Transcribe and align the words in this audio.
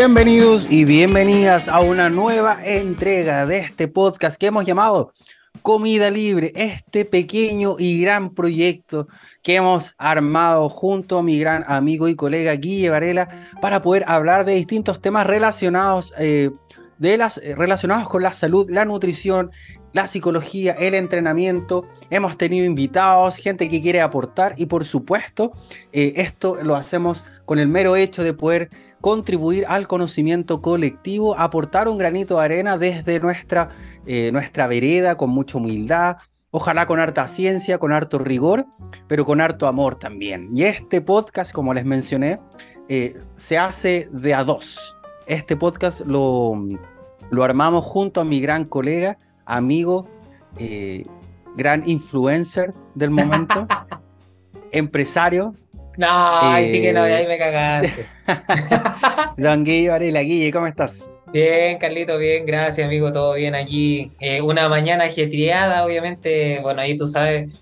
Bienvenidos 0.00 0.66
y 0.70 0.86
bienvenidas 0.86 1.68
a 1.68 1.80
una 1.80 2.08
nueva 2.08 2.58
entrega 2.64 3.44
de 3.44 3.58
este 3.58 3.86
podcast 3.86 4.40
que 4.40 4.46
hemos 4.46 4.64
llamado 4.64 5.12
Comida 5.60 6.10
Libre, 6.10 6.52
este 6.56 7.04
pequeño 7.04 7.76
y 7.78 8.00
gran 8.00 8.30
proyecto 8.34 9.08
que 9.42 9.56
hemos 9.56 9.94
armado 9.98 10.70
junto 10.70 11.18
a 11.18 11.22
mi 11.22 11.38
gran 11.38 11.64
amigo 11.66 12.08
y 12.08 12.16
colega 12.16 12.54
Guille 12.54 12.88
Varela 12.88 13.28
para 13.60 13.82
poder 13.82 14.04
hablar 14.06 14.46
de 14.46 14.54
distintos 14.54 15.02
temas 15.02 15.26
relacionados, 15.26 16.14
eh, 16.18 16.50
de 16.96 17.18
las, 17.18 17.36
eh, 17.36 17.54
relacionados 17.54 18.08
con 18.08 18.22
la 18.22 18.32
salud, 18.32 18.70
la 18.70 18.86
nutrición, 18.86 19.50
la 19.92 20.06
psicología, 20.06 20.72
el 20.72 20.94
entrenamiento. 20.94 21.86
Hemos 22.08 22.38
tenido 22.38 22.64
invitados, 22.64 23.36
gente 23.36 23.68
que 23.68 23.82
quiere 23.82 24.00
aportar 24.00 24.54
y 24.56 24.64
por 24.64 24.86
supuesto 24.86 25.52
eh, 25.92 26.14
esto 26.16 26.56
lo 26.62 26.74
hacemos 26.74 27.22
con 27.44 27.58
el 27.58 27.68
mero 27.68 27.96
hecho 27.96 28.22
de 28.22 28.32
poder 28.32 28.70
contribuir 29.00 29.64
al 29.68 29.86
conocimiento 29.88 30.60
colectivo, 30.60 31.38
aportar 31.38 31.88
un 31.88 31.98
granito 31.98 32.38
de 32.38 32.44
arena 32.44 32.78
desde 32.78 33.20
nuestra, 33.20 33.70
eh, 34.06 34.30
nuestra 34.32 34.66
vereda 34.66 35.16
con 35.16 35.30
mucha 35.30 35.58
humildad, 35.58 36.18
ojalá 36.50 36.86
con 36.86 37.00
harta 37.00 37.26
ciencia, 37.28 37.78
con 37.78 37.92
harto 37.92 38.18
rigor, 38.18 38.66
pero 39.06 39.24
con 39.24 39.40
harto 39.40 39.66
amor 39.66 39.96
también. 39.96 40.50
Y 40.54 40.64
este 40.64 41.00
podcast, 41.00 41.52
como 41.52 41.72
les 41.74 41.84
mencioné, 41.84 42.40
eh, 42.88 43.18
se 43.36 43.58
hace 43.58 44.08
de 44.12 44.34
a 44.34 44.44
dos. 44.44 44.96
Este 45.26 45.56
podcast 45.56 46.00
lo, 46.00 46.54
lo 47.30 47.44
armamos 47.44 47.84
junto 47.84 48.20
a 48.20 48.24
mi 48.24 48.40
gran 48.40 48.64
colega, 48.64 49.16
amigo, 49.46 50.08
eh, 50.58 51.06
gran 51.56 51.88
influencer 51.88 52.74
del 52.94 53.10
momento, 53.10 53.66
empresario, 54.72 55.54
no, 56.00 56.40
ahí 56.40 56.66
sí 56.66 56.80
que 56.80 56.94
no, 56.94 57.02
ahí 57.02 57.26
me 57.26 57.36
cagaste. 57.36 58.06
Don 59.36 59.64
Guille 59.64 59.90
Varela, 59.90 60.20
Guille, 60.20 60.50
¿cómo 60.50 60.66
estás? 60.66 61.12
Bien, 61.30 61.76
Carlito, 61.76 62.16
bien, 62.16 62.46
gracias, 62.46 62.86
amigo, 62.86 63.12
todo 63.12 63.34
bien 63.34 63.54
aquí. 63.54 64.10
Eh, 64.18 64.40
una 64.40 64.66
mañana 64.70 65.04
ajetreada, 65.04 65.84
obviamente, 65.84 66.58
bueno, 66.62 66.80
ahí 66.80 66.96
tú 66.96 67.06
sabes. 67.06 67.52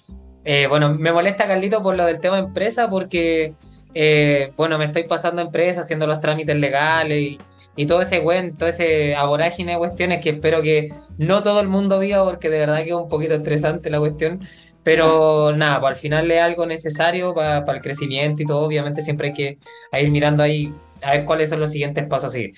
Eh, 0.44 0.68
bueno, 0.68 0.94
me 0.94 1.12
molesta, 1.12 1.48
Carlito, 1.48 1.82
por 1.82 1.96
lo 1.96 2.06
del 2.06 2.20
tema 2.20 2.38
empresa, 2.38 2.88
porque, 2.88 3.54
eh, 3.92 4.52
bueno, 4.56 4.78
me 4.78 4.84
estoy 4.84 5.02
pasando 5.02 5.42
empresa, 5.42 5.80
haciendo 5.80 6.06
los 6.06 6.20
trámites 6.20 6.54
legales 6.54 7.18
y, 7.18 7.38
y 7.74 7.86
todo 7.86 8.02
ese 8.02 8.22
cuento, 8.22 8.68
ese 8.68 9.16
aborágine 9.16 9.72
de 9.72 9.78
cuestiones 9.78 10.20
que 10.22 10.30
espero 10.30 10.62
que 10.62 10.92
no 11.16 11.42
todo 11.42 11.60
el 11.60 11.68
mundo 11.68 11.98
viva, 11.98 12.24
porque 12.24 12.50
de 12.50 12.60
verdad 12.60 12.84
que 12.84 12.90
es 12.90 12.94
un 12.94 13.08
poquito 13.08 13.34
estresante 13.34 13.90
la 13.90 13.98
cuestión. 13.98 14.40
Pero 14.88 15.54
nada, 15.54 15.80
pues 15.80 15.92
al 15.92 15.98
final 15.98 16.30
es 16.30 16.40
algo 16.40 16.64
necesario 16.64 17.34
para, 17.34 17.58
el 17.58 17.82
crecimiento 17.82 18.40
y 18.40 18.46
todo. 18.46 18.60
Obviamente 18.60 19.02
siempre 19.02 19.28
hay 19.28 19.34
que 19.34 19.58
ir 20.00 20.10
mirando 20.10 20.42
ahí 20.42 20.72
a 21.02 21.10
ver 21.10 21.26
cuáles 21.26 21.50
son 21.50 21.60
los 21.60 21.70
siguientes 21.70 22.06
pasos 22.06 22.28
a 22.28 22.30
seguir. 22.30 22.54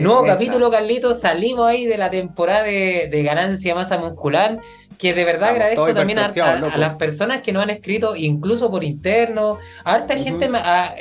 Nuevo 0.00 0.24
capítulo, 0.24 0.70
Carlitos. 0.70 1.20
Salimos 1.20 1.66
ahí 1.66 1.84
de 1.84 1.98
la 1.98 2.08
temporada 2.08 2.62
de, 2.62 3.10
de 3.12 3.22
ganancia 3.22 3.74
masa 3.74 3.98
muscular. 3.98 4.60
Que 4.96 5.12
de 5.12 5.26
verdad 5.26 5.50
agradezco 5.50 5.92
también 5.92 6.20
a, 6.20 6.32
las 6.78 6.94
personas 6.94 7.42
que 7.42 7.52
nos 7.52 7.64
han 7.64 7.68
escrito, 7.68 8.16
incluso 8.16 8.70
por 8.70 8.82
interno. 8.82 9.58
Harta 9.84 10.16
gente, 10.16 10.48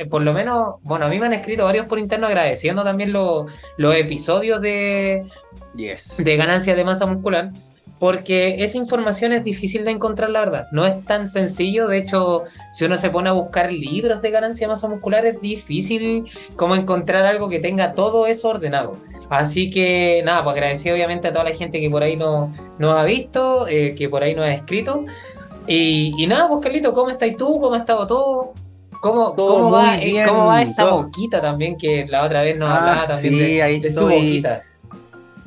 por 0.09 0.21
lo 0.21 0.33
menos, 0.33 0.81
bueno, 0.81 1.05
a 1.05 1.07
mí 1.07 1.17
me 1.17 1.27
han 1.27 1.33
escrito 1.33 1.63
varios 1.63 1.85
por 1.85 1.97
interno 1.97 2.27
agradeciendo 2.27 2.83
también 2.83 3.13
los 3.13 3.95
episodios 3.95 4.59
de, 4.59 5.23
de 5.75 6.35
ganancia 6.35 6.75
de 6.75 6.83
masa 6.83 7.05
muscular 7.05 7.51
porque 8.03 8.61
esa 8.61 8.77
información 8.77 9.31
es 9.31 9.45
difícil 9.45 9.85
de 9.85 9.91
encontrar, 9.91 10.29
la 10.29 10.41
verdad. 10.41 10.67
No 10.73 10.85
es 10.85 11.05
tan 11.05 11.25
sencillo. 11.25 11.87
De 11.87 11.99
hecho, 11.99 12.43
si 12.69 12.83
uno 12.83 12.97
se 12.97 13.09
pone 13.09 13.29
a 13.29 13.31
buscar 13.31 13.71
libros 13.71 14.21
de 14.21 14.29
ganancia 14.29 14.67
de 14.67 14.73
masa 14.73 14.89
muscular, 14.89 15.25
es 15.25 15.39
difícil 15.39 16.29
como 16.57 16.75
encontrar 16.75 17.25
algo 17.25 17.47
que 17.47 17.59
tenga 17.61 17.93
todo 17.93 18.27
eso 18.27 18.49
ordenado. 18.49 18.97
Así 19.29 19.69
que 19.69 20.21
nada, 20.25 20.43
pues 20.43 20.53
agradecido 20.53 20.95
obviamente 20.95 21.29
a 21.29 21.31
toda 21.31 21.45
la 21.45 21.55
gente 21.55 21.79
que 21.79 21.89
por 21.89 22.03
ahí 22.03 22.17
nos 22.17 22.49
no 22.77 22.91
ha 22.91 23.05
visto, 23.05 23.69
eh, 23.69 23.95
que 23.95 24.09
por 24.09 24.21
ahí 24.21 24.35
nos 24.35 24.47
ha 24.47 24.53
escrito. 24.53 25.05
Y, 25.65 26.27
nada, 26.27 26.49
pues 26.49 26.59
Carlito, 26.59 26.91
¿cómo 26.91 27.09
estás 27.09 27.37
tú? 27.37 27.61
¿Cómo 27.61 27.73
ha 27.73 27.77
estado 27.77 28.05
todo? 28.05 28.53
¿Cómo, 28.99 29.33
cómo, 29.33 29.71
va, 29.71 29.95
eh, 29.95 30.25
¿Cómo 30.27 30.47
va 30.47 30.61
esa 30.61 30.89
boquita 30.89 31.39
también 31.39 31.77
que 31.77 32.05
la 32.05 32.25
otra 32.25 32.41
vez 32.41 32.57
nos 32.57 32.67
ah, 32.69 32.79
hablaba 32.79 33.05
también 33.05 33.37
de, 33.37 33.79
de 33.79 33.89
su 33.89 34.01
boquita? 34.01 34.63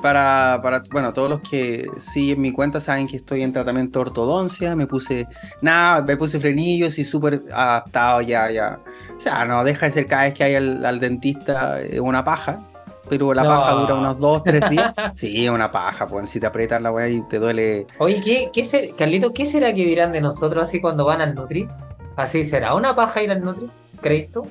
Para, 0.00 0.60
para, 0.62 0.82
bueno, 0.90 1.12
todos 1.12 1.30
los 1.30 1.40
que 1.40 1.86
siguen 1.96 2.40
mi 2.40 2.52
cuenta 2.52 2.80
saben 2.80 3.06
que 3.06 3.16
estoy 3.16 3.42
en 3.42 3.52
tratamiento 3.52 3.98
de 3.98 4.10
ortodoncia, 4.10 4.76
me 4.76 4.86
puse, 4.86 5.26
nada, 5.60 6.02
me 6.02 6.16
puse 6.16 6.38
frenillos 6.38 6.98
y 6.98 7.04
súper 7.04 7.42
adaptado 7.52 8.20
ya, 8.20 8.50
ya. 8.50 8.78
O 9.16 9.20
sea, 9.20 9.44
no 9.44 9.64
deja 9.64 9.86
de 9.86 9.92
ser 9.92 10.06
cada 10.06 10.24
vez 10.24 10.34
que 10.34 10.44
hay 10.44 10.54
al, 10.54 11.00
dentista 11.00 11.80
eh, 11.80 12.00
una 12.00 12.24
paja, 12.24 12.60
pero 13.08 13.32
la 13.32 13.44
paja 13.44 13.72
dura 13.72 13.94
unos 13.94 14.18
dos, 14.18 14.42
tres 14.42 14.62
días. 14.70 14.92
sí, 15.14 15.48
una 15.48 15.70
paja, 15.70 16.06
pues 16.06 16.28
si 16.28 16.40
te 16.40 16.46
aprietas 16.46 16.80
la 16.82 16.90
weá 16.90 17.08
y 17.08 17.22
te 17.28 17.38
duele. 17.38 17.86
Oye, 17.98 18.20
¿qué, 18.20 18.50
qué 18.52 18.64
ser, 18.64 18.94
Carlito, 18.96 19.32
¿qué 19.32 19.46
será 19.46 19.74
que 19.74 19.84
dirán 19.84 20.12
de 20.12 20.20
nosotros 20.20 20.62
así 20.62 20.80
cuando 20.80 21.04
van 21.04 21.20
al 21.20 21.34
Nutri? 21.34 21.68
¿Así 22.16 22.44
será 22.44 22.74
una 22.74 22.94
paja 22.96 23.22
ir 23.22 23.30
al 23.30 23.42
Nutri? 23.42 23.68
¿Crees 24.00 24.30
tú? 24.30 24.46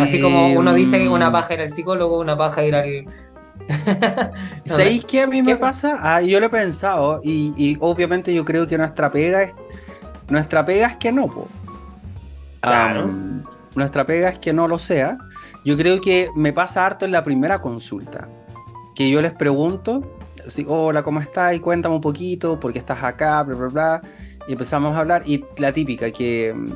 Así 0.00 0.20
como 0.20 0.52
uno 0.52 0.74
dice 0.74 0.98
que 0.98 1.08
una 1.08 1.30
mm. 1.30 1.32
paja 1.32 1.54
ir 1.54 1.60
al 1.60 1.70
psicólogo, 1.70 2.18
una 2.18 2.36
paja 2.36 2.64
ir 2.64 2.74
al, 2.74 3.06
¿Sabéis 4.64 5.04
qué 5.04 5.22
a 5.22 5.26
mí 5.26 5.42
me 5.42 5.56
pasa? 5.56 5.98
Ah, 6.00 6.22
yo 6.22 6.40
lo 6.40 6.46
he 6.46 6.50
pensado 6.50 7.20
y, 7.22 7.76
obviamente 7.80 8.34
yo 8.34 8.44
creo 8.44 8.66
que 8.66 8.78
nuestra 8.78 9.10
pega 9.10 9.42
es. 9.42 9.52
Nuestra 10.28 10.64
pega 10.64 10.86
es 10.86 10.96
que 10.96 11.10
no, 11.10 11.48
nuestra 13.74 14.06
pega 14.06 14.28
es 14.28 14.38
que 14.38 14.52
no 14.52 14.68
lo 14.68 14.78
sea. 14.78 15.18
Yo 15.64 15.76
creo 15.76 16.00
que 16.00 16.30
me 16.36 16.52
pasa 16.52 16.86
harto 16.86 17.04
en 17.04 17.12
la 17.12 17.24
primera 17.24 17.60
consulta. 17.60 18.28
Que 18.94 19.10
yo 19.10 19.20
les 19.20 19.32
pregunto, 19.32 20.16
así, 20.46 20.64
hola, 20.68 21.02
¿cómo 21.02 21.20
estás? 21.20 21.54
Y 21.54 21.60
cuéntame 21.60 21.96
un 21.96 22.00
poquito, 22.00 22.60
¿por 22.60 22.72
qué 22.72 22.78
estás 22.78 23.02
acá? 23.02 23.42
Bla, 23.42 23.56
bla, 23.56 23.68
bla. 23.68 24.02
Y 24.46 24.52
empezamos 24.52 24.94
a 24.96 25.00
hablar. 25.00 25.22
Y 25.26 25.44
la 25.58 25.72
típica, 25.72 26.10
que 26.10 26.54
mm, 26.54 26.72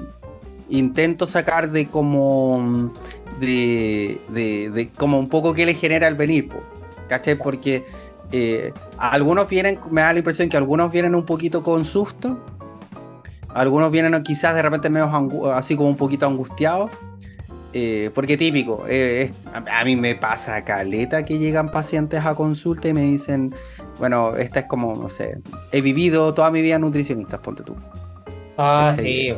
intento 0.71 1.27
sacar 1.27 1.71
de 1.71 1.87
como. 1.89 2.59
Mm, 2.59 2.91
de, 3.41 4.21
de, 4.29 4.91
como 4.97 5.19
un 5.19 5.29
poco 5.29 5.55
que 5.55 5.67
le 5.67 5.75
genera 5.75 6.09
el 6.09 6.15
venir, 6.15 6.49
¿cachai? 7.09 7.37
Porque 7.37 7.85
eh, 8.33 8.73
algunos 8.99 9.49
vienen, 9.49 9.79
me 9.91 10.01
da 10.01 10.13
la 10.13 10.19
impresión 10.19 10.49
que 10.49 10.57
algunos 10.57 10.91
vienen 10.91 11.15
un 11.15 11.25
poquito 11.25 11.63
con 11.63 11.85
susto, 11.85 12.39
algunos 13.49 13.91
vienen 13.91 14.21
quizás 14.23 14.55
de 14.55 14.63
repente 14.63 14.91
medio 14.91 15.55
así 15.55 15.77
como 15.77 15.89
un 15.89 15.97
poquito 15.97 16.27
angustiados, 16.27 16.91
eh, 17.73 18.11
porque 18.15 18.37
típico, 18.37 18.85
eh, 18.89 19.33
a, 19.53 19.85
mí 19.85 19.97
me 19.97 20.15
pasa 20.15 20.65
caleta 20.65 21.25
que 21.25 21.39
llegan 21.39 21.71
pacientes 21.71 22.25
a 22.25 22.35
consulta 22.35 22.89
y 22.89 22.95
me 22.95 23.03
dicen, 23.03 23.55
bueno, 23.99 24.37
esta 24.37 24.61
es 24.61 24.67
como, 24.67 24.95
no 24.95 25.09
sé, 25.09 25.39
he 25.73 25.81
vivido 25.81 26.33
toda 26.35 26.51
mi 26.51 26.63
vida 26.63 26.79
nutricionista, 26.79 27.43
ponte 27.43 27.65
tú. 27.65 27.75
Ah, 28.57 28.95
sí. 28.97 29.35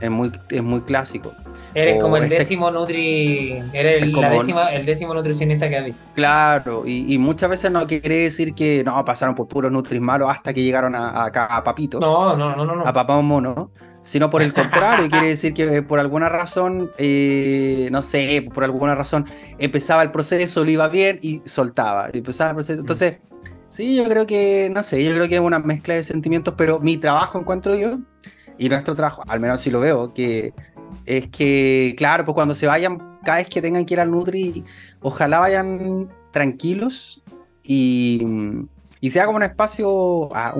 Es 0.00 0.10
muy, 0.10 0.32
es 0.48 0.62
muy 0.62 0.80
clásico. 0.80 1.32
Eres 1.74 2.00
como 2.00 2.16
el 2.16 2.24
este 2.24 2.38
décimo 2.38 2.70
nutri, 2.70 3.62
eres 3.72 4.02
el, 4.02 4.12
la 4.12 4.30
décima, 4.30 4.72
el 4.72 4.84
décimo 4.84 5.14
nutricionista 5.14 5.68
que 5.68 5.76
has 5.76 5.84
visto. 5.84 6.08
Claro, 6.14 6.82
y, 6.86 7.16
muchas 7.18 7.50
veces 7.50 7.70
no 7.70 7.86
quiere 7.86 8.16
decir 8.16 8.54
que 8.54 8.82
no 8.84 9.04
pasaron 9.04 9.34
por 9.34 9.46
puros 9.46 9.70
nutris 9.70 10.00
malos 10.00 10.28
hasta 10.30 10.52
que 10.52 10.62
llegaron 10.62 10.94
a, 10.94 11.24
acá 11.24 11.46
a 11.46 11.62
Papito. 11.62 12.00
No, 12.00 12.36
no, 12.36 12.56
no, 12.56 12.64
no, 12.64 12.86
A 12.86 12.92
Papá 12.92 13.20
Mono. 13.20 13.70
Sino 14.02 14.30
por 14.30 14.42
el 14.42 14.54
contrario, 14.54 15.10
quiere 15.10 15.28
decir 15.28 15.52
que 15.52 15.82
por 15.82 15.98
alguna 15.98 16.30
razón, 16.30 16.90
eh, 16.96 17.88
no 17.92 18.00
sé, 18.00 18.48
por 18.52 18.64
alguna 18.64 18.94
razón 18.94 19.26
empezaba 19.58 20.02
el 20.02 20.10
proceso, 20.10 20.64
lo 20.64 20.70
iba 20.70 20.88
bien 20.88 21.18
y 21.20 21.42
soltaba. 21.44 22.08
Empezaba 22.10 22.50
el 22.50 22.56
proceso. 22.56 22.80
Entonces, 22.80 23.20
sí, 23.68 23.94
yo 23.96 24.04
creo 24.04 24.26
que, 24.26 24.70
no 24.72 24.82
sé, 24.82 25.04
yo 25.04 25.12
creo 25.14 25.28
que 25.28 25.34
es 25.34 25.40
una 25.40 25.58
mezcla 25.58 25.94
de 25.94 26.02
sentimientos, 26.02 26.54
pero 26.56 26.80
mi 26.80 26.96
trabajo 26.96 27.38
encuentro 27.38 27.76
yo, 27.76 27.98
y 28.60 28.68
nuestro 28.68 28.94
trabajo, 28.94 29.22
al 29.26 29.40
menos 29.40 29.60
si 29.60 29.70
lo 29.70 29.80
veo, 29.80 30.12
que 30.12 30.52
es 31.10 31.26
que, 31.26 31.94
claro, 31.98 32.24
pues 32.24 32.34
cuando 32.34 32.54
se 32.54 32.68
vayan, 32.68 33.18
cada 33.24 33.38
vez 33.38 33.48
que 33.48 33.60
tengan 33.60 33.84
que 33.84 33.94
ir 33.94 34.00
al 34.00 34.12
Nutri, 34.12 34.64
ojalá 35.00 35.40
vayan 35.40 36.08
tranquilos 36.30 37.24
y, 37.64 38.24
y 39.00 39.10
sea 39.10 39.26
como 39.26 39.36
un 39.36 39.42
espacio, 39.42 40.28
ah, 40.34 40.54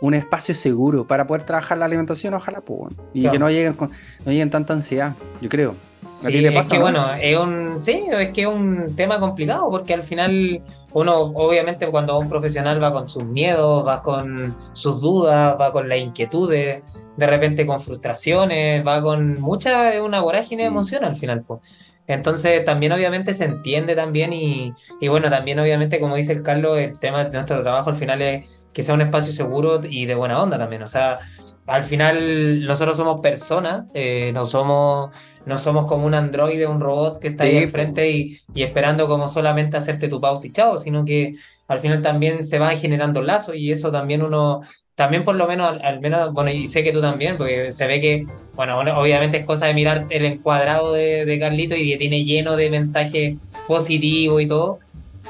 un 0.00 0.14
espacio 0.14 0.54
seguro 0.54 1.06
para 1.06 1.26
poder 1.26 1.44
trabajar 1.44 1.78
la 1.78 1.86
alimentación, 1.86 2.34
ojalá, 2.34 2.60
pues, 2.60 2.94
y 3.12 3.28
que 3.28 3.38
no 3.38 3.48
lleguen, 3.48 3.76
no 3.78 3.88
lleguen 4.26 4.50
tanta 4.50 4.72
ansiedad, 4.74 5.14
yo 5.40 5.48
creo. 5.48 5.74
Sí, 6.04 6.44
es 6.44 6.68
que 6.68 6.78
bueno, 6.78 7.14
es 7.14 7.38
un, 7.38 7.80
sí, 7.80 8.04
es 8.12 8.28
que 8.28 8.42
es 8.42 8.46
un 8.46 8.94
tema 8.94 9.18
complicado 9.18 9.70
porque 9.70 9.94
al 9.94 10.02
final 10.02 10.60
uno, 10.92 11.20
obviamente, 11.34 11.86
cuando 11.86 12.18
un 12.18 12.28
profesional 12.28 12.82
va 12.82 12.92
con 12.92 13.08
sus 13.08 13.24
miedos, 13.24 13.86
va 13.86 14.02
con 14.02 14.54
sus 14.74 15.00
dudas, 15.00 15.56
va 15.58 15.72
con 15.72 15.88
las 15.88 15.98
inquietudes, 15.98 16.82
de 17.16 17.26
repente 17.26 17.64
con 17.64 17.80
frustraciones, 17.80 18.86
va 18.86 19.00
con 19.00 19.40
mucha, 19.40 20.02
una 20.02 20.20
vorágine 20.20 20.64
de 20.64 20.70
mm. 20.70 20.72
emoción 20.72 21.04
al 21.04 21.16
final, 21.16 21.42
pues. 21.46 21.60
Entonces 22.06 22.62
también 22.66 22.92
obviamente 22.92 23.32
se 23.32 23.46
entiende 23.46 23.96
también 23.96 24.34
y, 24.34 24.74
y, 25.00 25.08
bueno, 25.08 25.30
también 25.30 25.58
obviamente 25.58 26.00
como 26.00 26.16
dice 26.16 26.32
el 26.32 26.42
Carlos, 26.42 26.78
el 26.78 26.98
tema 26.98 27.24
de 27.24 27.30
nuestro 27.30 27.62
trabajo 27.62 27.88
al 27.88 27.96
final 27.96 28.20
es 28.20 28.63
que 28.74 28.82
sea 28.82 28.94
un 28.94 29.00
espacio 29.00 29.32
seguro 29.32 29.80
y 29.88 30.04
de 30.04 30.14
buena 30.14 30.42
onda 30.42 30.58
también. 30.58 30.82
O 30.82 30.86
sea, 30.86 31.20
al 31.66 31.84
final 31.84 32.64
nosotros 32.64 32.96
somos 32.96 33.20
personas, 33.20 33.86
eh, 33.94 34.32
no, 34.34 34.44
somos, 34.44 35.10
no 35.46 35.56
somos 35.56 35.86
como 35.86 36.04
un 36.04 36.14
androide, 36.14 36.66
un 36.66 36.80
robot 36.80 37.20
que 37.20 37.28
está 37.28 37.44
ahí 37.44 37.56
enfrente 37.56 38.10
y, 38.10 38.38
y, 38.54 38.62
esperando 38.62 39.08
como 39.08 39.28
solamente 39.28 39.76
hacerte 39.76 40.08
tu 40.08 40.20
pauta 40.20 40.46
y 40.46 40.52
chao, 40.52 40.76
sino 40.76 41.04
que 41.04 41.36
al 41.68 41.78
final 41.78 42.02
también 42.02 42.44
se 42.44 42.58
van 42.58 42.76
generando 42.76 43.22
lazos 43.22 43.56
y 43.56 43.72
eso 43.72 43.90
también 43.90 44.22
uno, 44.22 44.60
también 44.94 45.24
por 45.24 45.36
lo 45.36 45.46
menos, 45.46 45.78
al, 45.82 46.00
menos, 46.00 46.32
bueno, 46.34 46.50
y 46.50 46.66
sé 46.66 46.84
que 46.84 46.92
tú 46.92 47.00
también, 47.00 47.38
porque 47.38 47.72
se 47.72 47.86
ve 47.86 48.00
que, 48.00 48.26
bueno, 48.54 48.78
obviamente 49.00 49.38
es 49.38 49.46
cosa 49.46 49.66
de 49.66 49.74
mirar 49.74 50.06
el 50.10 50.24
encuadrado 50.26 50.92
de, 50.92 51.24
de 51.24 51.38
Carlito 51.38 51.74
y 51.74 51.90
que 51.90 51.96
tiene 51.96 52.24
lleno 52.24 52.56
de 52.56 52.68
mensajes 52.68 53.36
positivos 53.66 54.42
y 54.42 54.46
todo, 54.46 54.80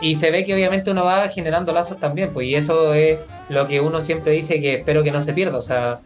y 0.00 0.14
se 0.17 0.31
ve 0.31 0.44
que 0.44 0.55
obviamente 0.55 0.91
uno 0.91 1.05
va 1.05 1.29
generando 1.29 1.73
lazos 1.73 1.99
también, 1.99 2.31
pues 2.32 2.46
y 2.46 2.55
eso 2.55 2.94
es 2.94 3.19
lo 3.49 3.67
que 3.67 3.81
uno 3.81 4.00
siempre 4.00 4.32
dice 4.32 4.61
que 4.61 4.76
espero 4.76 5.02
que 5.02 5.11
no 5.11 5.20
se 5.20 5.32
pierda, 5.32 5.58
o 5.58 5.62
sea 5.62 6.00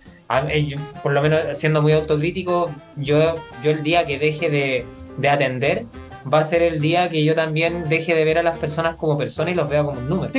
eh, 0.48 0.76
por 1.02 1.12
lo 1.12 1.22
menos 1.22 1.40
siendo 1.56 1.80
muy 1.80 1.92
autocrítico, 1.92 2.70
yo, 2.96 3.36
yo 3.62 3.70
el 3.70 3.82
día 3.82 4.04
que 4.04 4.18
deje 4.18 4.50
de, 4.50 4.84
de, 5.16 5.28
atender 5.28 5.86
va 6.30 6.40
a 6.40 6.44
ser 6.44 6.60
el 6.60 6.80
día 6.80 7.08
que 7.08 7.24
yo 7.24 7.34
también 7.34 7.88
deje 7.88 8.14
de 8.14 8.24
ver 8.24 8.36
a 8.36 8.42
las 8.42 8.58
personas 8.58 8.96
como 8.96 9.16
personas 9.16 9.52
y 9.52 9.54
los 9.54 9.70
vea 9.70 9.82
como 9.82 9.98
un 9.98 10.06
número. 10.06 10.30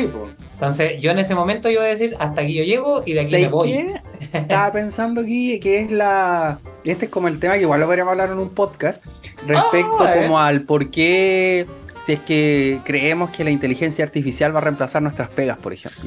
Entonces, 0.53 0.99
yo 0.99 1.09
en 1.09 1.17
ese 1.17 1.33
momento 1.33 1.71
yo 1.71 1.79
voy 1.79 1.87
a 1.87 1.91
decir, 1.91 2.15
hasta 2.19 2.41
aquí 2.41 2.53
yo 2.53 2.63
llego 2.63 3.01
y 3.03 3.13
de 3.13 3.21
aquí 3.21 3.33
me 3.33 3.47
voy. 3.47 3.71
Qué? 3.71 3.95
Estaba 4.37 4.71
pensando 4.71 5.21
aquí 5.21 5.59
que 5.59 5.79
es 5.79 5.89
la... 5.89 6.59
Este 6.83 7.05
es 7.05 7.11
como 7.11 7.27
el 7.27 7.39
tema 7.39 7.55
que 7.55 7.61
igual 7.61 7.79
lo 7.79 7.87
podríamos 7.87 8.11
hablar 8.11 8.29
en 8.29 8.37
un 8.37 8.51
podcast 8.51 9.03
respecto 9.47 9.97
ah, 10.01 10.13
como 10.21 10.39
al 10.39 10.61
por 10.61 10.91
qué 10.91 11.65
si 11.99 12.13
es 12.13 12.19
que 12.21 12.79
creemos 12.83 13.29
que 13.29 13.43
la 13.43 13.51
inteligencia 13.51 14.03
artificial 14.03 14.55
va 14.55 14.59
a 14.59 14.63
reemplazar 14.63 15.01
nuestras 15.01 15.29
pegas, 15.29 15.57
por 15.57 15.73
ejemplo. 15.73 15.99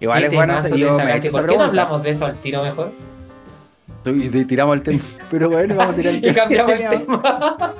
Igual 0.00 0.24
es 0.24 0.34
bueno. 0.34 0.68
Yo 0.76 0.98
me 0.98 1.20
¿Por 1.30 1.46
qué 1.46 1.56
no 1.56 1.64
hablamos 1.64 2.02
de 2.02 2.10
eso 2.10 2.26
al 2.26 2.40
tiro 2.40 2.62
mejor? 2.64 2.90
Y 4.04 4.44
tiramos 4.44 4.76
el 4.76 4.82
tema. 4.82 5.02
Pero 5.30 5.48
bueno, 5.50 5.76
vamos 5.76 5.94
a 5.94 5.96
tirar 5.96 6.14
el 6.14 6.20
tema. 6.20 6.32
y 6.32 6.34
cambiamos 6.34 6.72
el 6.72 6.88
tema. 7.06 7.74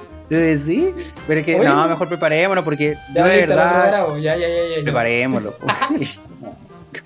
Sí, 0.56 0.94
pero 1.27 1.41
es 1.41 1.47
que 1.47 1.59
no, 1.59 1.89
mejor 1.89 2.09
preparémonos 2.09 2.65
porque 2.65 2.97
yo 3.15 3.25
de 3.25 3.45
verdad. 3.45 4.17
Ya, 4.17 4.35
ya, 4.35 4.49
ya, 4.49 4.77
ya, 4.77 4.83
preparémoslo. 4.83 5.55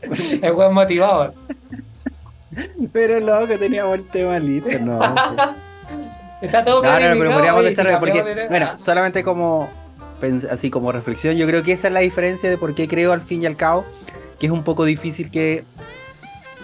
es 0.43 0.53
buen 0.55 0.73
motivado. 0.73 1.35
Pero 2.93 3.19
loco, 3.19 3.59
teníamos 3.59 3.97
el 3.97 4.07
tema 4.07 4.39
listo, 4.39 4.79
no. 4.79 5.01
Está 6.41 6.65
todo 6.65 6.83
No, 6.83 6.93
no, 6.93 7.19
pero 7.19 7.33
podríamos 7.33 7.65
desarrollar 7.65 8.01
porque, 8.01 8.47
bueno, 8.49 8.77
solamente 8.77 9.23
como 9.23 9.71
así 10.51 10.71
como 10.71 10.93
reflexión, 10.93 11.37
yo 11.37 11.47
creo 11.47 11.63
que 11.63 11.73
esa 11.73 11.89
es 11.89 11.93
la 11.93 12.01
diferencia 12.01 12.49
de 12.49 12.57
por 12.57 12.75
qué 12.75 12.89
creo 12.89 13.13
al 13.13 13.21
fin 13.21 13.43
y 13.43 13.47
al 13.47 13.57
cabo 13.57 13.85
que 14.39 14.47
es 14.47 14.53
un 14.53 14.63
poco 14.63 14.85
difícil 14.85 15.31
que 15.31 15.65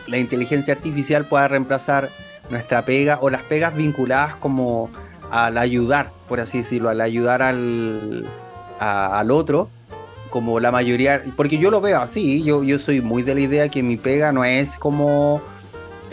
la 0.07 0.19
inteligencia 0.19 0.75
artificial 0.75 1.25
pueda 1.25 1.49
reemplazar 1.49 2.09
nuestra 2.51 2.83
pega 2.85 3.19
o 3.21 3.31
las 3.31 3.43
pegas 3.43 3.75
vinculadas 3.75 4.35
como 4.35 4.91
al 5.31 5.57
ayudar, 5.57 6.11
por 6.29 6.41
así 6.41 6.59
decirlo, 6.59 6.91
al 6.91 7.01
ayudar 7.01 7.41
al, 7.41 8.27
al 8.79 9.31
otro, 9.31 9.71
como 10.29 10.61
la 10.61 10.71
mayoría, 10.71 11.23
porque 11.37 11.59
yo 11.59 11.71
lo 11.71 11.81
veo 11.81 12.01
así, 12.01 12.43
yo, 12.43 12.63
yo 12.63 12.79
soy 12.79 13.01
muy 13.01 13.23
de 13.23 13.35
la 13.35 13.41
idea 13.41 13.69
que 13.69 13.83
mi 13.83 13.97
pega 13.97 14.33
no 14.33 14.45
es 14.45 14.77
como, 14.77 15.41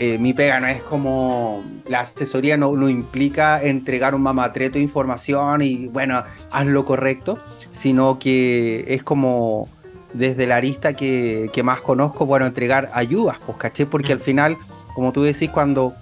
eh, 0.02 0.16
mi 0.16 0.32
pega 0.32 0.58
no 0.60 0.66
es 0.66 0.82
como, 0.82 1.62
la 1.86 2.00
asesoría 2.00 2.56
no, 2.56 2.74
no 2.74 2.88
implica 2.88 3.62
entregar 3.62 4.14
un 4.14 4.22
mamatreto 4.22 4.78
de 4.78 4.80
información 4.80 5.60
y 5.60 5.88
bueno, 5.88 6.24
haz 6.50 6.66
lo 6.66 6.86
correcto, 6.86 7.38
sino 7.68 8.18
que 8.18 8.86
es 8.88 9.02
como 9.02 9.68
desde 10.14 10.46
la 10.46 10.56
arista 10.56 10.94
que, 10.94 11.50
más 11.62 11.82
conozco, 11.82 12.24
bueno, 12.24 12.46
entregar 12.46 12.88
ayudas, 12.94 13.36
pues, 13.44 13.58
¿caché? 13.58 13.84
Porque 13.84 14.12
al 14.12 14.20
mm. 14.20 14.22
final, 14.22 14.56
como 14.94 15.12
tú 15.12 15.22
decís, 15.22 15.50
cuando, 15.50 15.92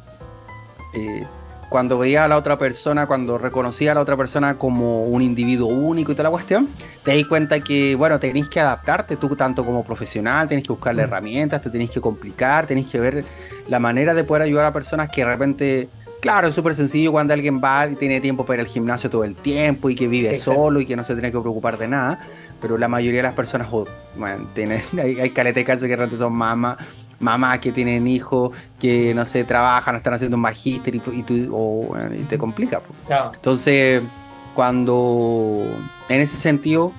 eh, 0.94 1.26
cuando 1.68 1.98
veía 1.98 2.24
a 2.24 2.28
la 2.28 2.36
otra 2.36 2.58
persona, 2.58 3.06
cuando 3.06 3.38
reconocía 3.38 3.92
a 3.92 3.94
la 3.94 4.00
otra 4.00 4.16
persona 4.16 4.56
como 4.56 5.04
un 5.04 5.22
individuo 5.22 5.68
único 5.68 6.12
y 6.12 6.14
toda 6.14 6.24
la 6.24 6.30
cuestión, 6.30 6.68
te 7.02 7.12
di 7.12 7.24
cuenta 7.24 7.60
que, 7.60 7.94
bueno, 7.94 8.18
tenés 8.18 8.48
que 8.48 8.60
adaptarte 8.60 9.16
tú 9.16 9.34
tanto 9.36 9.64
como 9.64 9.84
profesional, 9.84 10.48
tenés 10.48 10.64
que 10.64 10.72
buscarle 10.72 11.02
mm. 11.02 11.08
herramientas, 11.08 11.62
te 11.62 11.70
tenés 11.70 11.90
que 11.90 12.00
complicar, 12.00 12.66
tenés 12.66 12.86
que 12.86 12.98
ver 12.98 13.24
la 13.68 13.78
manera 13.78 14.14
de 14.14 14.24
poder 14.24 14.42
ayudar 14.42 14.66
a 14.66 14.72
personas 14.72 15.10
que 15.10 15.22
de 15.22 15.30
repente... 15.30 15.88
Claro, 16.20 16.48
es 16.48 16.54
súper 16.56 16.74
sencillo 16.74 17.12
cuando 17.12 17.32
alguien 17.32 17.60
va 17.62 17.86
y 17.86 17.94
tiene 17.94 18.20
tiempo 18.20 18.44
para 18.44 18.60
ir 18.60 18.66
al 18.66 18.72
gimnasio 18.72 19.08
todo 19.08 19.22
el 19.22 19.36
tiempo 19.36 19.88
y 19.88 19.94
que 19.94 20.08
vive 20.08 20.34
solo 20.34 20.80
y 20.80 20.86
que 20.86 20.96
no 20.96 21.04
se 21.04 21.12
tiene 21.12 21.30
que 21.30 21.38
preocupar 21.38 21.78
de 21.78 21.86
nada 21.86 22.18
pero 22.60 22.78
la 22.78 22.88
mayoría 22.88 23.18
de 23.18 23.24
las 23.24 23.34
personas, 23.34 23.68
tienen, 24.54 24.82
hay, 25.00 25.20
hay 25.20 25.30
caleta 25.30 25.60
de 25.60 25.64
casos 25.64 25.86
que 25.86 25.96
realmente 25.96 26.18
son 26.18 26.32
mamás, 26.32 26.78
mamás 27.20 27.58
que 27.58 27.72
tienen 27.72 28.06
hijos, 28.06 28.52
que 28.78 29.14
no 29.14 29.24
sé, 29.24 29.44
trabajan, 29.44 29.96
están 29.96 30.14
haciendo 30.14 30.36
un 30.36 30.42
magíster 30.42 30.94
y, 30.94 31.00
tú, 31.00 31.94
te 32.28 32.38
complica. 32.38 32.80
Entonces, 33.34 34.02
cuando 34.54 35.64
en 36.08 36.20
ese 36.20 36.36
sentido, 36.36 36.92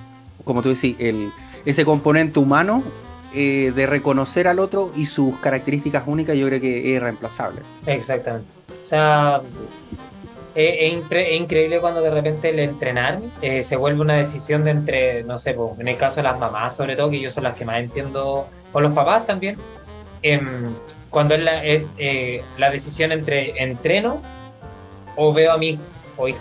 como 0.44 0.62
tú 0.62 0.70
decís, 0.70 0.96
el, 0.98 1.32
ese 1.64 1.84
componente 1.84 2.38
humano 2.38 2.82
eh, 3.34 3.72
de 3.74 3.86
reconocer 3.86 4.48
al 4.48 4.58
otro 4.58 4.90
y 4.96 5.06
sus 5.06 5.36
características 5.36 6.04
únicas, 6.06 6.36
yo 6.36 6.46
creo 6.46 6.60
que 6.60 6.78
es 6.78 6.86
irreemplazable. 6.96 7.60
Exactamente. 7.86 8.52
O 8.82 8.86
sea, 8.86 9.40
es, 10.54 10.92
increíble 11.32 11.80
cuando 11.80 12.00
de 12.00 12.10
repente 12.10 12.50
el 12.50 12.58
entrenar 12.58 13.20
eh, 13.40 13.62
se 13.62 13.76
vuelve 13.76 14.00
una 14.00 14.16
decisión 14.16 14.64
de 14.64 14.72
entre, 14.72 15.22
no 15.22 15.38
sé, 15.38 15.56
en 15.78 15.88
el 15.88 15.96
caso 15.96 16.16
de 16.16 16.24
las 16.24 16.38
mamás 16.38 16.74
sobre 16.74 16.96
todo, 16.96 17.10
que 17.10 17.20
yo 17.20 17.30
son 17.30 17.44
las 17.44 17.54
que 17.54 17.64
más 17.64 17.78
entiendo, 17.78 18.48
o 18.72 18.80
los 18.80 18.92
papás 18.92 19.26
también, 19.26 19.56
em, 20.22 20.64
cuando 21.10 21.34
es, 21.34 21.40
la, 21.40 21.64
es 21.64 21.96
eh, 21.98 22.42
la 22.58 22.70
decisión 22.70 23.12
entre 23.12 23.62
entreno 23.62 24.22
o 25.16 25.32
veo 25.32 25.52
a 25.52 25.58
mi 25.58 25.70
hijo 25.70 25.82
o 26.16 26.28
hija, 26.28 26.40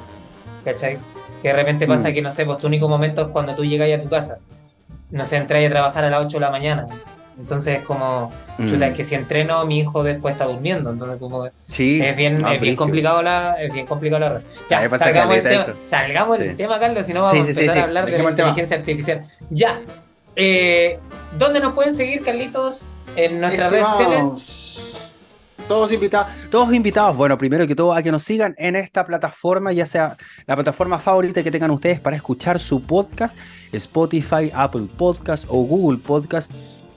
¿cachai? 0.64 0.98
Que 1.42 1.50
de 1.50 1.54
repente 1.54 1.88
pasa 1.88 2.10
mm. 2.10 2.14
que, 2.14 2.22
no 2.22 2.32
sé, 2.32 2.46
pues 2.46 2.58
tu 2.60 2.68
único 2.68 2.88
momento 2.88 3.22
es 3.24 3.28
cuando 3.30 3.56
tú 3.56 3.66
llegas 3.66 3.90
a 3.98 4.02
tu 4.02 4.10
casa, 4.10 4.40
no 5.12 5.26
sé, 5.26 5.38
entras 5.38 5.66
a 5.66 5.70
trabajar 5.70 6.04
a 6.04 6.10
las 6.10 6.26
8 6.26 6.38
de 6.38 6.42
la 6.42 6.52
mañana, 6.52 6.86
entonces 7.40 7.80
es 7.80 7.86
como, 7.86 8.32
chuta, 8.58 8.88
es 8.88 8.94
mm. 8.94 8.96
que 8.96 9.04
si 9.06 9.16
entreno, 9.16 9.66
mi 9.66 9.80
hijo 9.80 10.04
después 10.04 10.34
está 10.34 10.46
durmiendo. 10.46 10.92
Entonces 10.92 11.18
como 11.18 11.50
sí, 11.60 12.02
es 12.02 12.16
bien, 12.16 12.46
es 12.46 12.62
bien 12.62 12.76
complicado 12.76 13.22
la, 13.22 13.56
es 13.62 13.74
bien 13.74 13.86
complicado 13.86 14.20
la 14.20 14.42
Ya, 14.70 14.98
salgamos, 14.98 15.38
el 15.38 15.44
tema, 15.44 15.66
salgamos 15.86 16.40
del 16.40 16.58
tema, 16.58 16.80
Carlos, 16.80 17.06
si 17.06 17.14
no 17.14 17.24
vamos 17.24 17.48
a 17.48 17.50
empezar 17.50 17.78
a 17.78 17.84
hablar 17.84 18.06
de 18.06 18.18
la 18.18 18.30
inteligencia 18.30 18.78
artificial. 18.78 19.24
Ya. 19.50 19.80
Eh, 20.42 20.98
¿Dónde 21.38 21.60
nos 21.60 21.74
pueden 21.74 21.94
seguir, 21.94 22.24
Carlitos? 22.24 23.04
En 23.18 23.42
nuestras 23.42 23.72
redes 23.72 23.88
sociales. 23.88 24.56
Todos 25.68 25.92
invitados, 25.92 26.32
todos 26.50 26.74
invitados. 26.74 27.16
Bueno, 27.18 27.38
primero 27.38 27.68
que 27.68 27.76
todo, 27.76 27.94
a 27.94 28.02
que 28.02 28.10
nos 28.10 28.24
sigan 28.24 28.56
en 28.58 28.78
esta 28.78 29.06
plataforma, 29.06 29.74
ya 29.74 29.86
sea 29.86 30.18
la 30.48 30.56
plataforma 30.56 30.98
favorita 30.98 31.44
que 31.44 31.52
tengan 31.52 31.72
ustedes 31.72 32.00
para 32.00 32.16
escuchar 32.16 32.60
su 32.60 32.82
podcast, 32.82 33.38
Spotify, 33.74 34.50
Apple 34.54 34.88
Podcast 34.98 35.46
o 35.50 35.62
Google 35.64 36.00
Podcast 36.00 36.50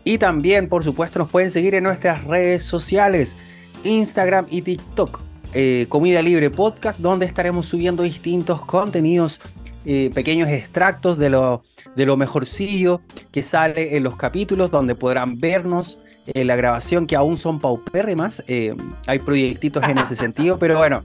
y 0.04 0.18
también, 0.18 0.68
por 0.68 0.84
supuesto, 0.84 1.18
nos 1.18 1.28
pueden 1.28 1.50
seguir 1.50 1.74
en 1.74 1.84
nuestras 1.84 2.24
redes 2.24 2.62
sociales, 2.62 3.36
Instagram 3.84 4.46
y 4.50 4.62
TikTok. 4.62 5.20
Eh, 5.54 5.84
Comida 5.90 6.22
Libre 6.22 6.48
Podcast, 6.48 7.00
donde 7.00 7.26
estaremos 7.26 7.66
subiendo 7.66 8.02
distintos 8.04 8.64
contenidos, 8.64 9.40
eh, 9.84 10.10
pequeños 10.14 10.48
extractos 10.48 11.18
de 11.18 11.30
lo, 11.30 11.64
de 11.96 12.06
lo 12.06 12.16
mejorcillo 12.16 13.00
que 13.30 13.42
sale 13.42 13.96
en 13.96 14.02
los 14.02 14.16
capítulos, 14.16 14.70
donde 14.70 14.94
podrán 14.94 15.38
vernos 15.38 15.98
en 16.26 16.46
la 16.46 16.56
grabación, 16.56 17.06
que 17.06 17.16
aún 17.16 17.36
son 17.36 17.60
paupérrimas. 17.60 18.42
Eh, 18.46 18.74
hay 19.06 19.18
proyectitos 19.18 19.82
en 19.84 19.98
ese 19.98 20.14
sentido, 20.16 20.58
pero 20.58 20.78
bueno, 20.78 21.02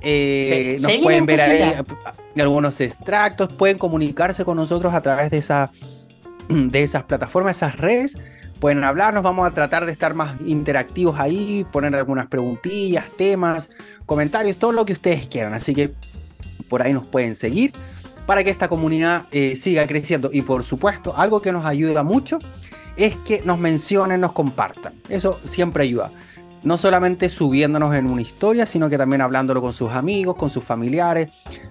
nos 0.00 0.92
pueden 1.02 1.26
ver 1.26 1.40
ahí 1.40 1.74
algunos 2.40 2.80
extractos, 2.80 3.52
pueden 3.52 3.78
comunicarse 3.78 4.44
con 4.44 4.56
nosotros 4.56 4.92
a 4.92 5.00
través 5.00 5.30
de 5.30 5.38
esa 5.38 5.70
de 6.48 6.82
esas 6.82 7.04
plataformas, 7.04 7.56
esas 7.56 7.76
redes, 7.76 8.18
pueden 8.60 8.84
hablarnos, 8.84 9.22
vamos 9.22 9.46
a 9.46 9.52
tratar 9.52 9.86
de 9.86 9.92
estar 9.92 10.14
más 10.14 10.36
interactivos 10.44 11.18
ahí, 11.18 11.66
poner 11.72 11.94
algunas 11.94 12.26
preguntillas, 12.26 13.06
temas, 13.16 13.70
comentarios, 14.06 14.56
todo 14.56 14.72
lo 14.72 14.84
que 14.84 14.92
ustedes 14.92 15.26
quieran. 15.26 15.54
Así 15.54 15.74
que 15.74 15.92
por 16.68 16.82
ahí 16.82 16.92
nos 16.92 17.06
pueden 17.06 17.34
seguir 17.34 17.72
para 18.26 18.42
que 18.44 18.50
esta 18.50 18.68
comunidad 18.68 19.26
eh, 19.30 19.56
siga 19.56 19.86
creciendo. 19.86 20.30
Y 20.32 20.42
por 20.42 20.64
supuesto, 20.64 21.16
algo 21.16 21.42
que 21.42 21.52
nos 21.52 21.64
ayuda 21.64 22.02
mucho 22.02 22.38
es 22.96 23.16
que 23.16 23.42
nos 23.44 23.58
mencionen, 23.58 24.20
nos 24.20 24.32
compartan. 24.32 24.94
Eso 25.08 25.40
siempre 25.44 25.84
ayuda. 25.84 26.10
No 26.62 26.78
solamente 26.78 27.28
subiéndonos 27.28 27.94
en 27.94 28.06
una 28.06 28.22
historia, 28.22 28.64
sino 28.64 28.88
que 28.88 28.96
también 28.96 29.20
hablándolo 29.20 29.60
con 29.60 29.74
sus 29.74 29.90
amigos, 29.92 30.36
con 30.36 30.48
sus 30.48 30.64
familiares, 30.64 31.30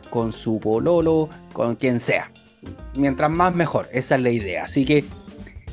con 0.10 0.32
su 0.32 0.60
pololo, 0.60 1.30
con 1.52 1.76
quien 1.76 2.00
sea 2.00 2.30
mientras 2.96 3.30
más 3.30 3.54
mejor, 3.54 3.88
esa 3.92 4.16
es 4.16 4.22
la 4.22 4.30
idea. 4.30 4.64
Así 4.64 4.86
que 4.86 5.06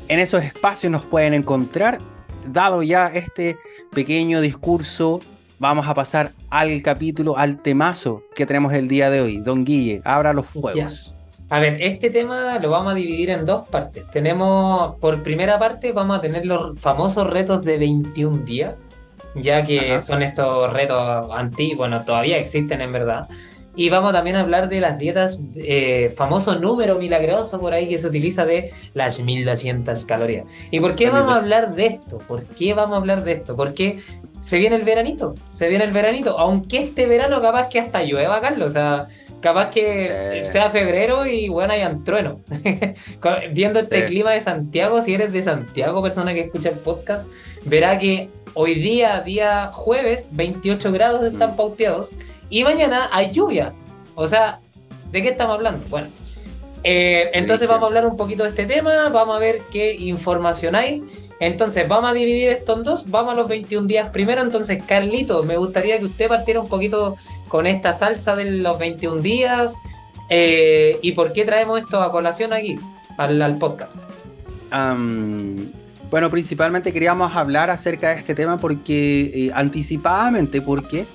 en 0.08 0.18
esos 0.18 0.42
espacios 0.42 0.90
nos 0.90 1.04
pueden 1.04 1.34
encontrar, 1.34 1.98
dado 2.46 2.82
ya 2.82 3.08
este 3.08 3.58
pequeño 3.92 4.40
discurso 4.40 5.20
vamos 5.60 5.86
a 5.86 5.94
pasar 5.94 6.32
al 6.48 6.82
capítulo, 6.82 7.36
al 7.36 7.62
temazo 7.62 8.24
que 8.34 8.46
tenemos 8.46 8.72
el 8.72 8.88
día 8.88 9.10
de 9.10 9.20
hoy. 9.20 9.36
Don 9.36 9.64
Guille, 9.64 10.00
abra 10.04 10.32
los 10.32 10.46
fuegos. 10.46 11.14
A 11.50 11.60
ver, 11.60 11.76
este 11.80 12.10
tema 12.10 12.58
lo 12.58 12.70
vamos 12.70 12.92
a 12.92 12.94
dividir 12.94 13.30
en 13.30 13.44
dos 13.44 13.68
partes. 13.68 14.10
Tenemos, 14.10 14.96
por 15.00 15.22
primera 15.22 15.58
parte, 15.58 15.92
vamos 15.92 16.18
a 16.18 16.20
tener 16.20 16.46
los 16.46 16.80
famosos 16.80 17.28
retos 17.28 17.62
de 17.62 17.76
21 17.76 18.38
días, 18.38 18.74
ya 19.34 19.64
que 19.64 20.00
son 20.00 20.22
estos 20.22 20.72
retos 20.72 21.28
antiguos, 21.30 21.78
bueno, 21.78 22.04
todavía 22.04 22.38
existen 22.38 22.80
en 22.80 22.92
verdad. 22.92 23.28
Y 23.76 23.88
vamos 23.88 24.12
también 24.12 24.36
a 24.36 24.40
hablar 24.40 24.68
de 24.68 24.80
las 24.80 24.98
dietas, 24.98 25.40
eh, 25.54 26.12
famoso 26.16 26.58
número 26.58 26.98
milagroso 26.98 27.60
por 27.60 27.72
ahí 27.72 27.88
que 27.88 27.98
se 27.98 28.06
utiliza 28.06 28.44
de 28.44 28.72
las 28.94 29.20
1200 29.20 30.04
calorías. 30.06 30.46
¿Y 30.70 30.80
por 30.80 30.94
qué 30.94 31.10
vamos 31.10 31.34
a 31.34 31.38
hablar 31.38 31.74
de 31.74 31.86
esto? 31.86 32.18
¿Por 32.18 32.44
qué 32.44 32.74
vamos 32.74 32.94
a 32.94 32.96
hablar 32.98 33.24
de 33.24 33.32
esto? 33.32 33.56
Porque 33.56 34.00
se 34.40 34.58
viene 34.58 34.76
el 34.76 34.82
veranito, 34.82 35.34
se 35.50 35.68
viene 35.68 35.84
el 35.84 35.92
veranito, 35.92 36.38
aunque 36.38 36.78
este 36.78 37.06
verano 37.06 37.40
capaz 37.40 37.68
que 37.68 37.78
hasta 37.78 38.02
llueva, 38.02 38.40
Carlos, 38.40 38.70
o 38.70 38.72
sea, 38.72 39.06
capaz 39.40 39.70
que 39.70 40.42
sea 40.44 40.70
febrero 40.70 41.26
y 41.26 41.48
bueno, 41.48 41.72
hayan 41.72 42.04
trueno. 42.04 42.40
Viendo 43.52 43.80
este 43.80 44.06
clima 44.06 44.32
de 44.32 44.40
Santiago, 44.40 45.00
si 45.02 45.14
eres 45.14 45.32
de 45.32 45.42
Santiago, 45.42 46.02
persona 46.02 46.34
que 46.34 46.40
escucha 46.40 46.70
el 46.70 46.78
podcast, 46.78 47.30
verá 47.64 47.98
que 47.98 48.30
hoy 48.54 48.74
día, 48.74 49.20
día 49.20 49.70
jueves, 49.72 50.28
28 50.32 50.92
grados 50.92 51.24
están 51.24 51.52
mm. 51.52 51.56
pauteados 51.56 52.10
y 52.48 52.64
mañana 52.64 53.08
hay 53.12 53.30
lluvia. 53.30 53.74
O 54.14 54.26
sea, 54.26 54.60
¿de 55.12 55.22
qué 55.22 55.28
estamos 55.28 55.54
hablando? 55.54 55.84
Bueno, 55.88 56.08
eh, 56.82 57.30
entonces 57.34 57.68
vamos 57.68 57.84
a 57.84 57.86
hablar 57.86 58.06
un 58.06 58.16
poquito 58.16 58.42
de 58.44 58.50
este 58.50 58.66
tema, 58.66 59.08
vamos 59.10 59.36
a 59.36 59.38
ver 59.38 59.60
qué 59.70 59.94
información 59.94 60.74
hay. 60.74 61.02
Entonces, 61.40 61.88
vamos 61.88 62.10
a 62.10 62.14
dividir 62.14 62.50
esto 62.50 62.76
en 62.76 62.82
dos, 62.82 63.10
vamos 63.10 63.32
a 63.32 63.36
los 63.36 63.48
21 63.48 63.86
días 63.86 64.10
primero. 64.10 64.42
Entonces, 64.42 64.82
Carlito, 64.86 65.42
me 65.42 65.56
gustaría 65.56 65.98
que 65.98 66.04
usted 66.04 66.28
partiera 66.28 66.60
un 66.60 66.68
poquito 66.68 67.16
con 67.48 67.66
esta 67.66 67.94
salsa 67.94 68.36
de 68.36 68.44
los 68.44 68.78
21 68.78 69.22
días. 69.22 69.74
Eh, 70.28 70.98
¿Y 71.00 71.12
por 71.12 71.32
qué 71.32 71.44
traemos 71.46 71.80
esto 71.80 72.00
a 72.00 72.12
colación 72.12 72.52
aquí, 72.52 72.78
al, 73.16 73.58
podcast? 73.58 74.10
bueno, 76.10 76.30
principalmente 76.30 76.92
queríamos 76.92 77.34
hablar 77.34 77.70
acerca 77.70 78.10
de 78.10 78.20
este 78.20 78.34
tema 78.34 78.56
porque, 78.56 79.32
eh, 79.34 79.50
anticipadamente, 79.52 80.60
porque 80.60 81.06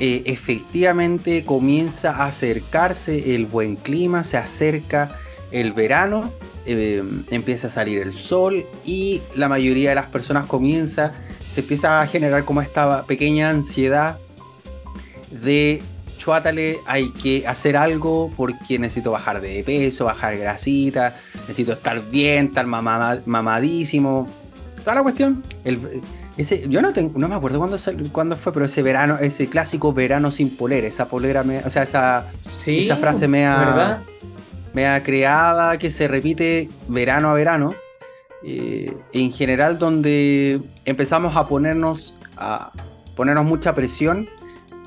eh, 0.00 0.22
efectivamente 0.26 1.44
comienza 1.44 2.10
a 2.10 2.26
acercarse 2.26 3.34
el 3.34 3.46
buen 3.46 3.76
clima, 3.76 4.24
se 4.24 4.36
acerca 4.36 5.16
el 5.50 5.72
verano, 5.72 6.32
eh, 6.72 7.02
empieza 7.30 7.66
a 7.66 7.70
salir 7.70 8.00
el 8.00 8.12
sol 8.12 8.64
y 8.84 9.20
la 9.34 9.48
mayoría 9.48 9.90
de 9.90 9.94
las 9.94 10.06
personas 10.06 10.46
comienza, 10.46 11.12
se 11.48 11.60
empieza 11.60 12.00
a 12.00 12.06
generar 12.06 12.44
como 12.44 12.62
esta 12.62 13.04
pequeña 13.04 13.50
ansiedad 13.50 14.18
de 15.30 15.82
chuátale, 16.18 16.78
hay 16.86 17.10
que 17.10 17.46
hacer 17.48 17.76
algo 17.76 18.30
porque 18.36 18.78
necesito 18.78 19.10
bajar 19.10 19.40
de 19.40 19.64
peso, 19.64 20.04
bajar 20.04 20.36
grasita, 20.36 21.16
necesito 21.40 21.72
estar 21.72 22.10
bien, 22.10 22.46
estar 22.46 22.66
mamadísimo. 22.66 24.26
Toda 24.84 24.96
la 24.96 25.02
cuestión. 25.02 25.42
El, 25.64 26.02
yo 26.68 26.80
no 26.80 26.92
tengo, 26.92 27.18
no 27.18 27.28
me 27.28 27.34
acuerdo 27.34 27.58
cuándo, 28.12 28.36
fue, 28.36 28.52
pero 28.52 28.66
ese 28.66 28.82
verano, 28.82 29.18
ese 29.18 29.48
clásico 29.48 29.92
verano 29.92 30.30
sin 30.30 30.50
polera, 30.50 30.86
esa 30.86 31.08
polera, 31.08 31.42
me, 31.42 31.58
o 31.58 31.70
sea, 31.70 31.82
esa, 31.82 32.26
esa 32.66 32.96
frase 32.96 33.28
me 33.28 33.46
ha, 33.46 34.02
ha 34.74 35.02
creada 35.02 35.78
que 35.78 35.90
se 35.90 36.08
repite 36.08 36.68
verano 36.88 37.30
a 37.30 37.34
verano. 37.34 37.74
Eh, 38.42 38.92
en 39.12 39.32
general, 39.32 39.78
donde 39.78 40.60
empezamos 40.86 41.36
a 41.36 41.46
ponernos 41.46 42.16
a 42.36 42.72
ponernos 43.14 43.44
mucha 43.44 43.74
presión 43.74 44.30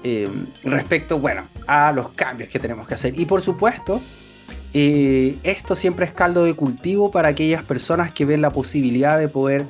eh, 0.03 0.27
respecto, 0.63 1.19
bueno, 1.19 1.43
a 1.67 1.91
los 1.91 2.09
cambios 2.09 2.49
que 2.49 2.57
tenemos 2.57 2.87
que 2.87 2.95
hacer. 2.95 3.19
Y 3.19 3.25
por 3.25 3.41
supuesto, 3.41 4.01
eh, 4.73 5.37
esto 5.43 5.75
siempre 5.75 6.07
es 6.07 6.13
caldo 6.13 6.43
de 6.45 6.55
cultivo 6.55 7.11
para 7.11 7.29
aquellas 7.29 7.63
personas 7.63 8.11
que 8.11 8.25
ven 8.25 8.41
la 8.41 8.49
posibilidad 8.49 9.19
de 9.19 9.27
poder 9.27 9.65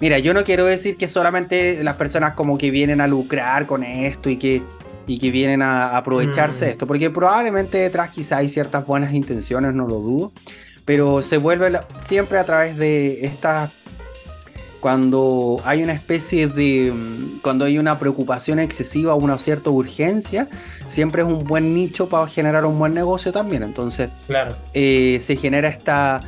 Mira, 0.00 0.18
yo 0.18 0.34
no 0.34 0.44
quiero 0.44 0.64
decir 0.64 0.96
que 0.96 1.08
solamente 1.08 1.82
las 1.84 1.96
personas 1.96 2.34
como 2.34 2.58
que 2.58 2.70
vienen 2.70 3.00
a 3.00 3.06
lucrar 3.06 3.66
con 3.66 3.84
esto 3.84 4.28
y 4.28 4.36
que, 4.36 4.62
y 5.06 5.18
que 5.18 5.30
vienen 5.30 5.62
a 5.62 5.96
aprovecharse 5.96 6.64
de 6.64 6.70
mm. 6.70 6.72
esto, 6.72 6.86
porque 6.86 7.10
probablemente 7.10 7.78
detrás 7.78 8.10
quizá 8.10 8.38
hay 8.38 8.48
ciertas 8.48 8.86
buenas 8.86 9.12
intenciones, 9.12 9.74
no 9.74 9.86
lo 9.86 9.96
dudo, 9.96 10.32
pero 10.84 11.22
se 11.22 11.38
vuelve 11.38 11.78
siempre 12.00 12.38
a 12.38 12.44
través 12.44 12.76
de 12.76 13.24
esta 13.24 13.70
cuando 14.80 15.62
hay 15.64 15.82
una 15.82 15.94
especie 15.94 16.46
de 16.46 16.92
cuando 17.40 17.64
hay 17.64 17.78
una 17.78 17.98
preocupación 17.98 18.58
excesiva 18.58 19.14
o 19.14 19.16
una 19.16 19.38
cierta 19.38 19.70
urgencia 19.70 20.46
siempre 20.88 21.22
es 21.22 21.28
un 21.28 21.42
buen 21.44 21.72
nicho 21.72 22.06
para 22.06 22.26
generar 22.26 22.66
un 22.66 22.78
buen 22.78 22.92
negocio 22.92 23.32
también 23.32 23.62
entonces 23.62 24.10
claro. 24.26 24.54
Eh, 24.74 25.20
se 25.22 25.36
genera 25.36 25.68
esta 25.68 26.20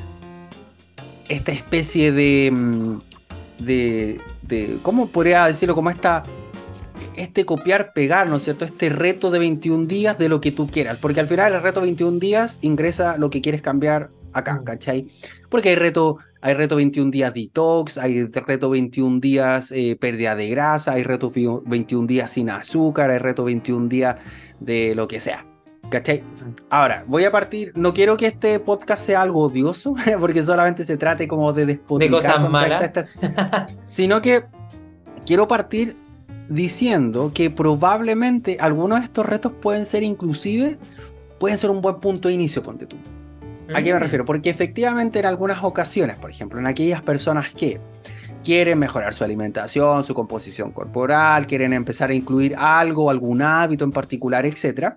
esta 1.28 1.52
especie 1.52 2.12
de 2.12 2.50
mm, 2.50 2.98
de, 3.58 4.78
¿cómo 4.82 5.08
podría 5.08 5.46
decirlo? 5.46 5.74
Como 5.74 5.90
esta, 5.90 6.22
este 7.16 7.44
copiar, 7.44 7.92
pegar, 7.92 8.28
¿no 8.28 8.36
es 8.36 8.44
cierto? 8.44 8.64
Este 8.64 8.88
reto 8.88 9.30
de 9.30 9.38
21 9.38 9.86
días 9.86 10.18
de 10.18 10.28
lo 10.28 10.40
que 10.40 10.52
tú 10.52 10.66
quieras. 10.66 10.98
Porque 11.00 11.20
al 11.20 11.26
final 11.26 11.54
el 11.54 11.62
reto 11.62 11.80
21 11.80 12.18
días 12.18 12.58
ingresa 12.62 13.16
lo 13.16 13.30
que 13.30 13.40
quieres 13.40 13.62
cambiar 13.62 14.10
acá, 14.32 14.54
mm. 14.54 14.64
¿cachai? 14.64 15.08
Porque 15.48 15.70
hay 15.70 15.76
reto, 15.76 16.18
hay 16.40 16.54
reto 16.54 16.76
21 16.76 17.10
días 17.10 17.32
detox, 17.32 17.98
hay 17.98 18.24
reto 18.26 18.70
21 18.70 19.20
días 19.20 19.72
eh, 19.72 19.96
pérdida 19.98 20.36
de 20.36 20.48
grasa, 20.48 20.92
hay 20.92 21.02
reto 21.02 21.32
21 21.64 22.06
días 22.06 22.30
sin 22.30 22.50
azúcar, 22.50 23.10
hay 23.10 23.18
reto 23.18 23.44
21 23.44 23.88
días 23.88 24.16
de 24.60 24.94
lo 24.94 25.08
que 25.08 25.20
sea. 25.20 25.46
¿Cachai? 25.88 26.24
Ahora, 26.68 27.04
voy 27.06 27.24
a 27.24 27.30
partir. 27.30 27.72
No 27.76 27.94
quiero 27.94 28.16
que 28.16 28.26
este 28.26 28.58
podcast 28.58 29.06
sea 29.06 29.22
algo 29.22 29.42
odioso, 29.42 29.94
porque 30.18 30.42
solamente 30.42 30.84
se 30.84 30.96
trate 30.96 31.28
como 31.28 31.52
de 31.52 31.66
despotricar. 31.66 32.20
De 32.20 32.26
cosas 32.26 32.50
malas. 32.50 32.90
sino 33.84 34.20
que 34.20 34.44
quiero 35.24 35.46
partir 35.46 35.96
diciendo 36.48 37.32
que 37.34 37.50
probablemente 37.50 38.58
algunos 38.60 39.00
de 39.00 39.06
estos 39.06 39.26
retos 39.26 39.52
pueden 39.60 39.86
ser 39.86 40.02
inclusive, 40.02 40.78
pueden 41.38 41.58
ser 41.58 41.70
un 41.70 41.80
buen 41.80 41.96
punto 41.96 42.28
de 42.28 42.34
inicio, 42.34 42.62
ponte 42.62 42.86
tú. 42.86 42.96
¿A 43.74 43.82
qué 43.82 43.92
me 43.92 43.98
mm. 43.98 44.02
refiero? 44.02 44.24
Porque 44.24 44.50
efectivamente 44.50 45.18
en 45.18 45.26
algunas 45.26 45.64
ocasiones, 45.64 46.16
por 46.16 46.30
ejemplo, 46.30 46.58
en 46.58 46.66
aquellas 46.66 47.02
personas 47.02 47.52
que 47.52 47.80
quieren 48.44 48.78
mejorar 48.78 49.12
su 49.12 49.24
alimentación, 49.24 50.04
su 50.04 50.14
composición 50.14 50.70
corporal, 50.70 51.46
quieren 51.48 51.72
empezar 51.72 52.10
a 52.10 52.14
incluir 52.14 52.54
algo, 52.56 53.10
algún 53.10 53.42
hábito 53.42 53.84
en 53.84 53.90
particular, 53.90 54.46
etcétera, 54.46 54.94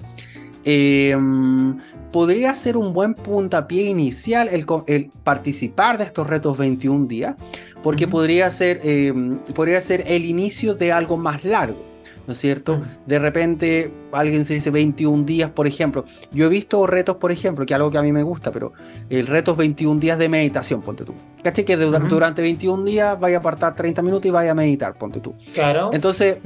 Em, 0.72 1.80
podría 2.12 2.54
ser 2.54 2.78
un 2.78 2.94
buen 2.94 3.16
puntapié 3.16 3.84
inicial 3.84 4.50
el, 4.50 5.10
participar 5.24 5.98
de 5.98 6.04
estos 6.04 6.28
retos 6.28 6.60
21 6.60 7.08
días, 7.08 7.36
porque 7.82 8.08
podría, 8.08 8.52
ser, 8.52 8.80
em, 8.84 9.40
podría 9.56 9.82
ser 9.82 10.04
el 10.06 10.26
inicio 10.26 10.76
de 10.76 10.92
algo 10.92 11.18
más 11.18 11.44
largo. 11.44 11.90
¿no 12.28 12.34
es 12.34 12.40
cierto? 12.40 12.84
De 13.08 13.18
repente 13.18 13.92
alguien 14.12 14.46
se 14.46 14.54
dice 14.54 14.70
21 14.70 15.24
días, 15.24 15.50
por 15.50 15.66
ejemplo. 15.66 16.06
Yo 16.32 16.46
he 16.46 16.50
visto 16.50 16.86
retos, 16.86 17.16
por 17.16 17.32
ejemplo, 17.32 17.66
que 17.66 17.74
es 17.74 17.76
algo 17.76 17.90
que 17.90 17.98
a 17.98 18.04
mí 18.04 18.12
me 18.12 18.22
gusta, 18.22 18.52
pero 18.52 18.72
el 19.10 19.26
reto 19.26 19.54
es 19.54 19.58
21 19.58 20.00
días 20.00 20.20
de 20.20 20.30
meditación, 20.30 20.84
ponte 20.84 21.04
tú. 21.04 21.16
¿Caché? 21.44 21.66
Que 21.66 21.76
durante 21.76 22.44
21 22.44 22.84
días 22.84 23.20
vaya 23.20 23.38
a 23.38 23.40
apartar 23.40 23.74
30 23.74 24.04
minutos 24.04 24.28
y 24.28 24.30
vaya 24.30 24.52
a 24.52 24.54
meditar, 24.54 24.96
ponte 24.96 25.20
tú. 25.20 25.34
Claro. 25.56 25.90
Entonces, 25.92 26.38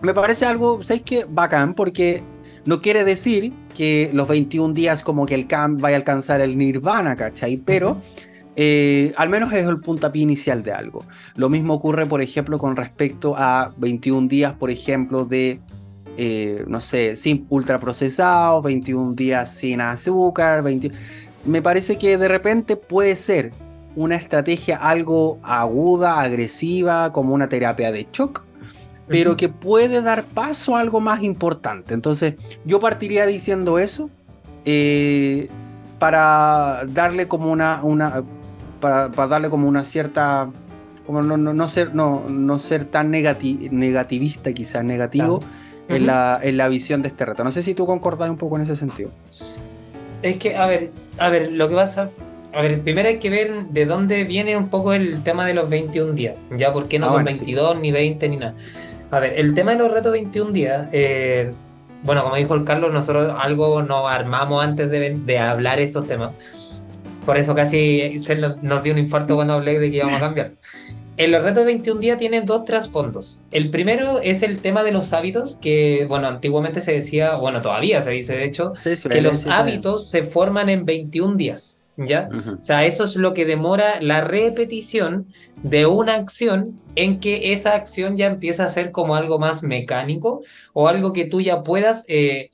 me 0.00 0.14
parece 0.14 0.46
algo, 0.46 0.82
¿sabes 0.82 1.02
qué? 1.02 1.26
Bacán, 1.28 1.74
porque 1.74 2.22
no 2.64 2.80
quiere 2.80 3.04
decir 3.04 3.52
que 3.74 4.10
los 4.12 4.28
21 4.28 4.74
días 4.74 5.02
como 5.02 5.26
que 5.26 5.34
el 5.34 5.46
camp 5.46 5.80
vaya 5.80 5.96
a 5.96 5.98
alcanzar 5.98 6.40
el 6.40 6.56
nirvana, 6.56 7.16
¿cachai? 7.16 7.56
Pero 7.56 8.00
eh, 8.54 9.12
al 9.16 9.28
menos 9.28 9.52
es 9.52 9.66
el 9.66 9.80
puntapié 9.80 10.22
inicial 10.22 10.62
de 10.62 10.72
algo. 10.72 11.04
Lo 11.36 11.48
mismo 11.48 11.74
ocurre, 11.74 12.06
por 12.06 12.20
ejemplo, 12.20 12.58
con 12.58 12.76
respecto 12.76 13.34
a 13.36 13.72
21 13.78 14.28
días, 14.28 14.52
por 14.54 14.70
ejemplo, 14.70 15.24
de, 15.24 15.60
eh, 16.16 16.64
no 16.68 16.80
sé, 16.80 17.16
sin 17.16 17.46
ultraprocesados, 17.48 18.62
21 18.62 19.14
días 19.14 19.54
sin 19.54 19.80
azúcar, 19.80 20.62
20... 20.62 20.90
Me 21.44 21.62
parece 21.62 21.98
que 21.98 22.18
de 22.18 22.28
repente 22.28 22.76
puede 22.76 23.16
ser 23.16 23.50
una 23.96 24.16
estrategia 24.16 24.76
algo 24.76 25.38
aguda, 25.42 26.20
agresiva, 26.20 27.12
como 27.12 27.34
una 27.34 27.48
terapia 27.48 27.90
de 27.90 28.06
shock, 28.12 28.44
pero 29.08 29.36
que 29.36 29.48
puede 29.48 30.00
dar 30.00 30.24
paso 30.24 30.76
a 30.76 30.80
algo 30.80 31.00
más 31.00 31.22
importante. 31.22 31.94
Entonces, 31.94 32.34
yo 32.64 32.80
partiría 32.80 33.26
diciendo 33.26 33.78
eso 33.78 34.10
eh, 34.64 35.48
para 35.98 36.84
darle 36.88 37.28
como 37.28 37.50
una, 37.50 37.80
una 37.82 38.22
para, 38.80 39.08
darle 39.08 39.50
como 39.50 39.68
una 39.68 39.84
cierta, 39.84 40.48
como 41.06 41.22
no, 41.22 41.36
no, 41.36 41.68
ser, 41.68 41.94
no, 41.94 42.24
no 42.28 42.58
ser 42.58 42.84
tan 42.84 43.10
negativista, 43.10 44.52
quizás 44.52 44.84
negativo. 44.84 45.42
En, 45.88 46.06
la, 46.06 46.38
en 46.40 46.56
la 46.56 46.68
visión 46.68 47.02
de 47.02 47.08
este 47.08 47.26
reto. 47.26 47.44
No 47.44 47.50
sé 47.50 47.62
si 47.62 47.74
tú 47.74 47.84
concordás 47.84 48.30
un 48.30 48.38
poco 48.38 48.56
en 48.56 48.62
ese 48.62 48.76
sentido. 48.76 49.10
Es 50.22 50.36
que, 50.38 50.56
a 50.56 50.66
ver, 50.66 50.90
a 51.18 51.28
ver, 51.28 51.52
lo 51.52 51.68
que 51.68 51.74
pasa 51.74 52.08
a 52.54 52.60
ver, 52.60 52.80
primero 52.82 53.08
hay 53.08 53.18
que 53.18 53.30
ver 53.30 53.66
de 53.68 53.86
dónde 53.86 54.24
viene 54.24 54.56
un 54.56 54.68
poco 54.68 54.92
el 54.92 55.22
tema 55.22 55.46
de 55.46 55.54
los 55.54 55.70
21 55.70 56.12
días, 56.12 56.36
ya 56.56 56.72
porque 56.72 56.98
no 56.98 57.06
ah, 57.06 57.12
son 57.12 57.24
22 57.24 57.80
ni 57.80 57.92
20 57.92 58.28
ni 58.28 58.36
nada. 58.36 58.54
A 59.12 59.20
ver, 59.20 59.34
el 59.36 59.52
tema 59.52 59.72
de 59.72 59.78
los 59.78 59.92
retos 59.92 60.10
21 60.10 60.52
días, 60.52 60.88
eh, 60.90 61.52
bueno, 62.02 62.22
como 62.22 62.34
dijo 62.36 62.54
el 62.54 62.64
Carlos, 62.64 62.94
nosotros 62.94 63.34
algo 63.38 63.82
nos 63.82 64.10
armamos 64.10 64.64
antes 64.64 64.90
de, 64.90 65.10
de 65.10 65.38
hablar 65.38 65.80
estos 65.80 66.06
temas. 66.06 66.30
Por 67.26 67.36
eso 67.36 67.54
casi 67.54 68.18
se 68.18 68.36
nos, 68.36 68.82
dio 68.82 68.94
un 68.94 68.98
infarto 68.98 69.34
cuando 69.34 69.52
hablé 69.52 69.78
de 69.78 69.90
que 69.90 69.98
íbamos 69.98 70.14
a 70.14 70.20
cambiar. 70.26 70.52
En 71.18 71.30
los 71.30 71.42
retos 71.42 71.58
de 71.58 71.64
21 71.66 72.00
días 72.00 72.16
tienen 72.16 72.46
dos 72.46 72.64
trasfondos. 72.64 73.42
El 73.50 73.68
primero 73.68 74.18
es 74.22 74.42
el 74.42 74.60
tema 74.60 74.82
de 74.82 74.92
los 74.92 75.12
hábitos, 75.12 75.56
que, 75.56 76.06
bueno, 76.08 76.26
antiguamente 76.28 76.80
se 76.80 76.92
decía, 76.92 77.36
bueno, 77.36 77.60
todavía 77.60 78.00
se 78.00 78.12
dice, 78.12 78.34
de 78.34 78.44
hecho, 78.44 78.72
que 79.10 79.20
los 79.20 79.46
hábitos 79.46 80.08
se 80.08 80.22
forman 80.22 80.70
en 80.70 80.86
21 80.86 81.36
días. 81.36 81.81
¿Ya? 81.96 82.30
O 82.58 82.62
sea, 82.62 82.86
eso 82.86 83.04
es 83.04 83.16
lo 83.16 83.34
que 83.34 83.44
demora 83.44 84.00
la 84.00 84.22
repetición 84.22 85.26
de 85.62 85.84
una 85.84 86.14
acción 86.14 86.80
en 86.96 87.20
que 87.20 87.52
esa 87.52 87.74
acción 87.74 88.16
ya 88.16 88.26
empieza 88.26 88.64
a 88.64 88.70
ser 88.70 88.92
como 88.92 89.14
algo 89.14 89.38
más 89.38 89.62
mecánico 89.62 90.42
o 90.72 90.88
algo 90.88 91.12
que 91.12 91.26
tú 91.26 91.42
ya 91.42 91.62
puedas 91.62 92.06
eh, 92.08 92.50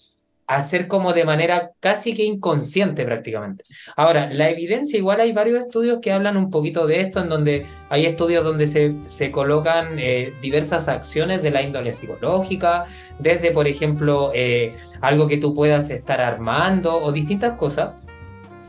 hacer 0.48 0.88
como 0.88 1.12
de 1.12 1.24
manera 1.24 1.72
casi 1.78 2.14
que 2.14 2.24
inconsciente 2.24 3.04
prácticamente. 3.04 3.64
Ahora, 3.96 4.30
la 4.32 4.48
evidencia, 4.48 4.98
igual 4.98 5.20
hay 5.20 5.32
varios 5.32 5.60
estudios 5.60 6.00
que 6.00 6.10
hablan 6.10 6.38
un 6.38 6.50
poquito 6.50 6.86
de 6.86 7.02
esto, 7.02 7.20
en 7.20 7.28
donde 7.28 7.66
hay 7.90 8.06
estudios 8.06 8.42
donde 8.42 8.66
se, 8.66 8.94
se 9.06 9.30
colocan 9.30 9.98
eh, 9.98 10.32
diversas 10.40 10.88
acciones 10.88 11.42
de 11.42 11.50
la 11.50 11.62
índole 11.62 11.92
psicológica, 11.92 12.86
desde, 13.18 13.50
por 13.50 13.68
ejemplo, 13.68 14.32
eh, 14.34 14.74
algo 15.02 15.28
que 15.28 15.36
tú 15.36 15.54
puedas 15.54 15.90
estar 15.90 16.20
armando 16.22 16.96
o 16.96 17.12
distintas 17.12 17.52
cosas 17.52 17.90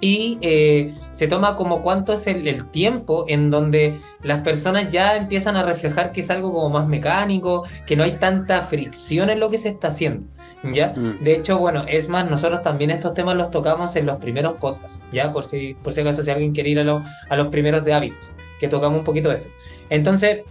y 0.01 0.38
eh, 0.41 0.94
se 1.12 1.27
toma 1.27 1.56
como 1.56 1.82
cuánto 1.82 2.13
es 2.13 2.27
el, 2.27 2.65
tiempo 2.70 3.25
en 3.27 3.50
donde 3.50 4.00
las 4.24 4.41
personas 4.41 4.91
ya 4.91 5.18
empiezan 5.18 5.56
a 5.56 5.63
reflejar 5.63 6.12
que 6.12 6.22
es 6.22 6.29
algo 6.29 6.53
como 6.53 6.70
más 6.70 6.88
mecánico, 6.88 7.65
que 7.86 7.96
no 7.96 8.03
hay 8.03 8.13
tanta 8.13 8.62
fricción 8.62 9.29
en 9.29 9.39
lo 9.39 9.50
que 9.50 9.58
se 9.58 9.70
está 9.70 9.89
haciendo, 9.89 10.27
¿ya? 10.63 10.94
Mm. 10.96 11.24
De 11.24 11.34
hecho, 11.34 11.58
bueno, 11.58 11.86
es 11.88 12.08
más, 12.10 12.29
nosotros 12.29 12.62
también 12.62 12.91
estos 12.91 13.13
temas 13.13 13.36
los 13.36 13.51
tocamos 13.51 13.96
en 13.96 14.06
los 14.06 14.18
primeros 14.18 14.58
podcasts, 14.58 15.01
¿ya? 15.12 15.34
Por 15.34 15.44
si, 15.44 15.74
por 15.75 15.94
si 15.94 16.01
acaso 16.01 16.22
si 16.22 16.32
alguien 16.32 16.53
quiere 16.53 16.70
ir 16.70 16.79
a, 16.79 17.25
a 17.29 17.36
los 17.36 17.48
primeros 17.48 17.84
de 17.84 17.94
hábitos, 17.94 18.29
que 18.60 18.68
tocamos 18.68 19.00
un 19.00 19.06
poquito 19.06 19.29
de 19.29 19.36
esto. 19.36 19.50
Entonces, 19.89 20.44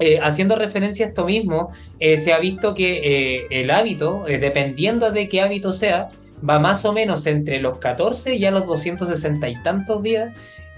eh, 0.00 0.20
haciendo 0.22 0.54
referencia 0.54 1.06
a 1.06 1.08
esto 1.08 1.24
mismo, 1.24 1.72
eh, 1.98 2.16
se 2.18 2.32
ha 2.32 2.38
visto 2.38 2.74
que 2.74 3.48
el 3.50 3.70
hábito, 3.72 4.24
dependiendo 4.26 5.10
de 5.10 5.28
qué 5.28 5.40
hábito 5.40 5.72
sea, 5.72 6.10
va 6.48 6.58
más 6.58 6.84
o 6.84 6.92
menos 6.92 7.26
entre 7.26 7.60
los 7.60 7.78
14 7.78 8.34
y 8.34 8.44
a 8.44 8.50
los 8.50 8.66
260 8.66 9.48
y 9.48 9.62
tantos 9.62 10.02
días 10.02 10.32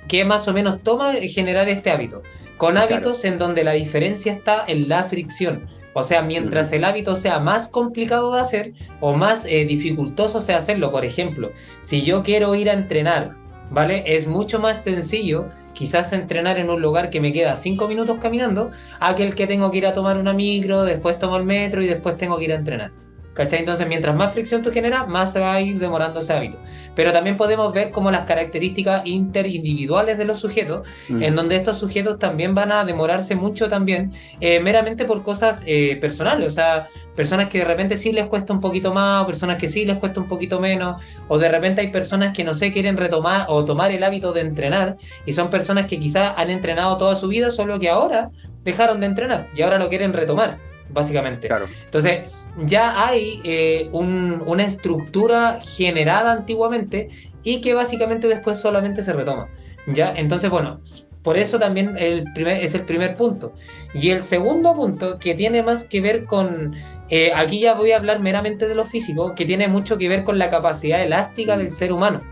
que 0.08 0.24
más 0.24 0.48
o 0.48 0.52
menos 0.52 0.82
toma 0.82 1.12
generar 1.14 1.68
este 1.68 1.90
hábito. 1.90 2.22
Con 2.56 2.76
hábitos 2.76 3.24
en 3.24 3.38
donde 3.38 3.64
la 3.64 3.72
diferencia 3.72 4.32
está 4.32 4.64
en 4.66 4.88
la 4.88 5.04
fricción. 5.04 5.66
O 5.94 6.02
sea, 6.02 6.22
mientras 6.22 6.72
el 6.72 6.84
hábito 6.84 7.16
sea 7.16 7.40
más 7.40 7.68
complicado 7.68 8.34
de 8.34 8.40
hacer 8.40 8.72
o 9.00 9.14
más 9.14 9.44
eh, 9.46 9.64
dificultoso 9.64 10.40
sea 10.40 10.58
hacerlo, 10.58 10.90
por 10.90 11.04
ejemplo, 11.04 11.52
si 11.80 12.02
yo 12.02 12.22
quiero 12.22 12.54
ir 12.54 12.68
a 12.68 12.74
entrenar, 12.74 13.36
¿vale? 13.70 14.02
Es 14.06 14.26
mucho 14.26 14.58
más 14.58 14.82
sencillo 14.82 15.48
quizás 15.72 16.12
entrenar 16.12 16.58
en 16.58 16.70
un 16.70 16.82
lugar 16.82 17.10
que 17.10 17.20
me 17.20 17.32
queda 17.32 17.56
5 17.56 17.88
minutos 17.88 18.18
caminando, 18.20 18.70
a 18.98 19.14
que 19.14 19.24
el 19.24 19.34
que 19.34 19.46
tengo 19.46 19.70
que 19.70 19.78
ir 19.78 19.86
a 19.86 19.92
tomar 19.92 20.18
una 20.18 20.32
micro, 20.32 20.84
después 20.84 21.18
tomo 21.18 21.36
el 21.36 21.44
metro 21.44 21.82
y 21.82 21.86
después 21.86 22.16
tengo 22.16 22.36
que 22.36 22.44
ir 22.44 22.52
a 22.52 22.56
entrenar. 22.56 22.92
¿Cachai? 23.34 23.60
Entonces, 23.60 23.86
mientras 23.86 24.14
más 24.16 24.32
fricción 24.32 24.62
tú 24.62 24.72
generas, 24.72 25.06
más 25.06 25.32
se 25.32 25.38
va 25.38 25.54
a 25.54 25.60
ir 25.60 25.78
demorando 25.78 26.20
ese 26.20 26.32
hábito. 26.32 26.58
Pero 26.96 27.12
también 27.12 27.36
podemos 27.36 27.72
ver 27.72 27.92
como 27.92 28.10
las 28.10 28.24
características 28.24 29.06
interindividuales 29.06 30.18
de 30.18 30.24
los 30.24 30.40
sujetos, 30.40 30.86
mm. 31.08 31.22
en 31.22 31.36
donde 31.36 31.56
estos 31.56 31.78
sujetos 31.78 32.18
también 32.18 32.54
van 32.54 32.72
a 32.72 32.84
demorarse 32.84 33.36
mucho 33.36 33.68
también, 33.68 34.12
eh, 34.40 34.58
meramente 34.60 35.04
por 35.04 35.22
cosas 35.22 35.62
eh, 35.66 35.96
personales. 36.00 36.48
O 36.48 36.50
sea, 36.50 36.88
personas 37.14 37.48
que 37.48 37.58
de 37.58 37.64
repente 37.64 37.96
sí 37.96 38.12
les 38.12 38.26
cuesta 38.26 38.52
un 38.52 38.60
poquito 38.60 38.92
más, 38.92 39.22
o 39.22 39.26
personas 39.26 39.58
que 39.58 39.68
sí 39.68 39.84
les 39.84 39.98
cuesta 39.98 40.20
un 40.20 40.26
poquito 40.26 40.58
menos, 40.58 41.00
o 41.28 41.38
de 41.38 41.48
repente 41.48 41.82
hay 41.82 41.88
personas 41.88 42.32
que 42.32 42.42
no 42.42 42.52
sé, 42.52 42.72
quieren 42.72 42.96
retomar 42.96 43.46
o 43.48 43.64
tomar 43.64 43.92
el 43.92 44.02
hábito 44.02 44.32
de 44.32 44.40
entrenar, 44.40 44.96
y 45.24 45.32
son 45.32 45.50
personas 45.50 45.86
que 45.86 46.00
quizás 46.00 46.34
han 46.36 46.50
entrenado 46.50 46.96
toda 46.98 47.14
su 47.14 47.28
vida, 47.28 47.50
solo 47.52 47.78
que 47.78 47.88
ahora 47.88 48.30
dejaron 48.64 49.00
de 49.00 49.06
entrenar 49.06 49.48
y 49.54 49.62
ahora 49.62 49.78
lo 49.78 49.88
quieren 49.88 50.12
retomar 50.12 50.69
básicamente. 50.92 51.48
Claro. 51.48 51.66
Entonces, 51.84 52.32
ya 52.64 53.06
hay 53.06 53.40
eh, 53.44 53.88
una 53.92 54.64
estructura 54.64 55.60
generada 55.62 56.32
antiguamente 56.32 57.10
y 57.42 57.60
que 57.60 57.74
básicamente 57.74 58.28
después 58.28 58.58
solamente 58.58 59.02
se 59.02 59.12
retoma. 59.12 59.48
¿ya? 59.86 60.12
Entonces, 60.16 60.50
bueno, 60.50 60.80
por 61.22 61.36
eso 61.36 61.58
también 61.58 61.96
el 61.98 62.24
primer, 62.34 62.62
es 62.62 62.74
el 62.74 62.84
primer 62.84 63.14
punto. 63.14 63.52
Y 63.94 64.10
el 64.10 64.22
segundo 64.22 64.74
punto, 64.74 65.18
que 65.18 65.34
tiene 65.34 65.62
más 65.62 65.84
que 65.84 66.00
ver 66.00 66.24
con, 66.24 66.74
eh, 67.10 67.32
aquí 67.34 67.60
ya 67.60 67.74
voy 67.74 67.92
a 67.92 67.96
hablar 67.96 68.20
meramente 68.20 68.66
de 68.66 68.74
lo 68.74 68.86
físico, 68.86 69.34
que 69.34 69.44
tiene 69.44 69.68
mucho 69.68 69.98
que 69.98 70.08
ver 70.08 70.24
con 70.24 70.38
la 70.38 70.50
capacidad 70.50 71.02
elástica 71.02 71.56
del 71.56 71.72
ser 71.72 71.92
humano. 71.92 72.22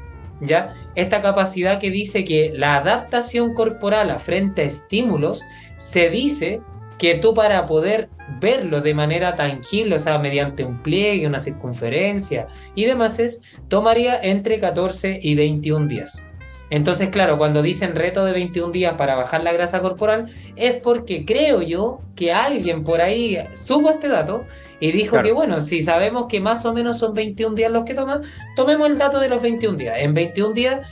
¿Ya? 0.40 0.72
Esta 0.94 1.20
capacidad 1.20 1.80
que 1.80 1.90
dice 1.90 2.24
que 2.24 2.52
la 2.54 2.76
adaptación 2.76 3.54
corporal 3.54 4.10
a 4.12 4.20
frente 4.20 4.62
a 4.62 4.66
estímulos 4.66 5.42
se 5.78 6.10
dice 6.10 6.60
que 6.98 7.14
tú 7.14 7.32
para 7.34 7.66
poder 7.66 8.08
verlo 8.40 8.80
de 8.80 8.94
manera 8.94 9.36
tangible, 9.36 9.94
o 9.94 9.98
sea, 9.98 10.18
mediante 10.18 10.64
un 10.64 10.82
pliegue, 10.82 11.26
una 11.26 11.38
circunferencia 11.38 12.48
y 12.74 12.84
demás, 12.84 13.18
es, 13.18 13.40
tomaría 13.68 14.20
entre 14.20 14.58
14 14.58 15.20
y 15.22 15.34
21 15.34 15.86
días. 15.86 16.22
Entonces, 16.70 17.08
claro, 17.08 17.38
cuando 17.38 17.62
dicen 17.62 17.94
reto 17.94 18.24
de 18.24 18.32
21 18.32 18.72
días 18.72 18.94
para 18.94 19.14
bajar 19.14 19.42
la 19.42 19.52
grasa 19.52 19.80
corporal, 19.80 20.26
es 20.56 20.74
porque 20.74 21.24
creo 21.24 21.62
yo 21.62 22.00
que 22.14 22.32
alguien 22.32 22.84
por 22.84 23.00
ahí 23.00 23.38
supo 23.54 23.90
este 23.90 24.08
dato 24.08 24.44
y 24.78 24.92
dijo 24.92 25.20
que, 25.22 25.32
bueno, 25.32 25.60
si 25.60 25.82
sabemos 25.82 26.26
que 26.28 26.40
más 26.40 26.64
o 26.66 26.74
menos 26.74 26.98
son 26.98 27.14
21 27.14 27.54
días 27.54 27.72
los 27.72 27.84
que 27.84 27.94
toma, 27.94 28.20
tomemos 28.54 28.88
el 28.88 28.98
dato 28.98 29.18
de 29.18 29.30
los 29.30 29.40
21 29.40 29.78
días. 29.78 29.96
En 29.98 30.12
21 30.12 30.52
días 30.52 30.86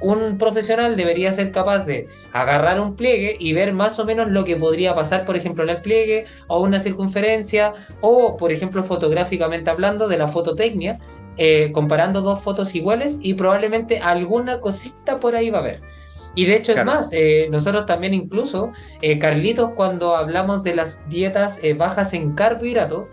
un 0.00 0.38
profesional 0.38 0.96
debería 0.96 1.32
ser 1.32 1.52
capaz 1.52 1.80
de 1.80 2.08
agarrar 2.32 2.80
un 2.80 2.96
pliegue 2.96 3.36
y 3.38 3.52
ver 3.52 3.72
más 3.72 3.98
o 3.98 4.04
menos 4.04 4.30
lo 4.30 4.44
que 4.44 4.56
podría 4.56 4.94
pasar, 4.94 5.24
por 5.24 5.36
ejemplo, 5.36 5.62
en 5.64 5.70
el 5.70 5.82
pliegue 5.82 6.24
o 6.46 6.60
una 6.60 6.80
circunferencia 6.80 7.74
o, 8.00 8.36
por 8.36 8.50
ejemplo, 8.50 8.82
fotográficamente 8.82 9.70
hablando 9.70 10.08
de 10.08 10.18
la 10.18 10.28
fototecnia, 10.28 10.98
eh, 11.36 11.70
comparando 11.72 12.22
dos 12.22 12.40
fotos 12.40 12.74
iguales 12.74 13.18
y 13.20 13.34
probablemente 13.34 13.98
alguna 13.98 14.60
cosita 14.60 15.20
por 15.20 15.34
ahí 15.34 15.50
va 15.50 15.58
a 15.58 15.60
haber. 15.62 15.80
Y 16.34 16.44
de 16.44 16.56
hecho 16.56 16.72
es 16.72 16.84
más, 16.84 17.12
eh, 17.12 17.48
nosotros 17.50 17.86
también 17.86 18.14
incluso, 18.14 18.72
eh, 19.02 19.18
Carlitos, 19.18 19.72
cuando 19.72 20.16
hablamos 20.16 20.62
de 20.62 20.74
las 20.76 21.06
dietas 21.08 21.60
bajas 21.76 22.14
en 22.14 22.34
carbohidratos, 22.34 23.06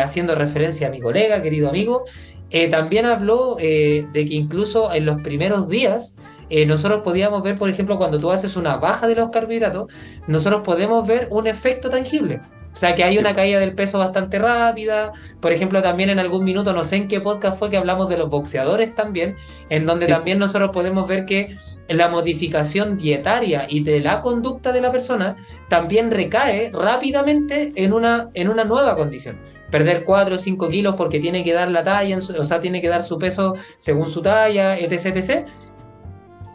haciendo 0.00 0.36
referencia 0.36 0.86
a 0.86 0.90
mi 0.90 1.00
colega, 1.00 1.42
querido 1.42 1.68
amigo, 1.68 2.04
eh, 2.52 2.68
también 2.68 3.06
habló 3.06 3.56
eh, 3.58 4.06
de 4.12 4.26
que 4.26 4.34
incluso 4.34 4.92
en 4.92 5.06
los 5.06 5.22
primeros 5.22 5.68
días 5.68 6.14
eh, 6.50 6.66
nosotros 6.66 7.00
podíamos 7.02 7.42
ver, 7.42 7.56
por 7.56 7.70
ejemplo, 7.70 7.96
cuando 7.96 8.20
tú 8.20 8.30
haces 8.30 8.56
una 8.56 8.76
baja 8.76 9.08
de 9.08 9.14
los 9.14 9.30
carbohidratos, 9.30 9.86
nosotros 10.26 10.60
podemos 10.62 11.06
ver 11.06 11.28
un 11.30 11.46
efecto 11.46 11.88
tangible. 11.88 12.42
O 12.70 12.76
sea, 12.76 12.94
que 12.94 13.04
hay 13.04 13.16
una 13.16 13.34
caída 13.34 13.58
del 13.58 13.74
peso 13.74 13.98
bastante 13.98 14.38
rápida. 14.38 15.12
Por 15.40 15.52
ejemplo, 15.52 15.80
también 15.80 16.10
en 16.10 16.18
algún 16.18 16.44
minuto, 16.44 16.74
no 16.74 16.84
sé 16.84 16.96
en 16.96 17.08
qué 17.08 17.20
podcast 17.20 17.58
fue 17.58 17.70
que 17.70 17.78
hablamos 17.78 18.10
de 18.10 18.18
los 18.18 18.28
boxeadores 18.28 18.94
también, 18.94 19.36
en 19.70 19.86
donde 19.86 20.06
también 20.06 20.38
nosotros 20.38 20.70
podemos 20.72 21.08
ver 21.08 21.24
que 21.24 21.56
la 21.88 22.08
modificación 22.08 22.98
dietaria 22.98 23.66
y 23.68 23.82
de 23.82 24.00
la 24.00 24.20
conducta 24.20 24.72
de 24.72 24.82
la 24.82 24.92
persona 24.92 25.36
también 25.68 26.10
recae 26.10 26.70
rápidamente 26.72 27.72
en 27.76 27.94
una, 27.94 28.28
en 28.34 28.48
una 28.48 28.64
nueva 28.64 28.94
condición 28.94 29.38
perder 29.72 30.04
4 30.04 30.36
o 30.36 30.38
5 30.38 30.68
kilos 30.68 30.94
porque 30.94 31.18
tiene 31.18 31.42
que 31.42 31.54
dar 31.54 31.68
la 31.70 31.82
talla, 31.82 32.18
o 32.18 32.44
sea, 32.44 32.60
tiene 32.60 32.80
que 32.80 32.88
dar 32.88 33.02
su 33.02 33.18
peso 33.18 33.54
según 33.78 34.08
su 34.08 34.22
talla, 34.22 34.78
etc. 34.78 35.06
etc. 35.06 35.46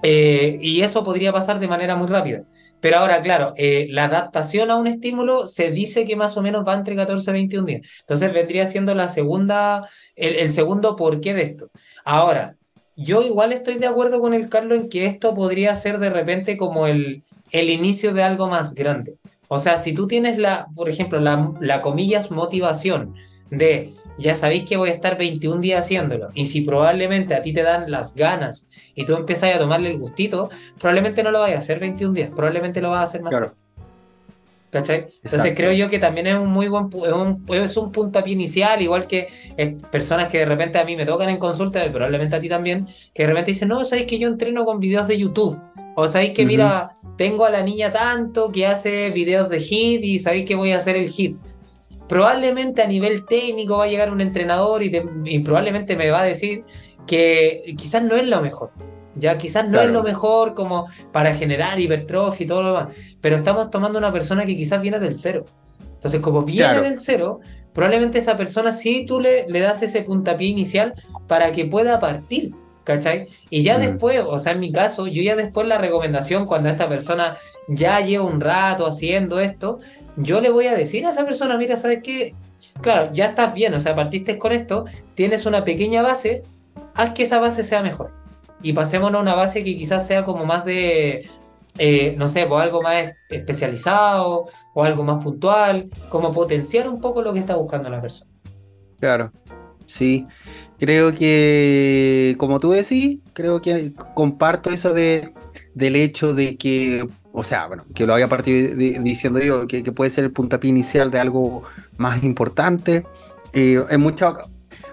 Eh, 0.04 0.60
y 0.62 0.82
eso 0.82 1.04
podría 1.04 1.34
pasar 1.34 1.60
de 1.60 1.68
manera 1.68 1.96
muy 1.96 2.08
rápida. 2.08 2.44
Pero 2.80 3.00
ahora, 3.00 3.20
claro, 3.22 3.54
eh, 3.58 3.88
la 3.90 4.06
adaptación 4.06 4.70
a 4.70 4.76
un 4.78 4.86
estímulo 4.86 5.48
se 5.48 5.72
dice 5.72 6.06
que 6.06 6.16
más 6.16 6.38
o 6.38 6.44
menos 6.44 6.64
va 6.66 6.76
entre 6.76 6.96
14 6.96 7.32
y 7.32 7.34
21 7.34 7.66
días. 7.66 7.88
Entonces 8.02 8.32
vendría 8.32 8.68
siendo 8.68 8.94
la 8.94 9.10
segunda, 9.10 9.90
el, 10.16 10.36
el 10.36 10.52
segundo 10.52 10.96
porqué 10.96 11.34
de 11.34 11.42
esto. 11.42 11.72
Ahora, 12.06 12.56
yo 12.96 13.24
igual 13.24 13.52
estoy 13.52 13.78
de 13.78 13.88
acuerdo 13.88 14.22
con 14.22 14.36
el 14.36 14.48
Carlos 14.48 14.78
en 14.78 14.90
que 14.90 15.08
esto 15.08 15.34
podría 15.34 15.76
ser 15.76 15.98
de 15.98 16.12
repente 16.12 16.56
como 16.56 16.86
el, 16.86 17.24
el 17.52 17.70
inicio 17.72 18.14
de 18.14 18.22
algo 18.22 18.48
más 18.48 18.76
grande. 18.76 19.18
O 19.48 19.60
sea, 19.60 19.78
si 19.78 19.94
tú 19.94 20.08
tienes 20.08 20.38
la, 20.38 20.68
por 20.76 20.90
ejemplo, 20.90 21.20
la, 21.20 21.54
la 21.60 21.82
comillas 21.82 22.32
motivación 22.32 23.16
de 23.50 23.94
ya 24.18 24.36
sabéis 24.36 24.66
que 24.66 24.78
voy 24.78 24.90
a 24.90 24.94
estar 24.94 25.18
21 25.18 25.62
días 25.62 25.86
haciéndolo, 25.86 26.30
y 26.34 26.46
si 26.46 26.62
probablemente 26.62 27.36
a 27.36 27.42
ti 27.42 27.54
te 27.54 27.64
dan 27.64 27.90
las 27.92 28.16
ganas 28.16 28.68
y 28.96 29.06
tú 29.06 29.16
empiezas 29.16 29.56
a 29.56 29.60
tomarle 29.60 29.92
el 29.92 30.00
gustito, 30.00 30.50
probablemente 30.80 31.24
no 31.24 31.32
lo 31.32 31.40
vayas 31.40 31.58
a 31.58 31.60
hacer 31.60 31.80
21 31.80 32.14
días, 32.14 32.30
probablemente 32.30 32.82
lo 32.82 32.90
vas 32.90 33.02
a 33.02 33.04
hacer 33.04 33.22
más. 33.22 33.30
Claro. 33.30 33.54
¿Cachai? 34.70 35.08
Entonces 35.24 35.54
creo 35.56 35.72
yo 35.72 35.90
que 35.90 35.98
también 35.98 36.28
es 36.28 36.36
un 36.36 36.50
muy 36.50 36.68
buen 36.68 36.88
es 36.88 37.14
un, 37.14 37.46
es 37.50 37.78
un 37.78 37.92
puntapié 37.92 38.34
inicial, 38.34 38.82
igual 38.82 39.08
que 39.08 39.30
eh, 39.56 39.78
personas 39.90 40.28
que 40.28 40.40
de 40.40 40.46
repente 40.46 40.78
a 40.78 40.84
mí 40.84 40.98
me 40.98 41.06
tocan 41.06 41.30
en 41.30 41.38
consulta, 41.38 41.86
y 41.86 41.90
probablemente 41.90 42.36
a 42.36 42.42
ti 42.42 42.50
también, 42.50 42.86
que 43.14 43.24
de 43.24 43.28
repente 43.28 43.52
dicen, 43.52 43.70
no, 43.70 43.86
sabéis 43.86 44.08
que 44.08 44.20
yo 44.20 44.28
entreno 44.28 44.66
con 44.66 44.80
videos 44.80 45.08
de 45.08 45.18
YouTube. 45.18 45.58
O 45.96 46.08
sabéis 46.08 46.34
que, 46.34 46.46
mira, 46.46 46.92
tengo 47.18 47.46
a 47.46 47.50
la 47.50 47.64
niña 47.64 47.92
tanto 47.92 48.52
que 48.52 48.68
hace 48.68 49.10
videos 49.10 49.50
de 49.50 49.60
hit 49.60 50.04
y 50.04 50.20
sabéis 50.20 50.46
que 50.46 50.56
voy 50.56 50.72
a 50.72 50.78
hacer 50.78 50.96
el 50.96 51.10
hit. 51.10 51.38
probablemente 52.08 52.82
a 52.82 52.88
nivel 52.88 53.26
técnico 53.26 53.78
va 53.78 53.86
a 53.86 53.88
llegar 53.88 54.12
un 54.12 54.22
entrenador 54.22 54.84
y, 54.84 55.40
probablemente 55.40 55.96
me 55.96 56.12
va 56.12 56.22
a 56.22 56.26
decir 56.26 56.64
que 57.08 57.74
quizás 57.78 58.04
no 58.04 58.16
es 58.16 58.28
lo 58.28 58.42
mejor. 58.42 58.72
Ya 59.18 59.38
quizás 59.38 59.68
no 59.68 59.80
es 59.82 59.90
lo 59.90 60.04
mejor 60.04 60.54
como 60.54 60.88
para 61.12 61.34
generar 61.34 61.80
hipertrofia 61.80 62.44
y 62.44 62.48
todo 62.48 62.62
lo 62.62 62.68
demás, 62.70 62.96
pero 63.22 63.36
estamos 63.36 63.70
tomando 63.70 64.00
una 64.00 64.12
persona 64.12 64.46
que 64.46 64.56
quizás 64.56 64.82
viene 64.82 65.00
del 65.00 65.18
cero. 65.18 65.46
Entonces, 65.94 66.22
como 66.22 66.44
viene 66.44 66.82
del 66.82 67.00
cero, 67.00 67.40
probablemente 67.74 68.20
esa 68.20 68.38
persona 68.38 68.72
sí 68.72 69.06
tú 69.08 69.20
le, 69.20 69.48
le 69.48 69.60
das 69.60 69.82
ese 69.82 70.02
puntapié 70.02 70.48
inicial 70.48 70.94
para 71.28 71.52
que 71.52 71.66
pueda 71.66 72.00
partir. 72.00 72.54
¿Cachai? 72.84 73.28
Y 73.50 73.64
ya 73.64 73.78
mm. 73.78 73.82
después, 73.82 74.24
o 74.26 74.40
sea, 74.40 74.54
en 74.54 74.62
mi 74.62 74.72
caso, 74.72 75.08
yo 75.08 75.22
ya 75.22 75.36
después 75.36 75.68
la 75.68 75.78
recomendación, 75.78 76.46
cuando 76.46 76.70
esta 76.70 76.88
persona 76.88 77.36
ya 77.68 78.00
lleva 78.00 78.24
un 78.24 78.40
rato 78.40 78.88
haciendo 78.88 79.42
esto, 79.42 79.80
yo 80.16 80.40
le 80.40 80.50
voy 80.50 80.68
a 80.68 80.74
decir 80.74 81.06
a 81.06 81.10
esa 81.10 81.26
persona, 81.26 81.58
mira, 81.58 81.76
¿sabes 81.76 82.00
qué? 82.02 82.34
Claro, 82.80 83.12
ya 83.12 83.26
estás 83.26 83.54
bien, 83.54 83.74
o 83.74 83.82
sea, 83.82 83.94
partiste 83.94 84.38
con 84.38 84.54
esto, 84.54 84.86
tienes 85.16 85.46
una 85.46 85.66
pequeña 85.66 86.02
base, 86.02 86.44
haz 86.96 87.10
que 87.12 87.24
esa 87.24 87.40
base 87.40 87.64
sea 87.64 87.82
mejor. 87.82 88.14
Y 88.62 88.74
pasémonos 88.74 89.20
a 89.20 89.22
una 89.22 89.36
base 89.36 89.64
que 89.64 89.76
quizás 89.76 90.08
sea 90.08 90.26
como 90.26 90.46
más 90.46 90.66
de, 90.66 91.30
eh, 91.78 92.16
no 92.18 92.28
sé, 92.28 92.46
pues 92.46 92.62
algo 92.62 92.82
más 92.82 93.14
especializado 93.30 94.46
o 94.74 94.84
algo 94.84 95.04
más 95.04 95.24
puntual, 95.24 95.90
como 96.10 96.32
potenciar 96.32 96.90
un 96.90 97.00
poco 97.00 97.22
lo 97.22 97.34
que 97.34 97.40
está 97.40 97.56
buscando 97.56 97.90
la 97.90 98.02
persona. 98.02 98.32
Claro, 99.00 99.32
sí. 99.86 100.26
Creo 100.80 101.12
que, 101.14 102.36
como 102.38 102.60
tú 102.60 102.72
decís, 102.72 103.20
creo 103.34 103.62
que 103.62 103.94
comparto 104.14 104.70
eso 104.72 104.94
de, 104.94 105.34
del 105.74 105.96
hecho 105.96 106.34
de 106.34 106.58
que, 106.58 107.08
o 107.32 107.44
sea, 107.44 107.68
bueno, 107.68 107.86
que 107.94 108.06
lo 108.06 108.14
había 108.14 108.28
partido 108.28 108.76
diciendo 108.76 109.40
yo, 109.40 109.68
que, 109.68 109.84
puede 109.92 110.10
ser 110.10 110.26
el 110.26 110.32
puntapié 110.32 110.70
inicial 110.70 111.12
de 111.12 111.20
algo 111.20 111.64
más 111.98 112.24
importante. 112.24 113.06
Eh, 113.54 113.84
en 113.90 114.02
muchas 114.02 114.36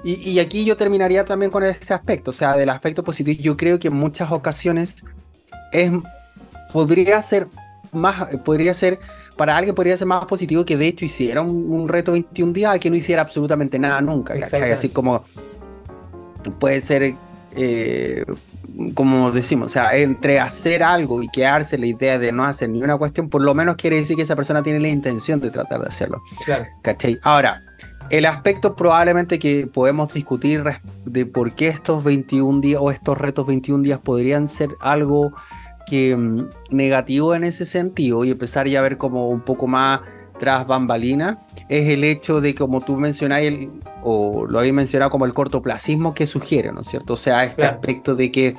y, 0.05 0.31
y, 0.31 0.39
aquí 0.39 0.65
yo 0.65 0.77
terminaría 0.77 1.25
también 1.25 1.51
con 1.51 1.63
ese 1.65 1.95
aspecto, 1.95 2.31
o 2.31 2.35
sea, 2.35 2.57
del 2.57 2.69
aspecto 2.69 3.03
positivo. 3.03 3.41
Yo 3.41 3.57
creo 3.57 3.79
que 3.79 3.89
en 3.89 3.95
muchas 3.95 4.31
ocasiones 4.31 5.05
es, 5.73 5.91
podría 6.73 7.21
ser 7.23 7.49
más, 7.93 8.37
podría 8.45 8.75
ser, 8.75 8.99
para 9.37 9.57
alguien 9.57 9.75
podría 9.75 9.97
ser 9.97 10.07
más 10.07 10.25
positivo 10.27 10.65
que 10.65 10.77
de 10.77 10.89
hecho 10.89 11.05
hiciera 11.05 11.41
un, 11.41 11.89
reto 11.89 12.13
21 12.13 12.53
días 12.53 12.79
que 12.79 12.91
no 12.91 12.97
hiciera 12.97 13.23
absolutamente 13.23 13.79
nada 13.79 14.01
nunca, 14.01 14.35
Así 14.73 14.89
como 14.91 15.25
puede 16.59 16.81
ser, 16.81 17.15
eh, 17.57 18.25
como 18.95 19.31
decimos, 19.31 19.67
o 19.67 19.69
sea, 19.69 19.97
entre 19.97 20.41
hacer 20.41 20.83
algo 20.83 21.23
y 21.23 21.29
quedarse 21.29 21.79
la 21.79 21.87
idea 21.87 22.19
de 22.19 22.33
no 22.33 22.45
hacer 22.45 22.69
ni 22.69 22.83
una 22.83 22.97
cuestión, 22.97 23.29
por 23.29 23.43
lo 23.43 23.55
menos 23.55 23.77
quiere 23.77 23.97
decir 23.97 24.17
que 24.17 24.23
esa 24.23 24.37
persona 24.37 24.63
tiene 24.63 24.81
la 24.81 24.89
intención 24.89 25.41
de 25.41 25.51
tratar 25.51 25.81
de 25.81 25.87
hacerlo. 25.87 26.23
Claro. 26.45 26.67
¿Cachai? 26.83 27.19
Ahora, 27.23 27.63
el 28.11 28.27
aspecto 28.27 28.77
probablemente 28.77 29.39
que 29.39 29.67
podemos 29.67 30.13
discutir 30.13 30.63
de 31.05 31.27
por 31.27 31.55
qué 31.55 31.69
estos 31.69 32.05
21 32.05 32.61
días 32.61 32.81
o 32.83 32.91
estos 32.91 33.19
retos 33.19 33.47
21 33.47 33.83
días 33.83 33.99
podrían 33.99 34.49
ser 34.49 34.71
algo 34.81 35.33
que 35.87 36.17
mm, 36.17 36.49
negativo 36.71 37.35
en 37.35 37.45
ese 37.45 37.65
sentido 37.65 38.25
y 38.25 38.31
empezar 38.31 38.69
ya 38.69 38.81
a 38.81 38.83
ver 38.83 38.99
como 38.99 39.29
un 39.29 39.41
poco 39.41 39.67
más 39.67 40.01
tras 40.39 40.67
bambalina 40.67 41.47
es 41.69 41.89
el 41.89 42.05
hecho 42.05 42.41
de, 42.41 42.55
como 42.55 42.81
tú 42.81 42.97
mencionáis, 42.97 43.69
o 44.03 44.47
lo 44.47 44.59
habéis 44.59 44.75
mencionado 44.75 45.11
como 45.11 45.27
el 45.27 45.33
cortoplacismo 45.33 46.13
que 46.13 46.27
sugiere, 46.27 46.73
¿no 46.73 46.81
es 46.81 46.89
cierto? 46.89 47.15
O 47.15 47.17
sea, 47.17 47.45
este 47.45 47.65
aspecto 47.65 48.15
de 48.15 48.33
que 48.33 48.57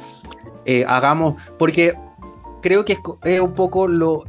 eh, 0.65 0.86
hagamos, 0.88 1.36
porque 1.60 1.93
creo 2.62 2.86
que 2.86 2.97
es, 3.23 3.39
un 3.39 3.53
poco 3.53 3.88
lo, 3.88 4.23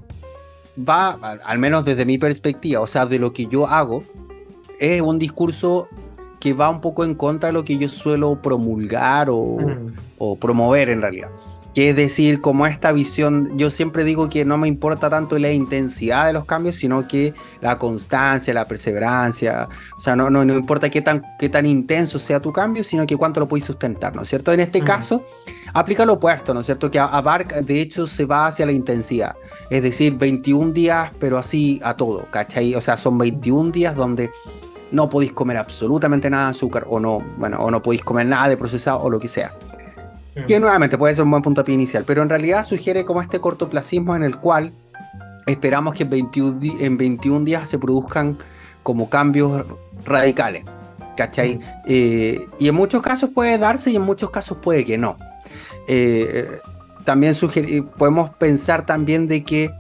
va, 0.76 1.12
al 1.44 1.58
menos 1.58 1.84
desde 1.84 2.04
mi 2.04 2.18
perspectiva, 2.18 2.80
o 2.80 2.86
sea, 2.86 3.06
de 3.06 3.18
lo 3.18 3.32
que 3.32 3.46
yo 3.46 3.66
hago, 3.66 4.02
es 4.78 5.00
un 5.00 5.18
discurso 5.18 5.88
que 6.40 6.52
va 6.52 6.68
un 6.70 6.80
poco 6.80 7.04
en 7.04 7.14
contra 7.14 7.48
de 7.48 7.52
lo 7.52 7.64
que 7.64 7.78
yo 7.78 7.88
suelo 7.88 8.40
promulgar 8.40 9.28
o, 9.30 9.58
mm. 9.58 9.92
o 10.18 10.36
promover 10.36 10.90
en 10.90 11.00
realidad 11.00 11.30
que 11.76 11.90
es 11.90 11.96
decir, 11.96 12.40
como 12.40 12.66
esta 12.66 12.90
visión, 12.90 13.58
yo 13.58 13.70
siempre 13.70 14.02
digo 14.02 14.30
que 14.30 14.46
no 14.46 14.56
me 14.56 14.66
importa 14.66 15.10
tanto 15.10 15.38
la 15.38 15.52
intensidad 15.52 16.26
de 16.26 16.32
los 16.32 16.46
cambios, 16.46 16.76
sino 16.76 17.06
que 17.06 17.34
la 17.60 17.76
constancia, 17.76 18.54
la 18.54 18.64
perseverancia, 18.64 19.68
o 19.94 20.00
sea, 20.00 20.16
no, 20.16 20.30
no, 20.30 20.42
no 20.42 20.54
importa 20.54 20.88
qué 20.88 21.02
tan, 21.02 21.22
qué 21.38 21.50
tan 21.50 21.66
intenso 21.66 22.18
sea 22.18 22.40
tu 22.40 22.50
cambio, 22.50 22.82
sino 22.82 23.06
que 23.06 23.14
cuánto 23.18 23.40
lo 23.40 23.46
puedes 23.46 23.66
sustentar, 23.66 24.16
¿no 24.16 24.22
es 24.22 24.28
cierto? 24.30 24.54
En 24.54 24.60
este 24.60 24.80
caso, 24.80 25.22
aplica 25.74 26.06
lo 26.06 26.14
opuesto, 26.14 26.54
¿no 26.54 26.60
es 26.60 26.66
cierto? 26.66 26.90
Que 26.90 26.98
abarca, 26.98 27.60
de 27.60 27.78
hecho, 27.78 28.06
se 28.06 28.24
va 28.24 28.46
hacia 28.46 28.64
la 28.64 28.72
intensidad, 28.72 29.34
es 29.68 29.82
decir, 29.82 30.16
21 30.16 30.72
días, 30.72 31.12
pero 31.20 31.36
así 31.36 31.78
a 31.84 31.94
todo, 31.94 32.24
¿cachai? 32.30 32.74
O 32.74 32.80
sea, 32.80 32.96
son 32.96 33.18
21 33.18 33.70
días 33.70 33.94
donde 33.94 34.30
no 34.92 35.08
podéis 35.08 35.32
comer 35.32 35.56
absolutamente 35.56 36.30
nada 36.30 36.44
de 36.44 36.50
azúcar 36.50 36.86
o 36.88 37.00
no, 37.00 37.22
bueno, 37.38 37.58
o 37.58 37.70
no 37.70 37.82
podéis 37.82 38.04
comer 38.04 38.26
nada 38.26 38.48
de 38.48 38.56
procesado 38.56 39.00
o 39.00 39.10
lo 39.10 39.20
que 39.20 39.28
sea. 39.28 39.52
Que 40.46 40.60
nuevamente 40.60 40.98
puede 40.98 41.14
ser 41.14 41.24
un 41.24 41.30
buen 41.30 41.42
punto 41.42 41.64
pie 41.64 41.74
inicial, 41.74 42.04
pero 42.06 42.22
en 42.22 42.28
realidad 42.28 42.64
sugiere 42.64 43.06
como 43.06 43.22
este 43.22 43.40
cortoplacismo 43.40 44.14
en 44.14 44.22
el 44.22 44.36
cual 44.36 44.72
esperamos 45.46 45.94
que 45.94 46.02
en 46.02 46.10
21, 46.10 46.60
en 46.78 46.98
21 46.98 47.44
días 47.46 47.70
se 47.70 47.78
produzcan 47.78 48.36
como 48.82 49.08
cambios 49.08 49.64
radicales. 50.04 50.64
¿Cachai? 51.16 51.58
Eh, 51.86 52.46
y 52.58 52.68
en 52.68 52.74
muchos 52.74 53.00
casos 53.00 53.30
puede 53.30 53.56
darse 53.56 53.90
y 53.90 53.96
en 53.96 54.02
muchos 54.02 54.28
casos 54.28 54.58
puede 54.58 54.84
que 54.84 54.98
no. 54.98 55.16
Eh, 55.88 56.58
también 57.04 57.34
podemos 57.96 58.30
pensar 58.30 58.84
también 58.84 59.28
de 59.28 59.42
que 59.42 59.70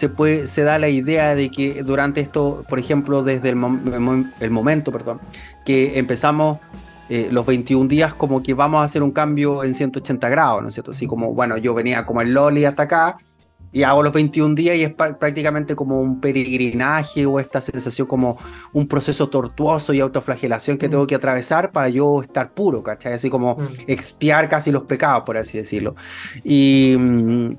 se, 0.00 0.08
puede, 0.08 0.46
se 0.46 0.62
da 0.62 0.78
la 0.78 0.88
idea 0.88 1.34
de 1.34 1.50
que 1.50 1.82
durante 1.82 2.22
esto, 2.22 2.64
por 2.70 2.78
ejemplo, 2.78 3.22
desde 3.22 3.50
el, 3.50 4.32
el 4.40 4.50
momento 4.50 4.90
perdón, 4.90 5.20
que 5.66 5.98
empezamos 5.98 6.58
eh, 7.10 7.28
los 7.30 7.44
21 7.44 7.86
días 7.86 8.14
como 8.14 8.42
que 8.42 8.54
vamos 8.54 8.80
a 8.80 8.84
hacer 8.84 9.02
un 9.02 9.10
cambio 9.10 9.62
en 9.62 9.74
180 9.74 10.26
grados, 10.30 10.62
¿no 10.62 10.68
es 10.68 10.74
cierto? 10.74 10.92
Así 10.92 11.06
como, 11.06 11.34
bueno, 11.34 11.58
yo 11.58 11.74
venía 11.74 12.06
como 12.06 12.22
el 12.22 12.32
Loli 12.32 12.64
hasta 12.64 12.84
acá 12.84 13.16
y 13.72 13.82
hago 13.82 14.02
los 14.02 14.14
21 14.14 14.54
días 14.54 14.76
y 14.76 14.84
es 14.84 14.94
prácticamente 14.94 15.76
como 15.76 16.00
un 16.00 16.18
peregrinaje 16.18 17.26
o 17.26 17.38
esta 17.38 17.60
sensación 17.60 18.08
como 18.08 18.38
un 18.72 18.88
proceso 18.88 19.28
tortuoso 19.28 19.92
y 19.92 20.00
autoflagelación 20.00 20.78
que 20.78 20.88
mm. 20.88 20.90
tengo 20.90 21.06
que 21.06 21.14
atravesar 21.14 21.72
para 21.72 21.90
yo 21.90 22.22
estar 22.22 22.52
puro, 22.54 22.82
¿cachai? 22.82 23.12
Así 23.12 23.28
como 23.28 23.56
mm. 23.56 23.68
expiar 23.86 24.48
casi 24.48 24.70
los 24.70 24.84
pecados, 24.84 25.24
por 25.26 25.36
así 25.36 25.58
decirlo. 25.58 25.94
Y, 26.42 26.96
mm, 26.98 27.50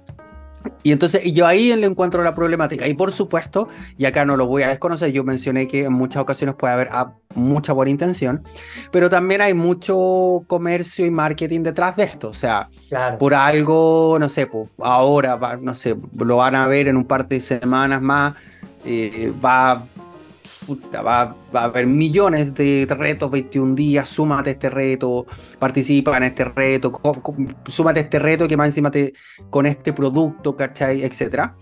y 0.83 0.91
entonces 0.91 1.31
yo 1.33 1.45
ahí 1.47 1.75
le 1.75 1.87
encuentro 1.87 2.23
la 2.23 2.33
problemática. 2.33 2.87
Y 2.87 2.93
por 2.93 3.11
supuesto, 3.11 3.69
y 3.97 4.05
acá 4.05 4.25
no 4.25 4.37
lo 4.37 4.47
voy 4.47 4.63
a 4.63 4.67
desconocer, 4.67 5.11
yo 5.11 5.23
mencioné 5.23 5.67
que 5.67 5.85
en 5.85 5.93
muchas 5.93 6.21
ocasiones 6.21 6.55
puede 6.55 6.73
haber 6.73 6.89
ah, 6.91 7.13
mucha 7.35 7.73
buena 7.73 7.91
intención, 7.91 8.43
pero 8.91 9.09
también 9.09 9.41
hay 9.41 9.53
mucho 9.53 10.43
comercio 10.47 11.05
y 11.05 11.11
marketing 11.11 11.61
detrás 11.61 11.95
de 11.95 12.03
esto. 12.03 12.29
O 12.29 12.33
sea, 12.33 12.69
por 13.19 13.33
algo, 13.33 14.17
no 14.19 14.29
sé, 14.29 14.47
pues, 14.47 14.69
ahora, 14.79 15.37
no 15.61 15.73
sé, 15.73 15.95
lo 16.17 16.37
van 16.37 16.55
a 16.55 16.67
ver 16.67 16.87
en 16.87 16.97
un 16.97 17.05
par 17.05 17.27
de 17.27 17.39
semanas 17.39 18.01
más, 18.01 18.33
eh, 18.85 19.31
va 19.43 19.85
va, 21.05 21.35
a 21.53 21.63
haber 21.63 21.87
millones 21.87 22.53
de 22.53 22.87
retos, 22.89 23.31
21 23.31 23.75
días, 23.75 24.09
súmate 24.09 24.51
este 24.51 24.69
reto, 24.69 25.25
participa 25.59 26.15
en 26.17 26.23
este 26.23 26.45
reto, 26.45 26.99
súmate 27.67 28.01
este 28.01 28.19
reto 28.19 28.47
que 28.47 28.57
más 28.57 28.67
encima 28.67 28.91
te, 28.91 29.13
con 29.49 29.65
este 29.65 29.93
producto, 29.93 30.55
¿cachai? 30.55 31.03
Etcétera. 31.03 31.55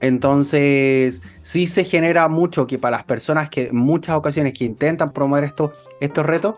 Entonces, 0.00 1.22
sí 1.40 1.66
se 1.66 1.84
genera 1.84 2.28
mucho 2.28 2.66
que 2.66 2.78
para 2.78 2.98
las 2.98 3.06
personas 3.06 3.48
que 3.48 3.68
en 3.68 3.76
muchas 3.76 4.14
ocasiones 4.14 4.52
que 4.52 4.64
intentan 4.64 5.12
promover 5.12 5.44
esto, 5.44 5.72
estos 6.00 6.26
retos, 6.26 6.56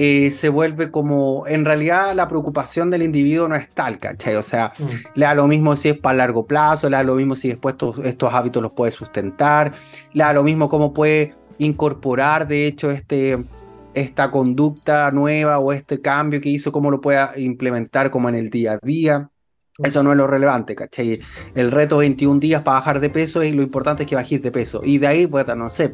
eh, 0.00 0.30
se 0.30 0.48
vuelve 0.48 0.92
como, 0.92 1.44
en 1.48 1.64
realidad 1.64 2.14
la 2.14 2.28
preocupación 2.28 2.88
del 2.88 3.02
individuo 3.02 3.48
no 3.48 3.56
es 3.56 3.68
tal, 3.68 3.98
¿cachai? 3.98 4.36
O 4.36 4.44
sea, 4.44 4.72
mm. 4.78 4.84
le 5.18 5.26
da 5.26 5.34
lo 5.34 5.48
mismo 5.48 5.74
si 5.74 5.88
es 5.88 5.98
para 5.98 6.18
largo 6.18 6.46
plazo, 6.46 6.88
le 6.88 6.96
da 6.96 7.02
lo 7.02 7.16
mismo 7.16 7.34
si 7.34 7.48
después 7.48 7.72
estos, 7.72 7.98
estos 8.04 8.32
hábitos 8.32 8.62
los 8.62 8.70
puede 8.70 8.92
sustentar, 8.92 9.72
le 10.12 10.22
da 10.22 10.32
lo 10.32 10.44
mismo 10.44 10.68
cómo 10.68 10.94
puede 10.94 11.34
incorporar, 11.58 12.46
de 12.46 12.68
hecho, 12.68 12.92
este, 12.92 13.44
esta 13.92 14.30
conducta 14.30 15.10
nueva 15.10 15.58
o 15.58 15.72
este 15.72 16.00
cambio 16.00 16.40
que 16.40 16.50
hizo, 16.50 16.70
cómo 16.70 16.92
lo 16.92 17.00
pueda 17.00 17.32
implementar 17.36 18.12
como 18.12 18.28
en 18.28 18.36
el 18.36 18.50
día 18.50 18.74
a 18.74 18.78
día. 18.80 19.30
Eso 19.82 20.04
no 20.04 20.12
es 20.12 20.16
lo 20.16 20.28
relevante, 20.28 20.76
¿cachai? 20.76 21.18
El 21.56 21.72
reto 21.72 21.96
21 21.96 22.38
días 22.38 22.62
para 22.62 22.78
bajar 22.78 23.00
de 23.00 23.10
peso 23.10 23.42
y 23.42 23.50
lo 23.50 23.62
importante 23.62 24.04
es 24.04 24.08
que 24.08 24.14
bajes 24.14 24.42
de 24.42 24.52
peso. 24.52 24.80
Y 24.84 24.98
de 24.98 25.08
ahí, 25.08 25.26
pues, 25.26 25.44
no 25.56 25.68
sé, 25.70 25.92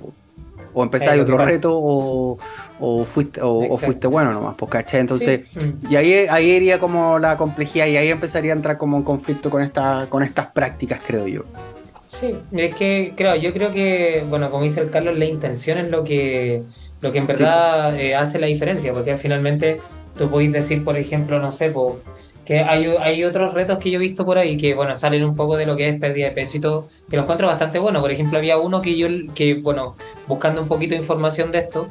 o 0.74 0.82
empezáis 0.82 1.22
otro 1.22 1.38
reto 1.38 1.70
o, 1.72 3.04
fuiste, 3.04 3.40
o, 3.42 3.78
fuiste 3.78 4.06
bueno 4.06 4.32
nomás, 4.32 4.56
pues, 4.56 4.70
¿cachai? 4.70 5.00
Entonces, 5.00 5.42
y 5.88 5.96
ahí, 5.96 6.26
ahí 6.28 6.50
iría 6.50 6.78
como 6.78 7.18
la 7.18 7.36
complejidad 7.36 7.86
y 7.86 7.96
ahí 7.96 8.08
empezaría 8.08 8.52
a 8.52 8.56
entrar 8.56 8.76
como 8.76 8.96
en 8.96 9.04
conflicto 9.04 9.48
con, 9.48 9.62
esta, 9.62 10.06
con 10.08 10.22
estas 10.22 10.48
prácticas, 10.48 11.00
creo 11.06 11.26
yo. 11.26 11.44
Sí, 12.06 12.34
es 12.52 12.74
que 12.74 13.14
creo, 13.16 13.34
yo 13.36 13.52
creo 13.52 13.72
que, 13.72 14.24
bueno, 14.28 14.50
como 14.50 14.64
dice 14.64 14.80
el 14.80 14.90
Carlos, 14.90 15.16
la 15.16 15.24
intención 15.24 15.78
es 15.78 15.88
lo 15.88 16.04
que, 16.04 16.62
lo 17.00 17.12
que 17.12 17.18
en 17.18 17.26
verdad 17.26 17.98
eh, 17.98 18.14
hace 18.14 18.38
la 18.38 18.46
diferencia, 18.46 18.92
porque 18.92 19.16
finalmente 19.16 19.80
tú 20.16 20.28
podéis 20.28 20.52
decir, 20.52 20.84
por 20.84 20.98
ejemplo, 20.98 21.38
no 21.38 21.50
sé, 21.50 21.70
que 22.44 22.58
hay, 22.58 22.86
hay 23.00 23.24
otros 23.24 23.54
retos 23.54 23.78
que 23.78 23.90
yo 23.90 23.96
he 23.98 24.00
visto 24.00 24.24
por 24.24 24.38
ahí 24.38 24.56
que, 24.56 24.74
bueno, 24.74 24.94
salen 24.94 25.24
un 25.24 25.34
poco 25.34 25.56
de 25.56 25.66
lo 25.66 25.76
que 25.76 25.88
es 25.88 25.98
pérdida 25.98 26.26
de 26.26 26.32
peso 26.32 26.58
y 26.58 26.60
todo, 26.60 26.86
que 27.08 27.16
los 27.16 27.24
encuentro 27.24 27.46
bastante 27.46 27.78
bueno. 27.78 28.00
Por 28.00 28.10
ejemplo, 28.10 28.38
había 28.38 28.58
uno 28.58 28.82
que 28.82 28.96
yo, 28.96 29.08
que, 29.34 29.54
bueno, 29.54 29.96
buscando 30.26 30.60
un 30.60 30.68
poquito 30.68 30.94
de 30.94 31.00
información 31.00 31.52
de 31.52 31.58
esto, 31.58 31.88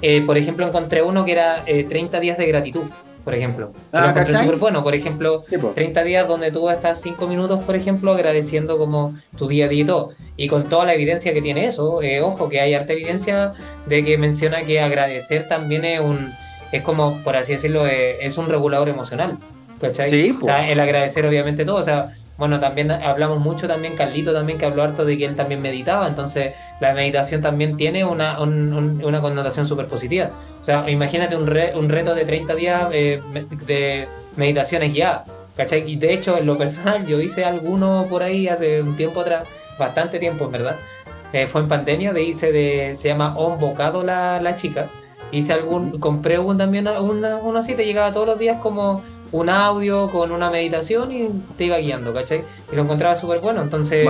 eh, 0.00 0.22
por 0.24 0.38
ejemplo, 0.38 0.66
encontré 0.66 1.02
uno 1.02 1.24
que 1.24 1.32
era 1.32 1.64
30 1.64 2.16
eh, 2.16 2.20
días 2.20 2.38
de 2.38 2.46
gratitud, 2.46 2.82
por 3.24 3.34
ejemplo. 3.34 3.72
Ah, 3.92 4.00
lo 4.00 4.08
encontré 4.08 4.34
súper 4.34 4.56
bueno. 4.56 4.82
Por 4.82 4.94
ejemplo, 4.94 5.44
30 5.74 6.02
días 6.04 6.26
donde 6.26 6.50
tú 6.50 6.70
estás 6.70 7.00
5 7.02 7.26
minutos, 7.26 7.62
por 7.64 7.76
ejemplo, 7.76 8.12
agradeciendo 8.12 8.78
como 8.78 9.14
tu 9.36 9.48
día 9.48 9.66
a 9.66 9.68
día 9.68 9.82
y 9.82 9.86
todo. 9.86 10.10
Y 10.36 10.48
con 10.48 10.64
toda 10.64 10.86
la 10.86 10.94
evidencia 10.94 11.34
que 11.34 11.42
tiene 11.42 11.66
eso, 11.66 12.02
eh, 12.02 12.22
ojo, 12.22 12.48
que 12.48 12.60
hay 12.60 12.72
harta 12.72 12.94
evidencia 12.94 13.52
de 13.86 14.02
que 14.02 14.16
menciona 14.16 14.62
que 14.62 14.80
agradecer 14.80 15.46
también 15.48 15.84
es 15.84 16.00
un, 16.00 16.30
es 16.72 16.80
como, 16.80 17.22
por 17.22 17.36
así 17.36 17.52
decirlo, 17.52 17.86
es 17.86 18.38
un 18.38 18.48
regulador 18.48 18.88
emocional. 18.88 19.36
¿Cachai? 19.80 20.10
Sí, 20.10 20.36
o 20.38 20.44
sea, 20.44 20.70
el 20.70 20.78
agradecer 20.78 21.26
obviamente 21.26 21.64
todo, 21.64 21.76
o 21.76 21.82
sea, 21.82 22.14
bueno, 22.40 22.58
también 22.58 22.90
hablamos 22.90 23.38
mucho 23.38 23.68
también, 23.68 23.94
Carlito 23.96 24.32
también 24.32 24.58
que 24.58 24.64
habló 24.64 24.82
harto 24.82 25.04
de 25.04 25.18
que 25.18 25.26
él 25.26 25.36
también 25.36 25.60
meditaba, 25.60 26.06
entonces 26.06 26.54
la 26.80 26.94
meditación 26.94 27.42
también 27.42 27.76
tiene 27.76 28.02
una, 28.02 28.40
una 28.40 29.20
connotación 29.20 29.66
súper 29.66 29.88
positiva. 29.88 30.30
O 30.58 30.64
sea, 30.64 30.88
imagínate 30.88 31.36
un, 31.36 31.42
un 31.42 31.88
reto 31.90 32.14
de 32.14 32.24
30 32.24 32.54
días 32.54 32.88
eh, 32.92 33.20
de 33.66 34.08
meditaciones 34.36 34.94
ya, 34.94 35.24
¿cachai? 35.54 35.84
Y 35.86 35.96
de 35.96 36.14
hecho, 36.14 36.38
en 36.38 36.46
lo 36.46 36.56
personal, 36.56 37.06
yo 37.06 37.20
hice 37.20 37.44
alguno 37.44 38.06
por 38.08 38.22
ahí 38.22 38.48
hace 38.48 38.80
un 38.80 38.96
tiempo 38.96 39.20
atrás, 39.20 39.46
bastante 39.78 40.18
tiempo 40.18 40.46
en 40.46 40.52
verdad. 40.52 40.76
Eh, 41.34 41.46
fue 41.46 41.60
en 41.60 41.68
pandemia, 41.68 42.14
de 42.14 42.22
hice 42.22 42.52
de, 42.52 42.94
se 42.94 43.08
llama 43.08 43.36
On 43.36 43.58
Bocado 43.58 44.02
la, 44.02 44.40
la 44.40 44.56
chica. 44.56 44.86
Hice 45.30 45.52
algún, 45.52 46.00
compré 46.00 46.38
un, 46.38 46.56
también 46.56 46.88
una, 46.88 47.36
una 47.36 47.58
así, 47.58 47.74
te 47.74 47.84
llegaba 47.84 48.12
todos 48.12 48.26
los 48.26 48.38
días 48.38 48.56
como 48.62 49.02
un 49.32 49.48
audio 49.48 50.08
con 50.08 50.32
una 50.32 50.50
meditación 50.50 51.12
y 51.12 51.28
te 51.56 51.64
iba 51.64 51.78
guiando, 51.78 52.12
¿cachai? 52.12 52.42
Y 52.72 52.76
lo 52.76 52.82
encontraba 52.82 53.14
súper 53.14 53.40
bueno, 53.40 53.62
entonces 53.62 54.08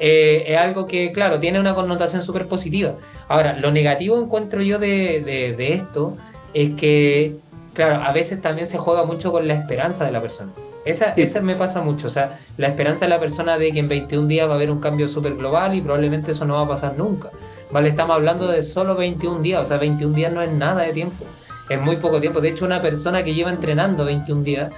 eh, 0.00 0.44
es 0.46 0.58
algo 0.58 0.86
que, 0.86 1.12
claro, 1.12 1.38
tiene 1.38 1.60
una 1.60 1.74
connotación 1.74 2.22
súper 2.22 2.48
positiva. 2.48 2.94
Ahora, 3.28 3.56
lo 3.58 3.70
negativo 3.70 4.20
encuentro 4.20 4.60
yo 4.62 4.78
de, 4.78 5.54
de, 5.56 5.72
esto 5.72 6.16
es 6.52 6.70
que, 6.70 7.36
claro, 7.74 8.02
a 8.02 8.12
veces 8.12 8.42
también 8.42 8.66
se 8.66 8.78
juega 8.78 9.04
mucho 9.04 9.30
con 9.32 9.46
la 9.46 9.54
esperanza 9.54 10.04
de 10.04 10.12
la 10.12 10.20
persona. 10.20 10.52
Esa, 10.84 11.14
esa 11.16 11.40
me 11.40 11.56
pasa 11.56 11.82
mucho, 11.82 12.06
o 12.06 12.10
sea, 12.10 12.38
la 12.56 12.68
esperanza 12.68 13.06
de 13.06 13.08
la 13.08 13.18
persona 13.18 13.58
de 13.58 13.72
que 13.72 13.80
en 13.80 13.88
21 13.88 14.28
días 14.28 14.48
va 14.48 14.52
a 14.52 14.54
haber 14.54 14.70
un 14.70 14.78
cambio 14.78 15.08
súper 15.08 15.34
global 15.34 15.74
y 15.74 15.80
probablemente 15.80 16.30
eso 16.30 16.44
no 16.44 16.54
va 16.54 16.62
a 16.62 16.68
pasar 16.68 16.96
nunca. 16.96 17.30
¿Vale? 17.72 17.88
Estamos 17.88 18.14
hablando 18.14 18.46
de 18.46 18.62
solo 18.62 18.94
21 18.94 19.40
días, 19.40 19.62
o 19.62 19.64
sea, 19.64 19.78
21 19.78 20.14
días 20.14 20.32
no 20.32 20.40
es 20.40 20.52
nada 20.52 20.82
de 20.82 20.92
tiempo 20.92 21.24
en 21.68 21.82
muy 21.82 21.96
poco 21.96 22.20
tiempo. 22.20 22.40
De 22.40 22.48
hecho, 22.48 22.64
una 22.64 22.82
persona 22.82 23.22
que 23.22 23.34
lleva 23.34 23.50
entrenando 23.50 24.04
21 24.04 24.42
días 24.42 24.72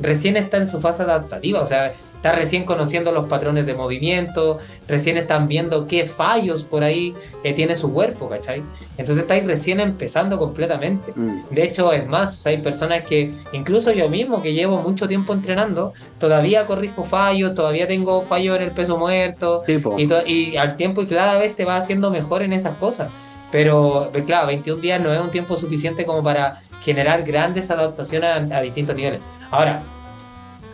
recién 0.00 0.36
está 0.36 0.56
en 0.56 0.66
su 0.66 0.80
fase 0.80 1.02
adaptativa, 1.02 1.60
o 1.60 1.66
sea, 1.66 1.92
está 2.20 2.32
recién 2.32 2.64
conociendo 2.64 3.12
los 3.12 3.28
patrones 3.28 3.64
de 3.64 3.72
movimiento, 3.72 4.58
recién 4.86 5.16
están 5.16 5.48
viendo 5.48 5.86
qué 5.86 6.04
fallos 6.04 6.64
por 6.64 6.84
ahí 6.84 7.14
eh, 7.44 7.54
tiene 7.54 7.74
su 7.74 7.92
cuerpo, 7.94 8.28
¿cachai? 8.28 8.62
Entonces 8.98 9.22
estáis 9.22 9.46
recién 9.46 9.80
empezando 9.80 10.38
completamente. 10.38 11.12
Mm. 11.16 11.40
De 11.50 11.62
hecho, 11.62 11.92
es 11.94 12.06
más, 12.06 12.46
hay 12.46 12.58
personas 12.58 13.06
que, 13.06 13.32
incluso 13.52 13.90
yo 13.92 14.10
mismo, 14.10 14.42
que 14.42 14.52
llevo 14.52 14.82
mucho 14.82 15.08
tiempo 15.08 15.32
entrenando, 15.32 15.94
todavía 16.18 16.66
corrijo 16.66 17.04
fallos, 17.04 17.54
todavía 17.54 17.88
tengo 17.88 18.20
fallos 18.22 18.56
en 18.56 18.62
el 18.62 18.72
peso 18.72 18.98
muerto, 18.98 19.62
y, 19.66 20.32
y 20.32 20.56
al 20.58 20.76
tiempo 20.76 21.02
y 21.02 21.06
cada 21.06 21.38
vez 21.38 21.56
te 21.56 21.64
va 21.64 21.76
haciendo 21.76 22.10
mejor 22.10 22.42
en 22.42 22.52
esas 22.52 22.74
cosas. 22.74 23.10
Pero, 23.50 24.08
pues, 24.12 24.24
claro, 24.24 24.46
21 24.46 24.80
días 24.80 25.00
no 25.00 25.12
es 25.12 25.20
un 25.20 25.30
tiempo 25.30 25.56
suficiente 25.56 26.04
como 26.04 26.22
para 26.22 26.62
generar 26.80 27.22
grandes 27.22 27.70
adaptaciones 27.70 28.52
a, 28.52 28.60
distintos 28.60 28.96
niveles. 28.96 29.20
Ahora, 29.50 29.82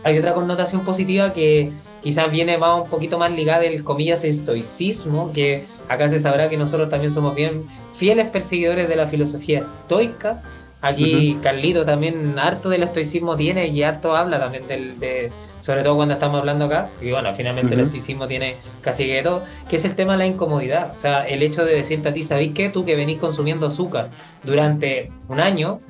hay 0.05 0.19
otra 0.19 0.35
connotación 0.35 0.83
positiva 0.85 1.33
que 1.33 1.73
quizás 2.03 2.31
viene 2.31 2.59
más 2.59 2.83
un 2.83 2.89
poquito 2.89 3.19
más 3.19 3.33
ligada 3.33 3.61
del 3.61 3.83
comillas 3.83 4.23
estoicismo, 4.23 5.33
que 5.33 5.65
acá 5.89 6.09
se 6.09 6.19
sabrá 6.21 6.49
que 6.49 6.57
nosotros 6.57 6.89
también 6.89 7.11
somos 7.11 7.35
bien 7.35 7.67
fieles 7.95 8.29
perseguidores 8.29 8.89
de 8.89 8.97
la 8.97 9.07
filosofía 9.07 9.67
estoica, 9.83 10.43
Aquí 10.83 11.39
Carlito 11.43 11.85
también 11.85 12.39
harto 12.39 12.69
del 12.69 12.83
estoicismo 12.83 13.35
tiene 13.35 13.69
y 13.69 13.83
harto 13.83 14.15
habla 14.15 14.39
también 14.39 14.69
del, 14.69 15.01
de, 15.01 15.33
sobre 15.59 15.83
todo 15.83 15.97
cuando 15.97 16.15
estamos 16.15 16.39
hablando 16.39 16.67
acá, 16.67 16.91
y 17.01 17.11
bueno, 17.11 17.35
finalmente 17.35 17.75
el 17.75 17.81
estoicismo 17.81 18.29
tiene 18.29 18.57
casi 18.83 19.07
que 19.07 19.23
todo, 19.23 19.43
que 19.69 19.77
es 19.77 19.85
el 19.87 19.95
tema 19.95 20.13
de 20.13 20.19
la 20.19 20.27
incomodidad. 20.27 20.93
O 20.93 20.97
sea, 20.97 21.27
el 21.27 21.43
hecho 21.43 21.65
de 21.65 21.75
decirte 21.75 22.11
a 22.11 22.13
ti, 22.13 22.25
¿sabéis 22.25 22.53
qué? 22.53 22.69
Tú 22.69 22.85
que 22.85 22.95
venís 22.95 23.19
consumiendo 23.19 23.67
azúcar 23.67 24.11
durante 24.45 25.11
un 25.29 25.41
año, 25.41 25.81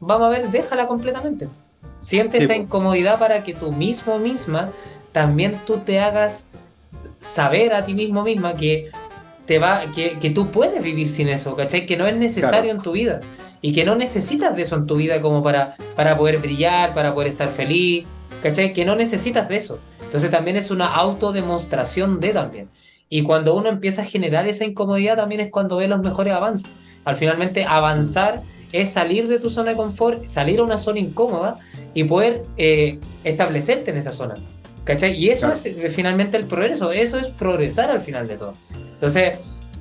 vamos 0.00 0.26
a 0.26 0.30
ver, 0.30 0.50
déjala 0.50 0.86
completamente. 0.86 1.48
Siente 2.00 2.42
esa 2.42 2.56
incomodidad 2.56 3.18
para 3.18 3.42
que 3.42 3.52
tú 3.52 3.70
mismo 3.70 4.18
misma 4.18 4.70
también 5.12 5.60
tú 5.66 5.78
te 5.78 6.00
hagas 6.00 6.46
saber 7.20 7.74
a 7.74 7.84
ti 7.84 7.94
mismo 7.94 8.22
misma 8.22 8.54
que 8.54 8.90
te 9.46 9.58
va, 9.58 9.82
que, 9.94 10.18
que 10.18 10.30
tú 10.30 10.50
puedes 10.50 10.82
vivir 10.82 11.10
sin 11.10 11.28
eso, 11.28 11.54
¿cachai? 11.54 11.86
Que 11.86 11.96
no 11.96 12.06
es 12.06 12.16
necesario 12.16 12.70
en 12.70 12.80
tu 12.80 12.92
vida 12.92 13.20
y 13.66 13.72
que 13.72 13.84
no 13.84 13.96
necesitas 13.96 14.54
de 14.54 14.62
eso 14.62 14.76
en 14.76 14.86
tu 14.86 14.94
vida 14.94 15.20
como 15.20 15.42
para, 15.42 15.74
para 15.96 16.16
poder 16.16 16.38
brillar, 16.38 16.94
para 16.94 17.12
poder 17.12 17.30
estar 17.30 17.48
feliz, 17.48 18.06
¿cachai? 18.40 18.72
Que 18.72 18.84
no 18.84 18.94
necesitas 18.94 19.48
de 19.48 19.56
eso. 19.56 19.80
Entonces 20.02 20.30
también 20.30 20.56
es 20.56 20.70
una 20.70 20.86
autodemostración 20.86 22.20
de 22.20 22.28
también. 22.28 22.68
Y 23.08 23.24
cuando 23.24 23.56
uno 23.56 23.68
empieza 23.68 24.02
a 24.02 24.04
generar 24.04 24.46
esa 24.46 24.64
incomodidad 24.64 25.16
también 25.16 25.40
es 25.40 25.50
cuando 25.50 25.78
ve 25.78 25.88
los 25.88 26.00
mejores 26.00 26.32
avances. 26.32 26.70
Al 27.04 27.16
finalmente 27.16 27.64
avanzar 27.64 28.44
es 28.70 28.90
salir 28.90 29.26
de 29.26 29.40
tu 29.40 29.50
zona 29.50 29.70
de 29.70 29.76
confort, 29.76 30.26
salir 30.26 30.60
a 30.60 30.62
una 30.62 30.78
zona 30.78 31.00
incómoda 31.00 31.56
y 31.92 32.04
poder 32.04 32.42
eh, 32.56 33.00
establecerte 33.24 33.90
en 33.90 33.96
esa 33.96 34.12
zona. 34.12 34.34
¿Cachai? 34.84 35.16
Y 35.16 35.30
eso 35.30 35.50
es 35.50 35.66
eh, 35.66 35.90
finalmente 35.90 36.36
el 36.36 36.46
progreso, 36.46 36.92
eso 36.92 37.18
es 37.18 37.30
progresar 37.30 37.90
al 37.90 38.00
final 38.00 38.28
de 38.28 38.36
todo. 38.36 38.52
Entonces, 38.92 39.38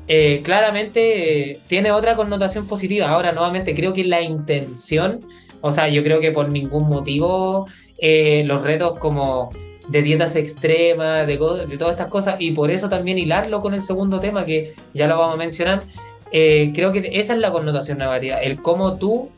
eh, 0.08 0.42
claramente 0.44 1.52
eh, 1.52 1.60
tiene 1.68 1.92
otra 1.92 2.16
connotación 2.16 2.68
positiva. 2.68 3.10
Ahora, 3.10 3.32
nuevamente, 3.32 3.74
creo 3.74 3.94
que 3.94 4.04
la 4.04 4.22
intención, 4.22 5.22
o 5.62 5.72
sea, 5.72 5.88
yo 5.88 6.04
creo 6.04 6.20
que 6.20 6.32
por 6.32 6.50
ningún 6.50 6.88
motivo 6.88 7.68
eh, 7.98 8.44
los 8.46 8.62
retos 8.62 8.98
como 9.00 9.50
de 9.88 10.02
dietas 10.02 10.36
extremas, 10.36 11.28
de, 11.28 11.38
de, 11.38 11.78
todas 11.78 11.94
estas 11.94 12.08
cosas, 12.08 12.36
y 12.40 12.52
por 12.52 12.72
eso 12.72 12.90
también 12.90 13.18
hilarlo 13.18 13.62
con 13.62 13.74
el 13.74 13.84
segundo 13.84 14.20
tema, 14.20 14.46
que 14.46 14.74
ya 14.94 15.08
lo 15.08 15.18
vamos 15.18 15.36
a 15.36 15.38
mencionar, 15.38 15.84
creo 16.32 16.92
que 16.92 17.12
esa 17.14 17.34
es 17.34 17.40
la 17.40 17.52
connotación 17.52 18.00
negativa, 18.00 18.42
el 18.42 18.62
cómo 18.62 18.98
tú 18.98 19.30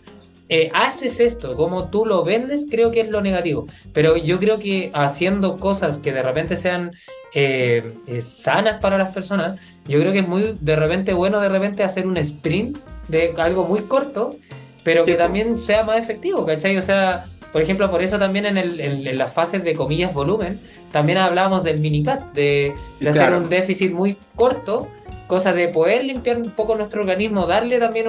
eh, 0.50 0.72
haces 0.74 1.20
esto, 1.20 1.54
como 1.56 1.90
tú 1.90 2.06
lo 2.06 2.24
vendes, 2.24 2.68
creo 2.70 2.92
que 2.92 3.02
es 3.02 3.10
lo 3.10 3.22
negativo. 3.22 3.68
Pero 3.94 4.16
yo 4.16 4.40
creo 4.40 4.60
que 4.60 4.92
haciendo 4.94 5.58
cosas 5.58 5.98
que 5.98 6.14
de 6.14 6.24
repente 6.24 6.56
sean 6.56 6.96
eh, 7.34 7.94
eh, 8.08 8.22
sanas 8.22 8.80
para 8.80 8.98
las 8.98 9.14
personas, 9.14 9.60
yo 9.88 10.00
creo 10.00 10.14
que 10.14 10.20
es 10.20 10.28
muy 10.28 10.56
de 10.60 10.76
repente 10.76 11.14
bueno 11.14 11.42
de 11.42 11.50
repente 11.50 11.84
hacer 11.84 12.08
un 12.08 12.18
sprint 12.18 12.78
de 13.10 13.34
algo 13.38 13.66
muy 13.66 13.82
corto, 13.82 14.38
pero 14.84 15.04
que 15.04 15.16
también 15.16 15.60
sea 15.60 15.84
más 15.84 16.00
efectivo, 16.00 16.46
¿cachai? 16.46 16.78
O 16.78 16.82
sea, 16.82 17.26
por 17.52 17.62
ejemplo, 17.62 17.92
por 17.92 18.02
eso 18.02 18.18
también 18.18 18.46
en, 18.46 18.58
el, 18.58 18.80
en, 18.80 19.18
las 19.18 19.34
fases 19.34 19.64
de 19.64 19.76
comillas 19.76 20.14
volumen, 20.14 20.62
también 20.92 21.18
hablábamos 21.18 21.64
del 21.64 21.80
minicat, 21.80 22.34
de, 22.34 22.74
de 23.00 23.10
hacer 23.10 23.34
un 23.34 23.50
déficit 23.50 23.92
muy 23.92 24.16
corto 24.36 24.88
cosa 25.28 25.54
de 25.54 25.68
poder 25.68 26.06
limpiar 26.06 26.38
un 26.38 26.52
poco 26.52 26.76
nuestro 26.76 27.02
organismo, 27.02 27.46
darle 27.46 27.80
también 27.80 28.08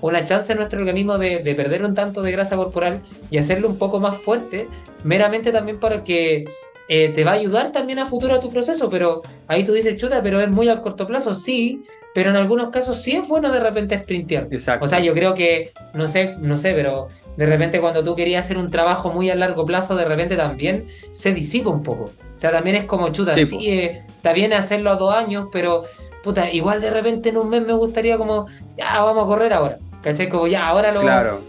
una 0.00 0.24
chance 0.24 0.52
a 0.52 0.56
nuestro 0.56 0.78
organismo 0.78 1.18
de, 1.18 1.40
perder 1.54 1.84
un 1.84 1.94
tanto 1.94 2.22
de 2.22 2.32
grasa 2.32 2.56
corporal 2.56 3.02
y 3.30 3.38
hacerlo 3.38 3.68
un 3.68 3.76
poco 3.76 4.00
más 4.00 4.16
fuerte, 4.16 4.68
meramente 5.04 5.52
también 5.52 5.78
para 5.80 6.04
que 6.04 6.44
eh, 6.88 7.08
te 7.14 7.24
va 7.24 7.32
a 7.32 7.34
ayudar 7.34 7.72
también 7.72 7.98
a 7.98 8.06
futuro 8.06 8.34
a 8.34 8.40
tu 8.40 8.50
proceso, 8.50 8.88
pero 8.88 9.22
ahí 9.48 9.64
tú 9.64 9.72
dices, 9.72 9.96
chuta, 9.96 10.22
pero 10.22 10.40
es 10.40 10.48
muy 10.48 10.68
a 10.68 10.80
corto 10.80 11.06
plazo, 11.06 11.34
sí, 11.34 11.84
pero 12.14 12.30
en 12.30 12.36
algunos 12.36 12.70
casos 12.70 13.00
sí 13.00 13.12
es 13.12 13.26
bueno 13.28 13.52
de 13.52 13.60
repente 13.60 13.98
sprintear. 13.98 14.48
Exacto. 14.50 14.84
O 14.84 14.88
sea, 14.88 14.98
yo 15.00 15.14
creo 15.14 15.34
que, 15.34 15.72
no 15.94 16.08
sé, 16.08 16.36
no 16.38 16.56
sé, 16.56 16.72
pero 16.72 17.08
de 17.36 17.46
repente 17.46 17.80
cuando 17.80 18.02
tú 18.02 18.16
querías 18.16 18.44
hacer 18.44 18.58
un 18.58 18.70
trabajo 18.70 19.10
muy 19.10 19.30
a 19.30 19.36
largo 19.36 19.64
plazo, 19.64 19.94
de 19.96 20.04
repente 20.04 20.36
también 20.36 20.86
se 21.12 21.32
disipa 21.32 21.70
un 21.70 21.82
poco. 21.82 22.04
O 22.04 22.38
sea, 22.38 22.50
también 22.50 22.76
es 22.76 22.84
como 22.84 23.10
chuta, 23.10 23.34
sí, 23.34 23.70
eh, 23.70 24.02
está 24.16 24.32
bien 24.32 24.52
hacerlo 24.52 24.90
a 24.90 24.96
dos 24.96 25.14
años, 25.14 25.48
pero 25.52 25.84
puta, 26.22 26.50
igual 26.50 26.80
de 26.80 26.90
repente 26.90 27.28
en 27.30 27.36
un 27.36 27.48
mes 27.48 27.66
me 27.66 27.72
gustaría 27.72 28.18
como, 28.18 28.46
ya, 28.76 29.02
vamos 29.02 29.24
a 29.24 29.26
correr 29.26 29.52
ahora. 29.52 29.78
¿Cachai? 30.02 30.28
Como 30.28 30.46
ya, 30.46 30.66
ahora 30.66 30.92
lo 30.92 31.00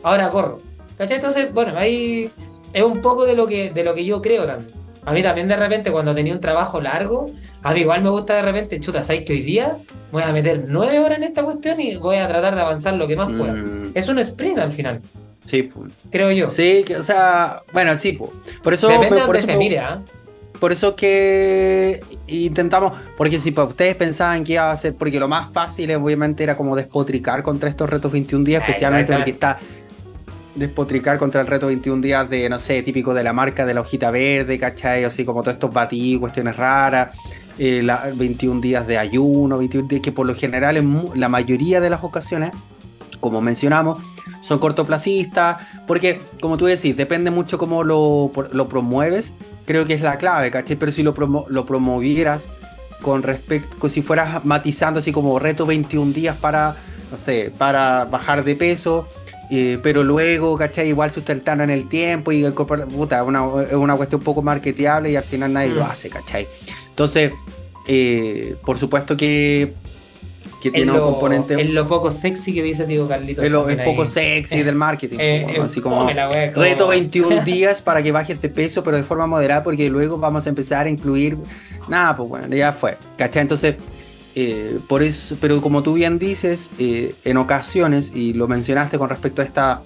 ahora 0.03 0.29
corro. 0.29 0.59
¿Cachai? 0.97 1.17
Entonces, 1.17 1.53
bueno, 1.53 1.77
ahí 1.77 2.29
es 2.73 2.83
un 2.83 3.01
poco 3.01 3.25
de 3.25 3.35
lo 3.35 3.47
que, 3.47 3.69
de 3.69 3.83
lo 3.83 3.93
que 3.93 4.05
yo 4.05 4.21
creo 4.21 4.45
también. 4.45 4.81
A 5.03 5.13
mí 5.13 5.23
también 5.23 5.47
de 5.47 5.55
repente 5.55 5.91
cuando 5.91 6.13
tenía 6.13 6.33
un 6.33 6.41
trabajo 6.41 6.79
largo, 6.79 7.25
a 7.63 7.73
mí 7.73 7.79
igual 7.79 8.03
me 8.03 8.09
gusta 8.09 8.35
de 8.35 8.43
repente, 8.43 8.79
chuta, 8.79 9.01
¿sabes 9.01 9.23
que 9.23 9.33
hoy 9.33 9.41
día 9.41 9.77
voy 10.11 10.21
a 10.21 10.31
meter 10.31 10.65
nueve 10.67 10.99
horas 10.99 11.17
en 11.17 11.23
esta 11.23 11.43
cuestión 11.43 11.81
y 11.81 11.95
voy 11.95 12.17
a 12.17 12.27
tratar 12.27 12.53
de 12.53 12.61
avanzar 12.61 12.93
lo 12.93 13.07
que 13.07 13.15
más 13.15 13.29
pueda? 13.35 13.53
Mm. 13.53 13.91
Es 13.95 14.07
un 14.09 14.19
sprint 14.19 14.59
al 14.59 14.71
final. 14.71 15.01
Sí, 15.43 15.69
creo 16.11 16.31
yo. 16.31 16.49
Sí, 16.49 16.85
o 16.97 17.01
sea, 17.01 17.63
bueno, 17.73 17.97
sí, 17.97 18.19
por 18.61 18.73
eso... 18.73 18.89
Depende 18.89 19.15
de 19.15 19.21
donde 19.21 19.41
se 19.41 19.57
mire, 19.57 19.79
¿ah? 19.79 20.01
Por 20.61 20.71
eso 20.71 20.95
que 20.95 22.01
intentamos, 22.27 22.93
porque 23.17 23.39
si 23.39 23.49
ustedes 23.49 23.95
pensaban 23.95 24.43
que 24.43 24.53
iba 24.53 24.69
a 24.69 24.75
ser, 24.75 24.93
porque 24.93 25.19
lo 25.19 25.27
más 25.27 25.51
fácil 25.51 25.91
obviamente 25.95 26.43
era 26.43 26.55
como 26.55 26.75
despotricar 26.75 27.41
contra 27.41 27.67
estos 27.67 27.89
retos 27.89 28.11
21 28.11 28.45
días, 28.45 28.61
especialmente 28.61 29.11
porque 29.11 29.31
está 29.31 29.57
despotricar 30.53 31.17
contra 31.17 31.41
el 31.41 31.47
reto 31.47 31.65
21 31.65 31.99
días 32.03 32.29
de, 32.29 32.47
no 32.47 32.59
sé, 32.59 32.83
típico 32.83 33.15
de 33.15 33.23
la 33.23 33.33
marca 33.33 33.65
de 33.65 33.73
la 33.73 33.81
hojita 33.81 34.11
verde, 34.11 34.59
¿cachai? 34.59 35.03
Así 35.03 35.25
como 35.25 35.41
todos 35.41 35.55
estos 35.55 35.73
batidos, 35.73 36.19
cuestiones 36.19 36.55
raras, 36.55 37.09
eh, 37.57 37.83
21 38.13 38.61
días 38.61 38.85
de 38.85 38.99
ayuno, 38.99 39.57
21 39.57 39.87
días 39.87 40.01
que 40.03 40.11
por 40.11 40.27
lo 40.27 40.35
general 40.35 40.77
en 40.77 41.09
la 41.15 41.27
mayoría 41.27 41.81
de 41.81 41.89
las 41.89 42.03
ocasiones, 42.03 42.51
como 43.19 43.41
mencionamos, 43.41 43.97
son 44.41 44.59
cortoplacistas, 44.59 45.57
porque 45.87 46.21
como 46.39 46.57
tú 46.57 46.65
decís, 46.65 46.95
depende 46.95 47.31
mucho 47.31 47.57
cómo 47.57 47.83
lo, 47.83 48.31
lo 48.51 48.67
promueves, 48.67 49.33
creo 49.65 49.85
que 49.85 49.93
es 49.93 50.01
la 50.01 50.17
clave, 50.17 50.51
¿cachai? 50.51 50.75
Pero 50.75 50.91
si 50.91 51.03
lo, 51.03 51.13
lo 51.49 51.65
promovieras 51.65 52.49
con 53.01 53.23
respecto, 53.23 53.89
si 53.89 54.01
fueras 54.01 54.45
matizando 54.45 54.99
así 54.99 55.11
como 55.11 55.39
reto 55.39 55.65
21 55.65 56.13
días 56.13 56.37
para, 56.37 56.75
no 57.09 57.17
sé, 57.17 57.51
para 57.57 58.05
bajar 58.05 58.43
de 58.43 58.55
peso, 58.55 59.07
eh, 59.49 59.79
pero 59.83 60.03
luego, 60.03 60.57
¿cachai? 60.57 60.87
Igual 60.87 61.11
sustentando 61.11 61.63
en 61.63 61.71
el 61.71 61.89
tiempo 61.89 62.31
y 62.31 62.49
puta, 62.49 63.17
es 63.19 63.27
una, 63.27 63.43
una 63.43 63.95
cuestión 63.97 64.21
un 64.21 64.25
poco 64.25 64.41
marketeable 64.41 65.11
y 65.11 65.17
al 65.17 65.23
final 65.23 65.51
nadie 65.51 65.69
lo 65.69 65.83
mm. 65.83 65.91
hace, 65.91 66.09
¿cachai? 66.09 66.47
Entonces, 66.89 67.33
eh, 67.87 68.55
por 68.63 68.77
supuesto 68.77 69.17
que 69.17 69.73
que 70.61 70.71
tiene 70.71 70.91
un 70.91 70.99
componente. 70.99 71.59
Es 71.59 71.69
lo 71.71 71.87
poco 71.87 72.11
sexy 72.11 72.53
que 72.53 72.63
dice 72.63 72.85
Diego 72.85 73.07
Carlito. 73.07 73.41
Es, 73.41 73.51
lo, 73.51 73.65
poco 73.83 74.05
sexy 74.05 74.63
del 74.63 74.75
marketing. 74.75 75.17
Eh, 75.19 75.59
así 75.61 75.81
como, 75.81 76.07
reto 76.07 76.87
21 76.87 77.41
días 77.45 77.81
para 77.81 78.01
que 78.01 78.11
bajes 78.11 78.41
de 78.41 78.47
peso, 78.47 78.83
pero 78.83 78.95
de 78.95 79.03
forma 79.03 79.27
moderada, 79.27 79.63
porque 79.63 79.89
luego 79.89 80.17
vamos 80.17 80.45
a 80.45 80.49
empezar 80.49 80.85
a 80.85 80.89
incluir. 80.89 81.37
Nada, 81.89 82.15
pues 82.15 82.29
bueno, 82.29 82.55
ya 82.55 82.71
fue. 82.71 82.97
¿Cachai? 83.17 83.41
Entonces, 83.41 83.75
eh, 84.35 84.79
por 84.87 85.01
eso, 85.01 85.35
pero 85.41 85.59
como 85.61 85.81
tú 85.83 85.95
bien 85.95 86.19
dices, 86.19 86.69
eh, 86.77 87.15
en 87.25 87.37
ocasiones, 87.37 88.13
y 88.15 88.33
lo 88.33 88.47
mencionaste 88.47 88.97
con 88.97 89.09
respecto 89.09 89.41
a, 89.41 89.45
esta, 89.45 89.81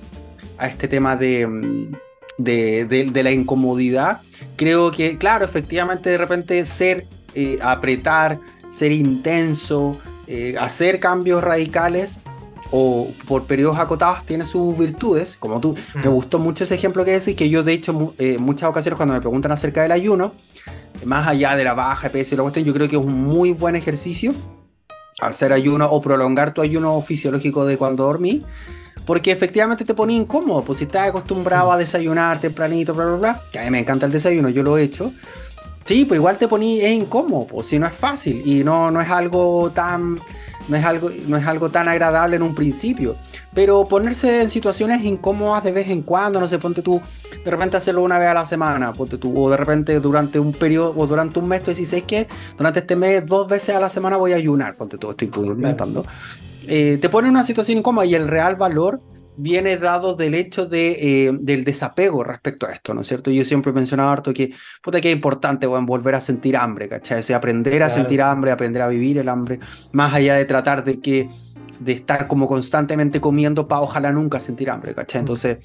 a 0.58 0.68
este 0.68 0.90
tema 0.90 1.16
de, 1.16 1.48
mm, 1.48 1.92
de, 2.38 2.86
de 2.86 3.24
la 3.24 3.32
incomodidad, 3.32 4.22
creo 4.58 4.92
que, 4.92 5.18
claro, 5.18 5.46
efectivamente, 5.46 6.10
de 6.10 6.18
repente 6.18 6.66
ser, 6.66 7.06
apretar, 7.62 8.40
ser 8.70 8.92
intenso, 8.92 9.98
eh, 10.28 10.56
hacer 10.60 11.00
cambios 11.00 11.44
radicales 11.44 12.22
o 12.72 13.10
por 13.28 13.46
periodos 13.46 13.78
acotados 13.78 14.26
tiene 14.26 14.46
sus 14.46 14.78
virtudes, 14.78 15.38
como 15.40 15.60
tú, 15.60 15.76
me 15.94 16.08
gustó 16.08 16.40
mucho 16.40 16.64
ese 16.64 16.76
ejemplo 16.76 17.06
que 17.06 17.12
decís, 17.12 17.36
que 17.36 17.50
yo 17.50 17.64
de 17.64 17.74
hecho 17.74 18.14
eh, 18.18 18.38
muchas 18.38 18.70
ocasiones 18.70 18.98
cuando 18.98 19.14
me 19.14 19.22
preguntan 19.22 19.52
acerca 19.52 19.82
del 19.82 19.92
ayuno, 19.92 20.34
más 21.04 21.28
allá 21.28 21.56
de 21.56 21.64
la 21.64 21.74
baja 21.74 22.08
de 22.08 22.10
peso 22.12 22.34
y 22.34 22.38
la 22.38 22.44
cuestión, 22.44 22.66
yo 22.66 22.74
creo 22.74 22.90
que 22.90 22.96
es 22.96 23.06
un 23.06 23.14
muy 23.14 23.52
buen 23.52 23.76
ejercicio 23.76 24.34
hacer 25.22 25.54
ayuno 25.54 25.86
o 25.86 26.02
prolongar 26.02 26.54
tu 26.54 26.62
ayuno 26.62 27.02
fisiológico 27.02 27.66
de 27.66 27.78
cuando 27.78 28.06
dormí, 28.06 28.44
porque 29.06 29.32
efectivamente 29.32 29.86
te 29.86 29.94
pone 29.94 30.14
incómodo, 30.14 30.64
pues 30.64 30.80
si 30.80 30.86
estás 30.86 31.10
acostumbrado 31.10 31.72
a 31.72 31.78
desayunar 31.78 32.40
tempranito, 32.40 32.94
bla, 32.94 33.06
bla, 33.06 33.16
bla, 33.16 33.42
que 33.52 33.60
a 33.60 33.64
mí 33.64 33.70
me 33.70 33.80
encanta 33.80 34.06
el 34.06 34.12
desayuno, 34.12 34.50
yo 34.50 34.64
lo 34.64 34.78
he 34.78 34.84
hecho, 34.84 35.14
Sí, 35.86 36.06
pues 36.06 36.18
igual 36.18 36.38
te 36.40 36.48
poní, 36.48 36.82
es 36.82 36.94
incómodo, 36.94 37.46
pues 37.46 37.68
si 37.68 37.78
no 37.78 37.86
es 37.86 37.94
fácil 37.94 38.42
y 38.44 38.64
no, 38.64 38.90
no 38.90 39.02
es 39.02 39.10
algo 39.10 39.72
tan 39.72 40.20
no 40.68 40.78
es 40.78 40.84
algo 40.84 41.12
no 41.28 41.38
es 41.38 41.46
algo 41.46 41.70
tan 41.70 41.88
agradable 41.88 42.38
en 42.38 42.42
un 42.42 42.56
principio, 42.56 43.16
pero 43.54 43.86
ponerse 43.86 44.42
en 44.42 44.50
situaciones 44.50 45.04
incómodas 45.04 45.64
de 45.64 45.72
vez 45.72 45.88
en 45.92 46.02
cuando, 46.02 46.40
no 46.40 46.48
sé, 46.48 46.58
ponte 46.58 46.82
tú 46.82 47.00
de 47.44 47.52
repente 47.52 47.78
hacerlo 47.78 48.02
una 48.02 48.18
vez 48.18 48.30
a 48.30 48.34
la 48.34 48.46
semana, 48.46 48.92
ponte 48.94 49.20
tú 49.20 49.32
o 49.40 49.52
de 49.52 49.58
repente 49.58 50.00
durante 50.00 50.40
un 50.40 50.54
periodo 50.54 50.96
o 50.98 51.06
durante 51.06 51.38
un 51.38 51.48
mes 51.48 51.62
tú 51.62 51.70
decís, 51.70 51.94
que 52.08 52.28
durante 52.58 52.80
este 52.80 52.96
mes 52.96 53.24
dos 53.24 53.48
veces 53.48 53.76
a 53.76 53.80
la 53.80 53.90
semana 53.92 54.18
voy 54.18 54.34
a 54.34 54.38
ayunar, 54.38 54.76
ponte 54.76 54.98
tú, 54.98 55.12
estoy 55.12 55.28
comentando. 55.28 56.04
Eh, 56.68 56.98
te 57.00 57.10
pone 57.10 57.28
en 57.28 57.36
una 57.36 57.44
situación 57.44 57.78
incómoda 57.78 58.08
y 58.08 58.16
el 58.16 58.28
real 58.28 58.56
valor 58.56 59.02
viene 59.38 59.78
dado 59.78 60.16
del 60.16 60.36
hecho 60.36 60.66
de, 60.66 61.28
eh, 61.28 61.32
del 61.40 61.64
desapego 61.64 62.24
respecto 62.24 62.66
a 62.66 62.72
esto, 62.72 62.94
¿no 62.94 63.02
es 63.02 63.08
cierto? 63.08 63.32
Yo 63.32 63.44
siempre 63.46 63.72
he 63.72 63.74
mencionado 63.74 64.10
harto 64.10 64.34
que, 64.34 64.54
puta, 64.82 65.02
que 65.02 65.10
es 65.10 65.16
importante 65.16 65.68
volver 65.68 66.16
a 66.16 66.22
sentir 66.22 66.58
hambre, 66.58 66.88
¿cachai? 66.90 67.22
O 67.30 67.36
aprender 67.36 67.84
a 67.84 67.90
sentir 67.90 68.22
hambre, 68.22 68.52
aprender 68.52 68.82
a 68.82 68.88
vivir 68.88 69.18
el 69.18 69.30
hambre, 69.30 69.60
más 69.92 70.14
allá 70.14 70.36
de 70.36 70.46
tratar 70.46 70.84
de 70.84 71.00
que 71.00 71.30
de 71.80 71.92
estar 71.92 72.28
como 72.28 72.48
constantemente 72.48 73.20
comiendo 73.20 73.68
para 73.68 73.82
ojalá 73.82 74.12
nunca 74.12 74.40
sentir 74.40 74.70
hambre, 74.70 74.96
¿cachai? 74.96 75.22
Mm. 75.22 75.24
Entonces, 75.24 75.58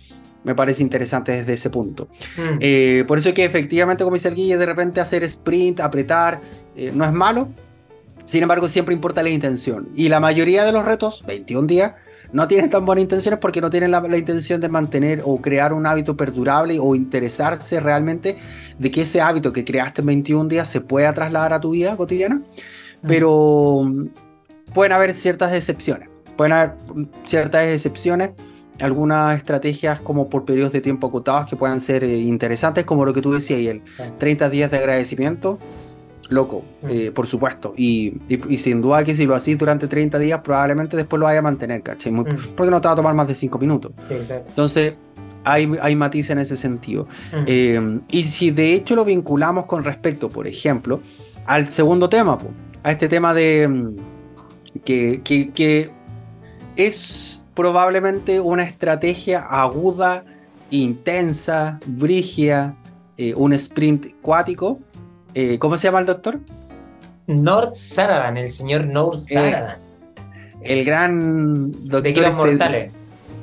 me 0.43 0.55
parece 0.55 0.83
interesante 0.83 1.33
desde 1.33 1.53
ese 1.55 1.71
punto. 1.71 2.09
Mm. 2.37 2.59
Eh, 2.61 3.05
por 3.07 3.19
eso 3.19 3.33
que 3.35 3.45
efectivamente, 3.45 4.05
como 4.05 4.15
dice 4.15 4.29
el 4.29 4.35
Guille, 4.35 4.57
de 4.57 4.67
repente 4.67 5.01
hacer 5.01 5.23
sprint, 5.25 5.81
apretar, 5.81 6.41
eh, 6.75 6.91
no 6.95 7.05
es 7.05 7.13
malo, 7.13 7.49
sin 8.25 8.43
embargo, 8.43 8.69
siempre 8.69 8.95
importa 8.95 9.23
la 9.23 9.31
intención. 9.31 9.89
Y 9.95 10.09
la 10.09 10.21
mayoría 10.21 10.65
de 10.65 10.73
los 10.73 10.85
retos, 10.85 11.25
21 11.27 11.67
días, 11.67 11.95
no 12.33 12.47
tienen 12.47 12.71
tan 12.71 12.87
buenas 12.87 13.03
intenciones 13.03 13.41
porque 13.41 13.61
no 13.61 13.71
tienen 13.71 13.91
la, 13.91 14.17
intención 14.17 14.61
de 14.61 14.69
mantener 14.69 15.23
o 15.25 15.41
crear 15.41 15.73
un 15.73 15.87
hábito 15.87 16.17
perdurable 16.17 16.79
o 16.81 16.95
interesarse 16.95 17.81
realmente 17.81 18.39
de 18.79 18.91
que 18.91 19.03
ese 19.03 19.21
hábito 19.21 19.53
que 19.53 19.65
creaste 19.65 20.01
en 20.01 20.07
21 20.07 20.49
días 20.49 20.69
se 20.69 20.81
pueda 20.81 21.13
trasladar 21.13 21.53
a 21.53 21.61
tu 21.61 21.71
vida 21.71 21.97
cotidiana. 21.97 22.43
Pero 23.07 23.83
mm, 23.85 24.07
pueden 24.73 24.93
haber 24.93 25.15
ciertas 25.15 25.53
excepciones. 25.53 26.09
Pueden 26.37 26.53
haber 26.53 26.75
ciertas 27.25 27.67
excepciones 27.67 28.31
algunas 28.81 29.37
estrategias 29.37 30.01
como 30.01 30.29
por 30.29 30.45
periodos 30.45 30.73
de 30.73 30.81
tiempo 30.81 31.09
acotados 31.09 31.49
que 31.49 31.57
puedan 31.57 31.81
ser 31.81 32.03
eh, 32.05 32.19
interesantes, 32.19 32.85
como 32.85 33.05
lo 33.05 33.13
que 33.13 33.21
tú 33.21 33.33
decías, 33.33 33.61
el 33.61 33.83
30 34.19 34.49
días 34.49 34.71
de 34.71 34.79
agradecimiento, 34.79 35.59
loco, 36.31 36.65
mm. 36.83 36.87
eh, 36.89 37.13
por 37.13 37.27
supuesto. 37.27 37.75
Y, 37.77 38.15
sin 38.57 38.81
duda 38.81 39.05
que 39.05 39.15
si 39.15 39.27
lo 39.27 39.35
haces 39.35 39.59
durante 39.59 39.87
30 39.87 40.19
días, 40.19 40.41
probablemente 40.43 40.97
después 40.97 41.21
lo 41.21 41.27
vaya 41.27 41.41
a 41.41 41.43
mantener, 41.43 41.83
¿cachai? 41.83 42.13
Mm. 42.13 42.25
Porque 42.57 42.71
no 42.71 42.81
te 42.81 42.89
va 42.89 42.93
a 42.95 42.97
tomar 42.97 43.15
más 43.15 43.29
de 43.29 43.35
5 43.35 43.59
minutos. 43.59 43.93
Entonces, 44.09 44.95
hay, 45.45 45.71
hay 45.81 45.97
matices 45.97 46.31
en 46.31 46.39
ese 46.39 46.57
sentido. 46.57 47.07
Mm. 47.33 47.45
Eh, 47.47 48.01
y 48.09 48.23
si 48.25 48.51
de 48.51 48.75
hecho 48.75 48.97
lo 48.97 49.05
vinculamos 49.05 49.67
con 49.67 49.85
respecto, 49.85 50.29
por 50.29 50.47
ejemplo, 50.47 51.01
al 51.47 51.71
segundo 51.71 52.09
tema, 52.09 52.39
a 52.83 52.93
este 52.93 53.09
tema 53.09 53.35
de 53.35 53.93
que, 54.85 55.21
que, 55.25 55.91
es 56.77 57.45
probablemente 57.55 58.41
una 58.41 58.63
estrategia 58.63 59.41
aguda, 59.41 60.25
intensa, 60.71 61.79
brigia, 61.85 62.75
eh, 63.19 63.35
un 63.35 63.53
sprint 63.53 64.15
cuático 64.23 64.79
eh, 65.35 65.59
¿Cómo 65.59 65.79
se 65.79 65.89
llama 65.89 66.01
el 66.01 66.07
doctor? 66.07 66.41
Nord 67.27 67.75
Saradan, 67.75 68.37
el 68.37 68.51
señor 68.51 68.87
Nord 68.87 69.17
eh, 69.17 69.35
Saradan. 69.35 69.79
el 70.63 70.85
gran 70.85 71.73
doctor. 71.73 72.03
De 72.03 72.13
kilos 72.13 72.31
este, 72.31 72.37
mortales. 72.37 72.93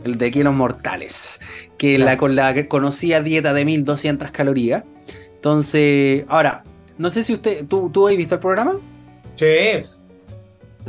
El 0.03 0.17
de 0.17 0.31
kilos 0.31 0.53
mortales. 0.53 1.39
Que 1.77 1.97
la, 1.97 2.17
con 2.17 2.35
la 2.35 2.67
conocía 2.67 3.21
dieta 3.21 3.53
de 3.53 3.65
1200 3.65 4.31
calorías. 4.31 4.83
Entonces, 5.35 6.25
ahora, 6.27 6.63
no 6.97 7.09
sé 7.11 7.23
si 7.23 7.33
usted. 7.33 7.65
¿Tú, 7.67 7.89
tú 7.91 8.07
has 8.07 8.17
visto 8.17 8.35
el 8.35 8.41
programa? 8.41 8.77
Sí. 9.35 10.06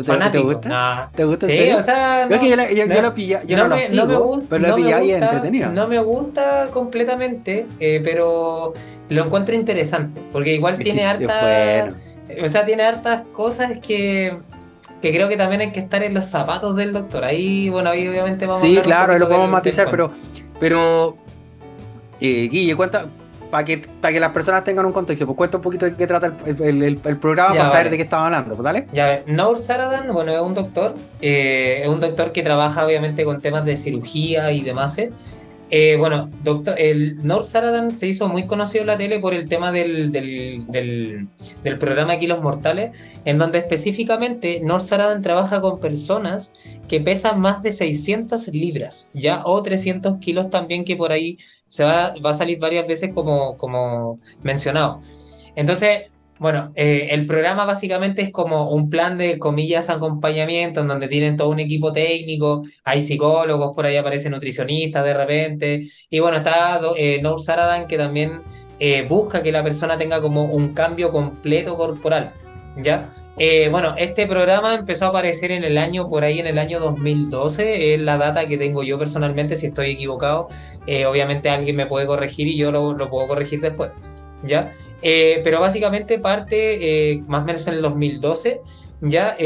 ¿Te 0.02 0.38
gusta? 0.38 1.10
¿Te 1.14 1.24
gusta? 1.24 1.46
Sí, 1.46 1.70
o 1.70 1.80
sea. 1.80 2.28
yo, 2.28 3.02
lo 3.02 3.14
pilla, 3.14 3.42
yo 3.44 3.56
no, 3.56 3.68
lo 3.68 3.78
sigo, 3.78 4.06
me 4.06 4.16
gusta, 4.16 4.46
pero 4.50 4.68
lo 4.68 4.76
pilla 4.76 4.96
ahí 4.98 5.12
entretenido. 5.12 5.70
No 5.70 5.88
me 5.88 5.98
gusta 5.98 6.68
completamente, 6.72 7.66
eh, 7.80 8.00
pero 8.04 8.74
lo 9.08 9.24
encuentro 9.24 9.54
interesante, 9.54 10.22
porque 10.32 10.54
igual 10.54 10.78
tiene 10.78 11.04
hartas. 11.04 11.94
O 12.42 12.48
sea, 12.48 12.64
tiene 12.64 12.82
hartas 12.82 13.24
cosas 13.32 13.78
que, 13.78 14.36
que 15.00 15.12
creo 15.12 15.28
que 15.28 15.36
también 15.36 15.62
hay 15.62 15.72
que 15.72 15.80
estar 15.80 16.02
en 16.02 16.14
los 16.14 16.26
zapatos 16.26 16.76
del 16.76 16.92
doctor. 16.92 17.24
Ahí, 17.24 17.70
bueno, 17.70 17.90
ahí 17.90 18.06
obviamente 18.06 18.46
vamos 18.46 18.60
sí, 18.60 18.76
a 18.76 18.80
Sí, 18.80 18.84
claro, 18.84 19.14
ahí 19.14 19.18
lo 19.18 19.28
podemos 19.28 19.50
matizar, 19.50 19.90
pero. 19.90 20.12
Pero. 20.60 21.16
Eh, 22.20 22.48
Guille, 22.50 22.76
cuenta, 22.76 23.06
para 23.50 23.64
que, 23.64 23.78
para 24.00 24.12
que 24.12 24.20
las 24.20 24.32
personas 24.32 24.64
tengan 24.64 24.86
un 24.86 24.92
contexto, 24.92 25.26
pues 25.26 25.36
cuenta 25.36 25.56
un 25.56 25.62
poquito 25.62 25.86
de 25.86 25.94
qué 25.94 26.06
trata 26.06 26.32
el, 26.46 26.82
el, 26.82 27.16
programa 27.18 27.54
para 27.54 27.70
saber 27.70 27.90
de 27.90 27.96
qué 27.96 28.02
estamos 28.02 28.26
hablando, 28.26 28.54
pues 28.54 28.64
dale. 28.64 28.86
Ya, 28.92 29.06
ver, 29.06 29.24
Nour 29.26 29.58
Saradan, 29.58 30.12
bueno, 30.12 30.32
es 30.32 30.40
un 30.40 30.54
doctor, 30.54 30.94
eh, 31.20 31.82
es 31.82 31.88
un 31.88 32.00
doctor 32.00 32.32
que 32.32 32.42
trabaja 32.42 32.84
obviamente 32.84 33.24
con 33.24 33.40
temas 33.40 33.64
de 33.64 33.76
cirugía 33.76 34.52
y 34.52 34.62
demás. 34.62 34.98
¿Eh? 35.70 35.96
Bueno, 35.98 36.30
doctor, 36.42 36.74
el 36.78 37.24
North 37.26 37.44
Saradan 37.44 37.94
se 37.94 38.06
hizo 38.06 38.28
muy 38.28 38.46
conocido 38.46 38.82
en 38.82 38.86
la 38.88 38.96
tele 38.96 39.18
por 39.18 39.34
el 39.34 39.48
tema 39.48 39.72
del, 39.72 40.12
del, 40.12 41.28
programa 41.78 42.14
Aquí 42.14 42.26
los 42.26 42.42
Mortales, 42.42 42.92
en 43.24 43.38
donde 43.38 43.58
específicamente 43.58 44.60
North 44.62 44.84
Saradan 44.84 45.22
trabaja 45.22 45.60
con 45.60 45.80
personas 45.80 46.52
que 46.88 47.00
pesan 47.00 47.40
más 47.40 47.62
de 47.62 47.72
600 47.72 48.48
libras, 48.48 49.10
ya 49.14 49.42
o 49.44 49.62
300 49.62 50.18
kilos 50.18 50.50
también, 50.50 50.84
que 50.84 50.96
por 50.96 51.12
ahí 51.12 51.38
se 51.66 51.84
va, 51.84 52.14
va 52.24 52.30
a 52.30 52.34
salir 52.34 52.58
varias 52.58 52.86
veces 52.86 53.14
como, 53.14 53.56
como 53.56 54.18
mencionado. 54.42 55.00
Entonces, 55.54 56.10
bueno, 56.38 56.72
eh, 56.76 57.08
el 57.10 57.26
programa 57.26 57.64
básicamente 57.64 58.22
es 58.22 58.30
como 58.30 58.70
un 58.70 58.90
plan 58.90 59.18
de 59.18 59.38
comillas 59.38 59.90
acompañamiento 59.90 60.80
en 60.80 60.86
donde 60.86 61.08
tienen 61.08 61.36
todo 61.36 61.48
un 61.48 61.58
equipo 61.58 61.92
técnico, 61.92 62.64
hay 62.84 63.00
psicólogos, 63.00 63.74
por 63.74 63.86
ahí 63.86 63.96
aparecen 63.96 64.32
nutricionistas 64.32 65.04
de 65.04 65.14
repente, 65.14 65.82
y 66.08 66.18
bueno, 66.20 66.38
está 66.38 66.80
eh, 66.96 67.22
Saradan 67.38 67.86
que 67.88 67.96
también 67.96 68.42
eh, 68.78 69.04
busca 69.08 69.42
que 69.42 69.50
la 69.52 69.64
persona 69.64 69.98
tenga 69.98 70.20
como 70.20 70.44
un 70.44 70.74
cambio 70.74 71.10
completo 71.10 71.76
corporal, 71.76 72.32
¿ya? 72.76 73.10
Eh, 73.40 73.68
bueno, 73.70 73.94
este 73.96 74.26
programa 74.26 74.74
empezó 74.74 75.06
a 75.06 75.08
aparecer 75.08 75.52
en 75.52 75.64
el 75.64 75.78
año, 75.78 76.08
por 76.08 76.24
ahí 76.24 76.40
en 76.40 76.46
el 76.46 76.58
año 76.58 76.80
2012, 76.80 77.94
es 77.94 78.00
la 78.00 78.16
data 78.16 78.46
que 78.46 78.58
tengo 78.58 78.82
yo 78.82 78.98
personalmente, 78.98 79.56
si 79.56 79.66
estoy 79.66 79.90
equivocado, 79.90 80.48
obviamente 81.08 81.48
alguien 81.48 81.76
me 81.76 81.86
puede 81.86 82.06
corregir 82.06 82.48
y 82.48 82.56
yo 82.56 82.72
lo, 82.72 82.92
lo 82.94 83.10
puedo 83.10 83.26
corregir 83.28 83.60
después, 83.60 83.90
¿ya? 84.42 84.72
Eh, 85.02 85.40
pero 85.44 85.60
básicamente 85.60 86.18
parte 86.18 87.22
más 87.26 87.42
o 87.42 87.44
menos 87.44 87.66
en 87.66 87.74
el 87.74 87.82
2012, 87.82 88.60
¿ya? 89.00 89.36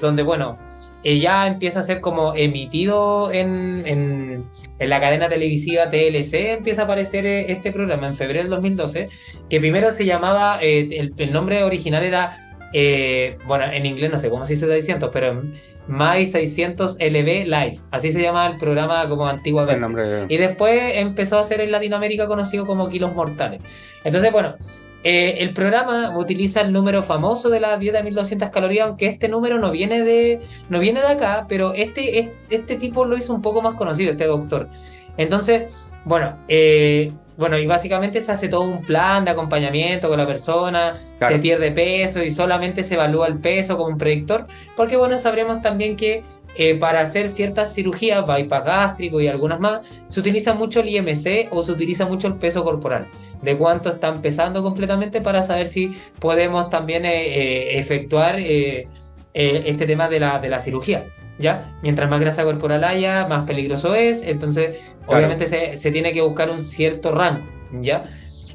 donde, 0.00 0.22
bueno, 0.22 0.58
ya 1.04 1.46
empieza 1.46 1.80
a 1.80 1.82
ser 1.82 2.00
como 2.00 2.34
emitido 2.34 3.30
en, 3.30 3.82
en, 3.86 4.44
en, 4.78 4.90
la 4.90 5.00
cadena 5.00 5.28
televisiva 5.28 5.90
TLC, 5.90 6.52
empieza 6.52 6.82
a 6.82 6.84
aparecer 6.84 7.26
este 7.26 7.70
programa 7.70 8.06
en 8.06 8.14
febrero 8.14 8.40
del 8.40 8.50
2012, 8.50 9.08
que 9.50 9.60
primero 9.60 9.92
se 9.92 10.06
llamaba, 10.06 10.58
el, 10.62 11.12
el 11.16 11.32
nombre 11.32 11.62
original 11.64 12.02
era 12.02 12.38
eh, 12.76 13.38
bueno, 13.46 13.66
en 13.66 13.86
inglés 13.86 14.10
no 14.10 14.18
sé 14.18 14.28
cómo 14.28 14.44
se 14.44 14.54
dice 14.54 14.66
600, 14.66 15.10
pero 15.12 15.44
My 15.86 16.26
600 16.26 16.96
LB 16.98 17.46
Live, 17.46 17.78
así 17.92 18.10
se 18.10 18.20
llama 18.20 18.48
el 18.48 18.56
programa 18.56 19.08
como 19.08 19.28
antiguamente. 19.28 20.26
Y 20.28 20.36
después 20.38 20.94
empezó 20.96 21.38
a 21.38 21.44
ser 21.44 21.60
en 21.60 21.70
Latinoamérica 21.70 22.26
conocido 22.26 22.66
como 22.66 22.88
Kilos 22.88 23.14
Mortales. 23.14 23.62
Entonces, 24.02 24.32
bueno, 24.32 24.56
eh, 25.04 25.42
el 25.42 25.52
programa 25.52 26.16
utiliza 26.16 26.62
el 26.62 26.72
número 26.72 27.02
famoso 27.02 27.50
de 27.50 27.60
la 27.60 27.76
dieta 27.76 27.98
de 27.98 28.04
1200 28.04 28.48
calorías, 28.48 28.88
aunque 28.88 29.06
este 29.06 29.28
número 29.28 29.58
no 29.58 29.70
viene 29.70 30.02
de, 30.02 30.40
no 30.70 30.80
viene 30.80 31.00
de 31.00 31.08
acá, 31.08 31.44
pero 31.46 31.74
este, 31.74 32.30
este, 32.48 32.76
tipo 32.76 33.04
lo 33.04 33.16
hizo 33.16 33.34
un 33.34 33.42
poco 33.42 33.60
más 33.60 33.74
conocido, 33.74 34.12
este 34.12 34.24
doctor. 34.24 34.70
Entonces, 35.18 35.74
bueno, 36.06 36.38
eh, 36.48 37.12
bueno, 37.36 37.58
y 37.58 37.66
básicamente 37.66 38.22
se 38.22 38.32
hace 38.32 38.48
todo 38.48 38.62
un 38.62 38.80
plan 38.80 39.26
de 39.26 39.32
acompañamiento 39.32 40.08
con 40.08 40.16
la 40.16 40.26
persona, 40.26 40.94
se 41.18 41.38
pierde 41.38 41.70
peso 41.70 42.22
y 42.22 42.30
solamente 42.30 42.82
se 42.82 42.94
evalúa 42.94 43.26
el 43.26 43.38
peso 43.38 43.76
como 43.76 43.90
un 43.90 43.98
predictor, 43.98 44.46
porque 44.74 44.96
bueno, 44.96 45.18
sabremos 45.18 45.60
también 45.60 45.96
que 45.96 46.22
eh, 46.56 46.74
para 46.76 47.00
hacer 47.00 47.28
ciertas 47.28 47.74
cirugías, 47.74 48.26
bypass 48.26 48.64
gástrico 48.64 49.20
y 49.20 49.28
algunas 49.28 49.60
más, 49.60 49.80
se 50.06 50.20
utiliza 50.20 50.54
mucho 50.54 50.80
el 50.80 50.88
IMC 50.88 51.48
o 51.50 51.62
se 51.62 51.72
utiliza 51.72 52.06
mucho 52.06 52.28
el 52.28 52.34
peso 52.34 52.62
corporal, 52.64 53.06
de 53.42 53.56
cuánto 53.56 53.90
están 53.90 54.22
pesando 54.22 54.62
completamente 54.62 55.20
para 55.20 55.42
saber 55.42 55.66
si 55.66 55.96
podemos 56.18 56.70
también 56.70 57.04
eh, 57.04 57.10
eh, 57.10 57.78
efectuar 57.78 58.36
este 58.38 59.86
tema 59.86 60.08
de 60.08 60.20
la, 60.20 60.38
de 60.38 60.48
la 60.48 60.60
cirugía. 60.60 61.06
¿ya? 61.38 61.74
Mientras 61.82 62.08
más 62.08 62.20
grasa 62.20 62.44
corporal 62.44 62.84
haya, 62.84 63.26
más 63.26 63.46
peligroso 63.46 63.94
es, 63.94 64.22
entonces 64.22 64.76
obviamente 65.06 65.46
se, 65.76 65.90
tiene 65.90 66.12
que 66.12 66.22
buscar 66.22 66.50
un 66.50 66.60
cierto 66.60 67.12
rango, 67.12 67.46
¿ya? 67.80 68.04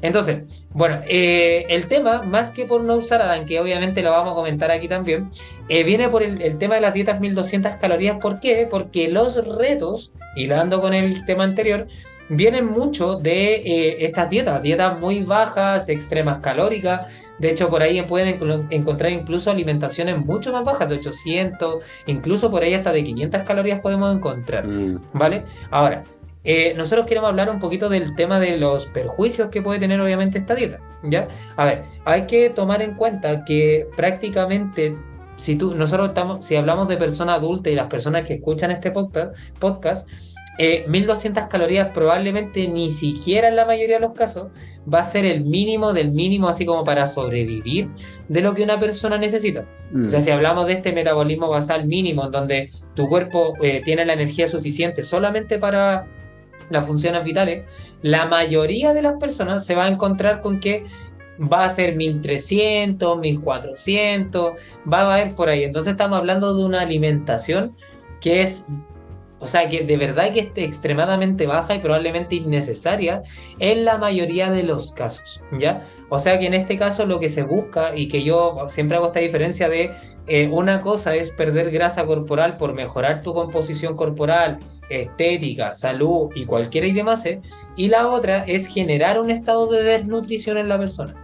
Entonces, 0.02 0.64
bueno, 0.70 1.00
eh, 1.08 1.66
el 1.68 1.86
tema, 1.86 2.22
más 2.22 2.50
que 2.50 2.64
por 2.64 2.82
no 2.82 2.96
usar 2.96 3.22
Adán, 3.22 3.44
que 3.44 3.60
obviamente 3.60 4.02
lo 4.02 4.10
vamos 4.10 4.32
a 4.32 4.34
comentar 4.34 4.70
aquí 4.70 4.88
también, 4.88 5.30
eh, 5.68 5.84
viene 5.84 6.08
por 6.08 6.22
el, 6.22 6.58
tema 6.58 6.76
de 6.76 6.80
las 6.80 6.94
dietas 6.94 7.20
1200 7.20 7.76
calorías. 7.76 8.18
¿Por 8.18 8.40
qué? 8.40 8.66
Porque 8.70 9.08
los 9.08 9.44
retos, 9.46 10.12
hilando 10.36 10.80
con 10.80 10.94
el 10.94 11.24
tema 11.24 11.44
anterior, 11.44 11.86
vienen 12.28 12.66
mucho 12.66 13.16
de 13.16 13.54
eh, 13.56 14.04
estas 14.04 14.30
dietas, 14.30 14.62
dietas 14.62 14.98
muy 14.98 15.22
bajas, 15.22 15.88
extremas 15.88 16.38
calóricas, 16.38 17.06
de 17.40 17.48
hecho, 17.48 17.70
por 17.70 17.82
ahí 17.82 18.02
pueden 18.02 18.38
encontrar 18.68 19.10
incluso 19.10 19.50
alimentaciones 19.50 20.18
mucho 20.18 20.52
más 20.52 20.62
bajas, 20.62 20.90
de 20.90 20.96
800, 20.96 21.82
incluso 22.06 22.50
por 22.50 22.62
ahí 22.62 22.74
hasta 22.74 22.92
de 22.92 23.02
500 23.02 23.42
calorías 23.44 23.80
podemos 23.80 24.14
encontrar, 24.14 24.68
mm. 24.68 25.00
¿vale? 25.14 25.44
Ahora, 25.70 26.04
eh, 26.44 26.74
nosotros 26.76 27.06
queremos 27.06 27.28
hablar 27.28 27.50
un 27.50 27.58
poquito 27.58 27.88
del 27.88 28.14
tema 28.14 28.40
de 28.40 28.56
los 28.56 28.86
perjuicios 28.86 29.48
que 29.50 29.62
puede 29.62 29.78
tener 29.78 30.00
obviamente 30.00 30.38
esta 30.38 30.54
dieta, 30.54 30.80
¿ya? 31.02 31.28
A 31.56 31.64
ver, 31.64 31.84
hay 32.04 32.26
que 32.26 32.50
tomar 32.50 32.82
en 32.82 32.94
cuenta 32.94 33.44
que 33.44 33.86
prácticamente 33.96 34.96
si 35.36 35.56
tú, 35.56 35.74
nosotros 35.74 36.08
estamos, 36.08 36.44
si 36.44 36.56
hablamos 36.56 36.88
de 36.88 36.96
personas 36.96 37.36
adultas 37.36 37.72
y 37.72 37.76
las 37.76 37.86
personas 37.86 38.26
que 38.26 38.34
escuchan 38.34 38.70
este 38.70 38.90
podcast, 38.90 39.34
podcast 39.58 40.08
1200 40.58 41.42
eh, 41.42 41.46
calorías 41.48 41.88
probablemente 41.88 42.68
ni 42.68 42.90
siquiera 42.90 43.48
en 43.48 43.56
la 43.56 43.64
mayoría 43.64 43.96
de 43.96 44.06
los 44.06 44.12
casos 44.12 44.48
va 44.92 45.00
a 45.00 45.04
ser 45.04 45.24
el 45.24 45.44
mínimo 45.44 45.94
del 45.94 46.12
mínimo, 46.12 46.48
así 46.48 46.66
como 46.66 46.84
para 46.84 47.06
sobrevivir 47.06 47.88
de 48.28 48.42
lo 48.42 48.54
que 48.54 48.62
una 48.62 48.78
persona 48.78 49.16
necesita. 49.16 49.64
O 50.04 50.08
sea, 50.08 50.20
mm. 50.20 50.22
si 50.22 50.30
hablamos 50.30 50.66
de 50.66 50.74
este 50.74 50.92
metabolismo 50.92 51.48
basal 51.48 51.86
mínimo, 51.86 52.26
en 52.26 52.30
donde 52.30 52.70
tu 52.94 53.08
cuerpo 53.08 53.54
eh, 53.62 53.80
tiene 53.84 54.04
la 54.04 54.12
energía 54.12 54.48
suficiente 54.48 55.02
solamente 55.02 55.58
para 55.58 56.06
las 56.70 56.86
funciones 56.86 57.24
vitales, 57.24 57.68
la 58.02 58.26
mayoría 58.26 58.94
de 58.94 59.02
las 59.02 59.14
personas 59.14 59.66
se 59.66 59.74
va 59.74 59.84
a 59.84 59.88
encontrar 59.88 60.40
con 60.40 60.60
que 60.60 60.84
va 61.40 61.64
a 61.64 61.70
ser 61.70 61.96
1300, 61.96 63.18
1400, 63.18 64.52
va 64.90 65.00
a 65.00 65.14
haber 65.14 65.34
por 65.34 65.48
ahí. 65.48 65.64
Entonces 65.64 65.92
estamos 65.92 66.18
hablando 66.18 66.54
de 66.54 66.64
una 66.64 66.80
alimentación 66.80 67.76
que 68.20 68.42
es 68.42 68.64
o 69.40 69.46
sea, 69.46 69.68
que 69.68 69.84
de 69.84 69.96
verdad 69.96 70.32
que 70.32 70.40
esté 70.40 70.64
extremadamente 70.64 71.46
baja 71.46 71.74
y 71.74 71.78
probablemente 71.78 72.34
innecesaria 72.36 73.22
en 73.58 73.86
la 73.86 73.96
mayoría 73.96 74.50
de 74.50 74.62
los 74.62 74.92
casos, 74.92 75.40
¿ya? 75.58 75.82
O 76.10 76.18
sea 76.18 76.38
que 76.38 76.46
en 76.46 76.52
este 76.52 76.76
caso 76.76 77.06
lo 77.06 77.18
que 77.18 77.30
se 77.30 77.42
busca, 77.42 77.96
y 77.96 78.08
que 78.08 78.22
yo 78.22 78.66
siempre 78.68 78.98
hago 78.98 79.06
esta 79.06 79.20
diferencia 79.20 79.70
de 79.70 79.92
eh, 80.32 80.46
una 80.46 80.80
cosa 80.80 81.16
es 81.16 81.32
perder 81.32 81.72
grasa 81.72 82.06
corporal 82.06 82.56
por 82.56 82.72
mejorar 82.72 83.20
tu 83.20 83.34
composición 83.34 83.96
corporal, 83.96 84.60
estética, 84.88 85.74
salud 85.74 86.30
y 86.36 86.44
cualquiera 86.44 86.86
y 86.86 86.92
demás, 86.92 87.26
¿eh? 87.26 87.40
y 87.74 87.88
la 87.88 88.06
otra 88.06 88.44
es 88.46 88.68
generar 88.68 89.20
un 89.20 89.30
estado 89.30 89.66
de 89.66 89.82
desnutrición 89.82 90.56
en 90.56 90.68
la 90.68 90.78
persona. 90.78 91.16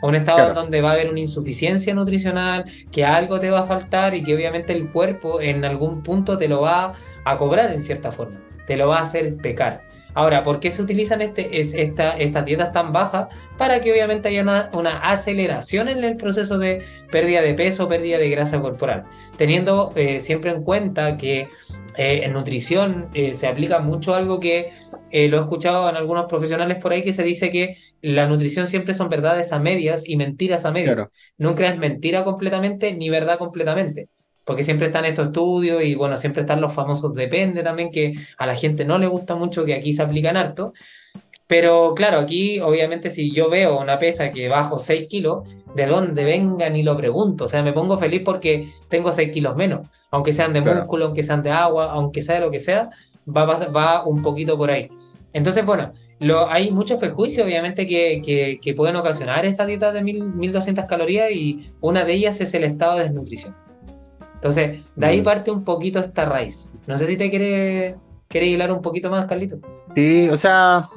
Un 0.00 0.14
estado 0.14 0.54
donde 0.54 0.80
va 0.80 0.90
a 0.90 0.92
haber 0.94 1.10
una 1.10 1.20
insuficiencia 1.20 1.92
nutricional, 1.92 2.64
que 2.90 3.04
algo 3.04 3.38
te 3.38 3.50
va 3.50 3.60
a 3.60 3.64
faltar 3.64 4.14
y 4.14 4.22
que 4.22 4.34
obviamente 4.34 4.72
el 4.72 4.90
cuerpo 4.90 5.42
en 5.42 5.66
algún 5.66 6.02
punto 6.02 6.38
te 6.38 6.48
lo 6.48 6.62
va 6.62 6.94
a 7.26 7.36
cobrar 7.36 7.70
en 7.70 7.82
cierta 7.82 8.12
forma, 8.12 8.40
te 8.66 8.78
lo 8.78 8.88
va 8.88 9.00
a 9.00 9.02
hacer 9.02 9.36
pecar. 9.36 9.82
Ahora, 10.18 10.42
¿por 10.42 10.58
qué 10.58 10.72
se 10.72 10.82
utilizan 10.82 11.22
este, 11.22 11.60
es, 11.60 11.74
esta, 11.74 12.18
estas 12.18 12.44
dietas 12.44 12.72
tan 12.72 12.92
bajas? 12.92 13.28
Para 13.56 13.80
que 13.80 13.92
obviamente 13.92 14.28
haya 14.28 14.68
una, 14.72 14.98
aceleración 14.98 15.88
en 15.88 16.02
el 16.02 16.16
proceso 16.16 16.58
de 16.58 16.82
pérdida 17.08 17.40
de 17.40 17.54
peso, 17.54 17.86
pérdida 17.86 18.18
de 18.18 18.28
grasa 18.28 18.60
corporal. 18.60 19.04
Teniendo 19.36 19.92
eh, 19.94 20.18
siempre 20.18 20.50
en 20.50 20.64
cuenta 20.64 21.16
que 21.16 21.50
eh, 21.96 22.22
en 22.24 22.32
nutrición 22.32 23.06
eh, 23.14 23.34
se 23.34 23.46
aplica 23.46 23.78
mucho 23.78 24.16
algo 24.16 24.40
que 24.40 24.72
lo 25.12 25.38
he 25.38 25.40
escuchado 25.40 25.88
en 25.88 25.94
algunos 25.94 26.26
profesionales 26.26 26.78
por 26.82 26.92
ahí 26.92 27.02
que 27.02 27.12
se 27.12 27.22
dice 27.22 27.50
que 27.50 27.76
la 28.02 28.26
nutrición 28.26 28.66
siempre 28.66 28.94
son 28.94 29.08
verdades 29.08 29.52
a 29.52 29.60
medias 29.60 30.02
y 30.04 30.16
mentiras 30.16 30.64
a 30.64 30.72
medias. 30.72 31.08
Nunca 31.36 31.68
es 31.68 31.78
mentira 31.78 32.24
completamente 32.24 32.92
ni 32.92 33.08
verdad 33.08 33.38
completamente 33.38 34.08
porque 34.48 34.64
siempre 34.64 34.86
están 34.86 35.04
estos 35.04 35.26
estudios 35.26 35.82
y 35.84 35.94
bueno, 35.94 36.16
siempre 36.16 36.40
están 36.40 36.62
los 36.62 36.72
famosos 36.72 37.14
depende 37.14 37.62
también, 37.62 37.90
que 37.90 38.14
a 38.38 38.46
la 38.46 38.56
gente 38.56 38.86
no 38.86 38.96
le 38.96 39.06
gusta 39.06 39.36
mucho, 39.36 39.66
que 39.66 39.74
aquí 39.74 39.92
se 39.92 40.00
aplican 40.00 40.38
harto. 40.38 40.72
Pero 41.46 41.92
claro, 41.94 42.18
aquí 42.18 42.58
obviamente 42.58 43.10
si 43.10 43.30
yo 43.30 43.50
veo 43.50 43.78
una 43.78 43.98
pesa 43.98 44.30
que 44.30 44.48
bajo 44.48 44.78
6 44.78 45.06
kilos, 45.06 45.42
de 45.74 45.86
dónde 45.86 46.24
venga 46.24 46.70
ni 46.70 46.82
lo 46.82 46.96
pregunto. 46.96 47.44
O 47.44 47.48
sea, 47.48 47.62
me 47.62 47.74
pongo 47.74 47.98
feliz 47.98 48.22
porque 48.24 48.66
tengo 48.88 49.12
6 49.12 49.30
kilos 49.32 49.54
menos. 49.54 49.86
Aunque 50.10 50.32
sean 50.32 50.54
de 50.54 50.62
músculo, 50.62 51.04
aunque 51.04 51.22
sean 51.22 51.42
de 51.42 51.50
agua, 51.50 51.92
aunque 51.92 52.22
sea 52.22 52.36
de 52.36 52.40
lo 52.40 52.50
que 52.50 52.58
sea, 52.58 52.88
va, 53.28 53.44
va, 53.44 54.06
un 54.06 54.22
poquito 54.22 54.56
por 54.56 54.70
ahí. 54.70 54.88
Entonces, 55.34 55.62
bueno, 55.66 55.92
lo, 56.20 56.48
hay 56.48 56.70
muchos 56.70 56.98
perjuicios 56.98 57.44
obviamente 57.44 57.86
que, 57.86 58.22
que, 58.24 58.60
que 58.62 58.72
pueden 58.72 58.96
ocasionar 58.96 59.44
esta 59.44 59.66
dieta 59.66 59.92
de 59.92 60.02
1200 60.02 60.86
calorías 60.86 61.30
y 61.32 61.70
una 61.82 62.06
de 62.06 62.14
ellas 62.14 62.40
es 62.40 62.54
el 62.54 62.64
estado 62.64 62.96
de 62.96 63.02
desnutrición. 63.02 63.67
Entonces, 64.38 64.84
de 64.94 65.06
ahí 65.06 65.20
parte 65.20 65.50
un 65.50 65.64
poquito 65.64 65.98
esta 65.98 66.24
raíz. 66.24 66.72
No 66.86 66.96
sé 66.96 67.08
si 67.08 67.16
te 67.16 67.28
quiere, 67.28 67.96
quiere 68.28 68.46
hilar 68.46 68.70
un 68.70 68.80
poquito 68.80 69.10
más, 69.10 69.26
Carlito. 69.26 69.58
Sí, 69.96 70.28
o 70.28 70.36
sea, 70.36 70.88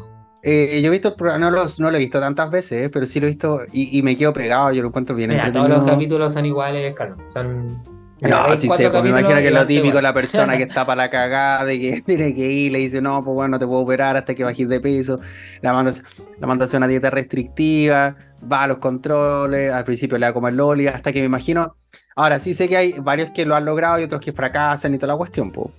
eh, 0.44 0.80
yo 0.80 0.88
he 0.88 0.92
visto, 0.92 1.16
no, 1.40 1.50
los, 1.50 1.80
no 1.80 1.90
lo 1.90 1.98
he 1.98 2.00
visto 2.00 2.20
tantas 2.20 2.52
veces, 2.52 2.92
pero 2.94 3.08
sí 3.08 3.20
lo 3.20 3.26
he 3.26 3.30
visto 3.30 3.62
y, 3.74 4.00
me 4.04 4.16
quedo 4.16 4.32
pegado, 4.32 4.72
yo 4.72 4.84
lo 4.84 4.90
encuentro 4.90 5.16
bien 5.16 5.32
Mira, 5.32 5.52
todos 5.52 5.70
los 5.70 5.84
capítulos 5.84 6.34
son 6.34 6.46
iguales, 6.46 6.94
Carlos. 6.94 7.20
Son... 7.34 7.82
No, 8.22 8.56
sí 8.56 8.70
sé, 8.70 8.90
pues 8.90 9.04
me 9.04 9.10
imagino 9.10 9.36
que 9.36 9.48
es 9.48 9.54
lo 9.54 9.66
típico, 9.66 10.00
la 10.00 10.14
persona 10.14 10.56
que 10.56 10.64
está 10.70 10.86
para 10.86 11.04
la 11.04 11.10
cagada, 11.10 11.66
de 11.66 11.80
que 11.80 12.02
tiene 12.06 12.34
que 12.34 12.52
ir, 12.52 12.72
le 12.72 12.80
dice, 12.80 13.02
no, 13.02 13.24
pues 13.24 13.34
bueno, 13.34 13.58
te 13.58 13.66
puedo 13.66 13.82
operar 13.82 14.16
hasta 14.16 14.36
que 14.36 14.44
bajes 14.44 14.70
de 14.70 14.80
peso, 14.80 15.20
la 15.62 15.74
mandas, 15.74 16.04
la 16.40 16.48
mandas 16.48 16.74
a 16.74 16.78
una 16.78 16.88
dieta 16.88 17.10
restrictiva, 17.10 18.16
va 18.52 18.64
a 18.64 18.68
los 18.68 18.78
controles, 18.78 19.72
al 19.72 19.84
principio 19.84 20.18
le 20.18 20.28
da 20.28 20.34
como 20.34 20.48
el 20.48 20.58
loli, 20.58 20.88
hasta 20.88 21.12
que 21.12 21.20
me 21.20 21.26
imagino, 21.26 21.76
ahora 22.16 22.40
sí 22.40 22.54
sé 22.54 22.70
que 22.70 22.78
hay 22.78 22.94
varios 23.00 23.32
que 23.32 23.46
lo 23.46 23.56
han 23.56 23.66
logrado 23.66 24.00
y 24.00 24.04
otros 24.04 24.22
que 24.22 24.32
fracasan 24.32 24.94
y 24.94 24.98
toda 24.98 25.14
la 25.14 25.18
cuestión, 25.18 25.52
pues. 25.52 25.70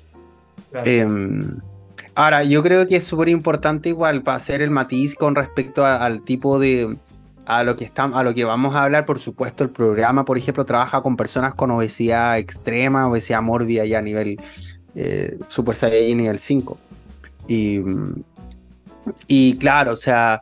ahora, 2.15 2.43
yo 2.43 2.63
creo 2.63 2.89
que 2.89 2.97
es 2.97 3.05
súper 3.05 3.29
importante 3.29 3.91
igual 3.91 4.23
para 4.23 4.39
hacer 4.39 4.63
el 4.63 4.71
matiz 4.71 5.15
con 5.15 5.37
respecto 5.37 5.87
al 5.87 6.23
tipo 6.23 6.59
de, 6.59 6.97
a 7.47 7.63
lo 7.63 7.77
que 7.77 7.85
estamos, 7.85 8.19
a 8.19 8.23
lo 8.23 8.35
que 8.35 8.45
vamos 8.45 8.75
a 8.75 8.85
hablar, 8.85 9.05
por 9.05 9.19
supuesto, 9.19 9.65
el 9.65 9.71
programa, 9.71 10.25
por 10.25 10.39
ejemplo, 10.39 10.65
trabaja 10.65 11.03
con 11.03 11.17
personas 11.17 11.55
con 11.55 11.71
obesidad 11.71 12.39
extrema, 12.39 13.09
obesidad 13.09 13.43
mórbida 13.43 13.85
ya 13.85 13.99
a 13.99 14.03
nivel 14.03 14.41
eh, 14.95 15.39
Super 15.49 15.75
Saiyan 15.75 16.19
nivel 16.19 16.39
5. 16.39 16.79
Y, 17.49 17.81
y 19.27 19.57
claro, 19.59 19.93
o 19.93 19.97
sea, 19.97 20.41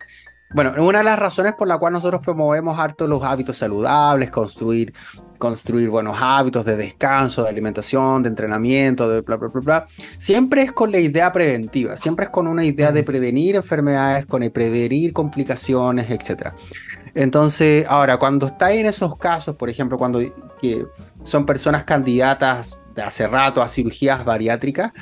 bueno, 0.52 0.72
una 0.78 0.98
de 0.98 1.04
las 1.04 1.18
razones 1.18 1.54
por 1.54 1.68
la 1.68 1.78
cual 1.78 1.92
nosotros 1.92 2.20
promovemos 2.20 2.78
harto 2.78 3.06
los 3.06 3.22
hábitos 3.22 3.56
saludables, 3.56 4.30
construir 4.30 4.92
construir 5.40 5.88
buenos 5.88 6.16
hábitos 6.20 6.64
de 6.64 6.76
descanso, 6.76 7.42
de 7.42 7.48
alimentación, 7.48 8.22
de 8.22 8.28
entrenamiento, 8.28 9.08
de 9.08 9.22
bla, 9.22 9.36
bla, 9.36 9.48
bla, 9.48 9.60
bla. 9.60 9.86
Siempre 10.18 10.62
es 10.62 10.70
con 10.70 10.92
la 10.92 11.00
idea 11.00 11.32
preventiva, 11.32 11.96
siempre 11.96 12.26
es 12.26 12.30
con 12.30 12.46
una 12.46 12.64
idea 12.64 12.92
de 12.92 13.02
prevenir 13.02 13.56
enfermedades, 13.56 14.26
con 14.26 14.44
el 14.44 14.52
prevenir 14.52 15.12
complicaciones, 15.12 16.08
etc. 16.10 16.52
Entonces, 17.14 17.86
ahora, 17.88 18.18
cuando 18.18 18.46
está 18.46 18.72
en 18.72 18.86
esos 18.86 19.16
casos, 19.16 19.56
por 19.56 19.68
ejemplo, 19.68 19.98
cuando 19.98 20.20
que 20.60 20.86
son 21.22 21.46
personas 21.46 21.84
candidatas 21.84 22.80
de 22.94 23.02
hace 23.02 23.26
rato 23.26 23.62
a 23.62 23.68
cirugías 23.68 24.24
bariátricas, 24.24 24.92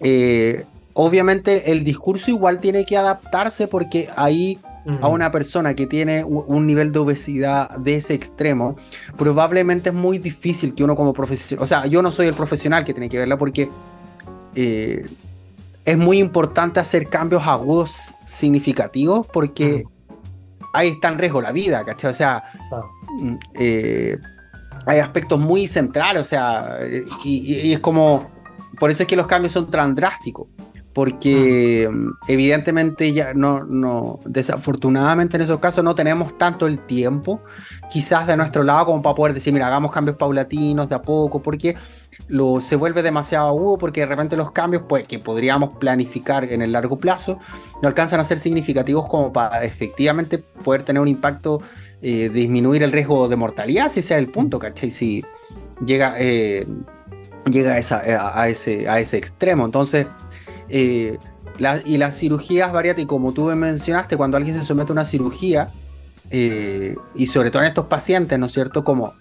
eh, 0.00 0.64
obviamente 0.94 1.70
el 1.70 1.84
discurso 1.84 2.30
igual 2.30 2.60
tiene 2.60 2.84
que 2.84 2.96
adaptarse 2.96 3.68
porque 3.68 4.08
ahí 4.16 4.58
a 5.02 5.08
una 5.08 5.30
persona 5.30 5.74
que 5.74 5.86
tiene 5.86 6.24
un 6.24 6.66
nivel 6.66 6.92
de 6.92 6.98
obesidad 6.98 7.76
de 7.76 7.96
ese 7.96 8.14
extremo, 8.14 8.76
probablemente 9.16 9.90
es 9.90 9.94
muy 9.94 10.18
difícil 10.18 10.74
que 10.74 10.82
uno 10.82 10.96
como 10.96 11.12
profesional, 11.12 11.62
o 11.62 11.66
sea, 11.66 11.86
yo 11.86 12.00
no 12.00 12.10
soy 12.10 12.26
el 12.26 12.34
profesional 12.34 12.84
que 12.84 12.94
tiene 12.94 13.08
que 13.08 13.18
verla 13.18 13.36
porque 13.36 13.68
eh, 14.54 15.06
es 15.84 15.98
muy 15.98 16.18
importante 16.18 16.80
hacer 16.80 17.08
cambios 17.08 17.46
agudos 17.46 18.14
significativos 18.24 19.26
porque 19.26 19.84
ahí 20.72 20.88
está 20.88 21.08
en 21.08 21.18
riesgo 21.18 21.40
la 21.40 21.52
vida, 21.52 21.84
¿cachai? 21.84 22.10
O 22.10 22.14
sea, 22.14 22.42
mm, 23.20 23.34
eh, 23.58 24.18
hay 24.86 24.98
aspectos 24.98 25.38
muy 25.38 25.66
centrales, 25.66 26.22
o 26.22 26.24
sea, 26.24 26.78
y, 27.24 27.72
es 27.72 27.80
como, 27.80 28.30
por 28.78 28.90
eso 28.90 29.02
es 29.02 29.08
que 29.08 29.16
los 29.16 29.26
cambios 29.26 29.52
son 29.52 29.70
tan 29.70 29.94
drásticos 29.94 30.46
porque 30.92 31.88
mm, 31.90 32.10
evidentemente 32.28 33.12
ya 33.12 33.34
no, 33.34 33.64
no, 33.64 34.20
desafortunadamente 34.24 35.36
en 35.36 35.42
esos 35.42 35.60
casos 35.60 35.84
no 35.84 35.94
tenemos 35.94 36.36
tanto 36.36 36.66
el 36.66 36.80
tiempo 36.80 37.40
quizás 37.90 38.26
de 38.26 38.36
nuestro 38.36 38.62
lado 38.62 38.86
como 38.86 39.02
para 39.02 39.14
poder 39.14 39.34
decir, 39.34 39.52
mira, 39.52 39.66
hagamos 39.66 39.92
cambios 39.92 40.16
paulatinos 40.16 40.88
de 40.88 40.94
a 40.94 41.02
poco, 41.02 41.40
porque 41.40 41.76
lo, 42.26 42.60
se 42.60 42.76
vuelve 42.76 43.02
demasiado 43.02 43.48
agudo, 43.48 43.78
porque 43.78 44.00
de 44.00 44.06
repente 44.06 44.36
los 44.36 44.52
cambios 44.52 44.82
pues, 44.88 45.06
que 45.06 45.18
podríamos 45.18 45.78
planificar 45.78 46.44
en 46.44 46.62
el 46.62 46.72
largo 46.72 46.98
plazo 46.98 47.38
no 47.82 47.88
alcanzan 47.88 48.20
a 48.20 48.24
ser 48.24 48.38
significativos 48.38 49.06
como 49.06 49.32
para 49.32 49.64
efectivamente 49.64 50.38
poder 50.38 50.82
tener 50.82 51.00
un 51.00 51.08
impacto, 51.08 51.62
eh, 52.02 52.28
disminuir 52.28 52.82
el 52.82 52.92
riesgo 52.92 53.28
de 53.28 53.36
mortalidad, 53.36 53.88
si 53.88 54.02
sea 54.02 54.18
el 54.18 54.28
punto, 54.28 54.58
¿cachai? 54.58 54.90
Si 54.90 55.24
llega, 55.84 56.14
eh, 56.18 56.66
llega 57.50 57.74
a, 57.74 57.78
esa, 57.78 58.02
a, 58.34 58.48
ese, 58.48 58.88
a 58.88 59.00
ese 59.00 59.16
extremo. 59.16 59.64
Entonces, 59.64 60.06
eh, 60.68 61.18
y 61.84 61.96
las 61.96 62.18
cirugías 62.18 62.72
varias, 62.72 62.98
y 62.98 63.06
como 63.06 63.32
tú 63.32 63.46
mencionaste, 63.46 64.16
cuando 64.16 64.36
alguien 64.36 64.54
se 64.54 64.62
somete 64.62 64.92
a 64.92 64.94
una 64.94 65.04
cirugía, 65.04 65.70
eh, 66.30 66.94
y 67.14 67.26
sobre 67.26 67.50
todo 67.50 67.62
en 67.62 67.68
estos 67.68 67.86
pacientes, 67.86 68.38
¿no 68.38 68.46
es 68.46 68.52
cierto? 68.52 68.84
Como 68.84 69.14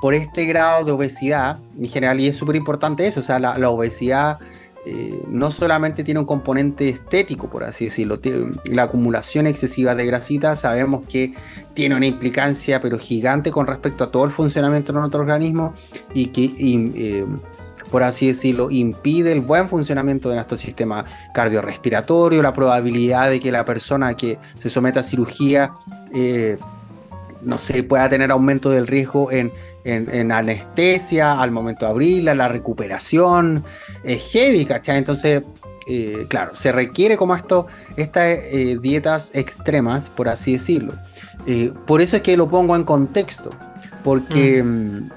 por 0.00 0.14
este 0.14 0.46
grado 0.46 0.84
de 0.84 0.92
obesidad, 0.92 1.58
en 1.78 1.88
general, 1.88 2.20
y 2.20 2.28
es 2.28 2.36
súper 2.36 2.56
importante 2.56 3.06
eso, 3.06 3.20
o 3.20 3.22
sea, 3.22 3.38
la, 3.38 3.70
obesidad 3.70 4.38
eh, 4.84 5.22
no 5.28 5.50
solamente 5.50 6.02
tiene 6.02 6.18
un 6.18 6.26
componente 6.26 6.88
estético, 6.88 7.48
por 7.48 7.62
así 7.62 7.84
decirlo, 7.84 8.18
la 8.64 8.84
acumulación 8.84 9.46
excesiva 9.46 9.94
de 9.94 10.06
grasita 10.06 10.56
sabemos 10.56 11.04
que 11.06 11.34
tiene 11.74 11.94
una 11.94 12.06
implicancia, 12.06 12.80
pero 12.80 12.98
gigante 12.98 13.52
con 13.52 13.66
respecto 13.66 14.04
a 14.04 14.10
todo 14.10 14.24
el 14.24 14.32
funcionamiento 14.32 14.92
de 14.92 14.98
nuestro 14.98 15.20
organismo 15.20 15.72
y 16.14 16.26
que 16.26 16.42
por 17.92 18.02
así 18.02 18.26
decirlo, 18.26 18.70
impide 18.70 19.32
el 19.32 19.42
buen 19.42 19.68
funcionamiento 19.68 20.30
de 20.30 20.36
nuestro 20.36 20.56
sistema 20.56 21.04
cardiorrespiratorio, 21.34 22.40
la 22.40 22.54
probabilidad 22.54 23.28
de 23.28 23.38
que 23.38 23.52
la 23.52 23.66
persona 23.66 24.14
que 24.14 24.38
se 24.56 24.70
someta 24.70 25.00
a 25.00 25.02
cirugía, 25.02 25.72
eh, 26.14 26.56
no 27.42 27.58
sé, 27.58 27.82
pueda 27.82 28.08
tener 28.08 28.30
aumento 28.30 28.70
del 28.70 28.86
riesgo 28.86 29.30
en, 29.30 29.52
anestesia 30.32 31.38
al 31.38 31.50
momento 31.50 31.84
de 31.84 31.90
abrirla, 31.90 32.34
la 32.34 32.48
recuperación, 32.48 33.62
es 34.04 34.32
heavy, 34.32 34.64
¿cachai? 34.64 34.96
Entonces, 34.96 35.42
eh, 35.86 36.24
claro, 36.28 36.54
se 36.54 36.72
requiere 36.72 37.18
como 37.18 37.34
esto, 37.34 37.66
estas 37.96 38.24
eh, 38.24 38.78
dietas 38.80 39.32
extremas, 39.34 40.08
por 40.08 40.30
así 40.30 40.52
decirlo. 40.54 40.94
por 41.84 42.00
eso 42.00 42.16
es 42.16 42.22
que 42.22 42.38
lo 42.38 42.48
pongo 42.48 42.74
en 42.74 42.84
contexto, 42.84 43.50
porque 44.02 44.62
mm. 44.62 44.66
Mm, 44.68 45.10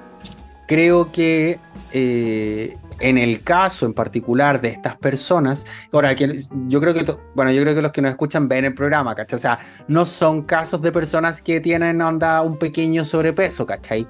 creo 0.68 1.10
que 1.14 1.60
eh, 1.98 2.78
en 3.00 3.18
el 3.18 3.42
caso 3.42 3.86
en 3.86 3.94
particular 3.94 4.60
de 4.60 4.68
estas 4.68 4.98
personas, 4.98 5.66
ahora 5.94 6.12
yo 6.12 6.82
creo 6.82 6.94
que 6.94 7.06
bueno, 7.34 7.54
yo 7.54 7.62
creo 7.62 7.74
que 7.74 7.82
los 7.82 7.94
que 7.94 8.02
nos 8.02 8.12
escuchan 8.12 8.50
ven 8.50 8.66
el 8.66 8.74
programa, 8.74 9.16
¿cachai? 9.16 9.38
O 9.38 9.40
sea, 9.40 9.60
no 9.88 10.06
son 10.06 10.42
casos 10.42 10.82
de 10.82 10.92
personas 10.92 11.42
que 11.42 11.62
tienen 11.62 12.02
onda 12.02 12.42
un 12.42 12.60
pequeño 12.60 13.06
sobrepeso, 13.06 13.66
¿cachai? 13.66 14.06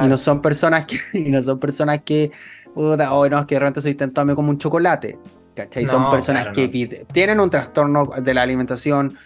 Y 0.00 0.08
no 0.08 0.18
son 0.18 0.42
personas 0.42 0.86
que, 0.86 0.98
y 1.12 1.30
no 1.30 1.40
son 1.40 1.60
personas 1.60 2.02
que, 2.02 2.32
puta, 2.74 3.14
oh, 3.14 3.28
no, 3.28 3.38
es 3.38 3.46
que 3.46 3.54
de 3.54 3.58
repente 3.60 3.82
soy 3.82 3.94
tentado 3.94 4.34
como 4.34 4.50
un 4.50 4.58
chocolate, 4.58 5.16
¿cachai? 5.54 5.86
son 5.86 6.10
personas 6.10 6.48
que 6.48 6.66
tienen 7.12 7.38
un 7.38 7.48
trastorno 7.48 8.06
de 8.20 8.34
la 8.34 8.42
alimentación, 8.42 9.16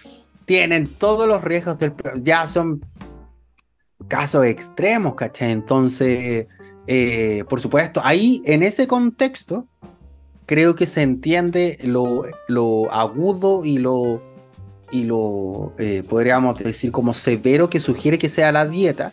tienen 0.45 0.89
todos 0.89 1.27
los 1.27 1.43
riesgos 1.43 1.79
del, 1.79 1.95
ya 2.17 2.47
son 2.47 2.85
casos 4.09 4.45
extremos, 4.45 5.15
¿cachai? 5.15 5.53
Entonces 5.53 6.49
eh, 6.87 7.45
por 7.49 7.61
supuesto, 7.61 8.01
ahí 8.05 8.43
en 8.45 8.63
ese 8.63 8.87
contexto 8.87 9.67
creo 10.47 10.75
que 10.75 10.87
se 10.87 11.03
entiende 11.03 11.79
lo, 11.83 12.25
lo 12.49 12.93
agudo 12.93 13.65
y 13.65 13.79
lo, 13.79 14.21
y 14.93 15.05
lo 15.05 15.73
eh, 15.79 16.03
podríamos 16.09 16.59
decir 16.59 16.93
como 16.93 17.15
severo 17.15 17.71
que 17.71 17.81
sugiere 17.81 18.19
que 18.19 18.29
sea 18.29 18.53
la 18.53 18.67
dieta, 18.67 19.13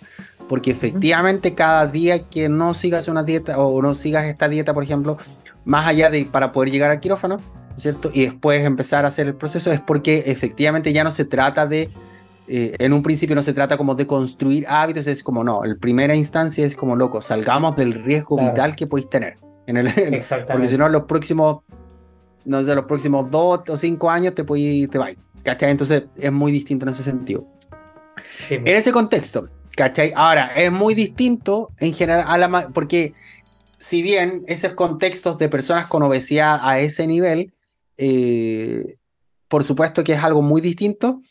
porque 0.50 0.72
efectivamente 0.72 1.56
cada 1.56 1.88
día 1.88 2.28
que 2.28 2.50
no 2.50 2.74
sigas 2.74 3.08
una 3.08 3.24
dieta 3.24 3.58
o 3.58 3.82
no 3.82 3.96
sigas 3.96 4.26
esta 4.26 4.50
dieta, 4.50 4.74
por 4.74 4.84
ejemplo, 4.84 5.18
más 5.64 5.88
allá 5.88 6.10
de 6.10 6.26
para 6.26 6.52
poder 6.52 6.72
llegar 6.72 6.92
al 6.92 7.00
quirófano, 7.00 7.40
¿cierto? 7.78 8.12
Y 8.14 8.24
después 8.24 8.66
empezar 8.66 9.06
a 9.06 9.08
hacer 9.08 9.28
el 9.28 9.36
proceso, 9.36 9.72
es 9.72 9.80
porque 9.80 10.24
efectivamente 10.28 10.92
ya 10.92 11.06
no 11.06 11.12
se 11.12 11.24
trata 11.24 11.66
de 11.66 11.90
eh, 12.54 12.76
en 12.80 12.92
un 12.92 13.02
principio 13.02 13.34
no 13.34 13.44
se 13.44 13.54
trata 13.54 13.78
como 13.78 13.96
de 13.96 14.06
construir 14.06 14.66
hábitos, 14.68 15.08
es 15.08 15.24
como 15.24 15.42
no, 15.42 15.64
en 15.64 15.80
primera 15.80 16.14
instancia 16.14 16.66
es 16.66 16.76
como 16.76 16.98
loco, 16.98 17.22
salgamos 17.22 17.78
del 17.78 17.94
riesgo 17.94 18.36
vital 18.36 18.76
que 18.76 18.88
podéis 18.88 19.10
tener. 19.10 19.36
En 19.68 19.78
el, 19.78 19.88
porque 20.52 20.68
si 20.68 20.78
no, 20.78 20.90
los 20.90 21.06
próximos, 21.06 21.64
no 22.44 22.62
sé, 22.62 22.76
los 22.76 22.84
próximos 22.84 23.32
dos 23.32 23.62
o 23.70 23.78
cinco 23.78 24.10
años 24.10 24.36
te, 24.36 24.44
podéis, 24.44 24.90
te 24.90 24.98
vais, 24.98 25.18
¿cachai? 25.44 25.72
Entonces 25.72 26.04
es 26.18 26.32
muy 26.34 26.52
distinto 26.52 26.84
en 26.84 26.90
ese 26.90 27.04
sentido. 27.04 27.48
En 28.50 28.68
ese 28.68 28.92
contexto, 28.92 29.48
¿cachai? 29.78 30.12
Ahora, 30.14 30.52
es 30.54 30.74
muy 30.74 30.94
distinto 30.94 31.70
en 31.80 31.94
general 31.94 32.26
a 32.28 32.38
la. 32.38 32.68
Porque 32.68 33.14
si 33.80 34.02
bien 34.02 34.44
esos 34.48 34.74
contextos 34.74 35.38
de 35.38 35.48
personas 35.48 35.86
con 35.86 36.04
obesidad 36.04 36.60
a 36.62 36.80
ese 36.80 37.08
nivel, 37.08 37.54
eh, 37.96 38.98
por 39.48 39.64
supuesto 39.64 40.04
que 40.04 40.12
es 40.12 40.22
algo 40.22 40.42
muy 40.42 40.60
distinto. 40.60 41.22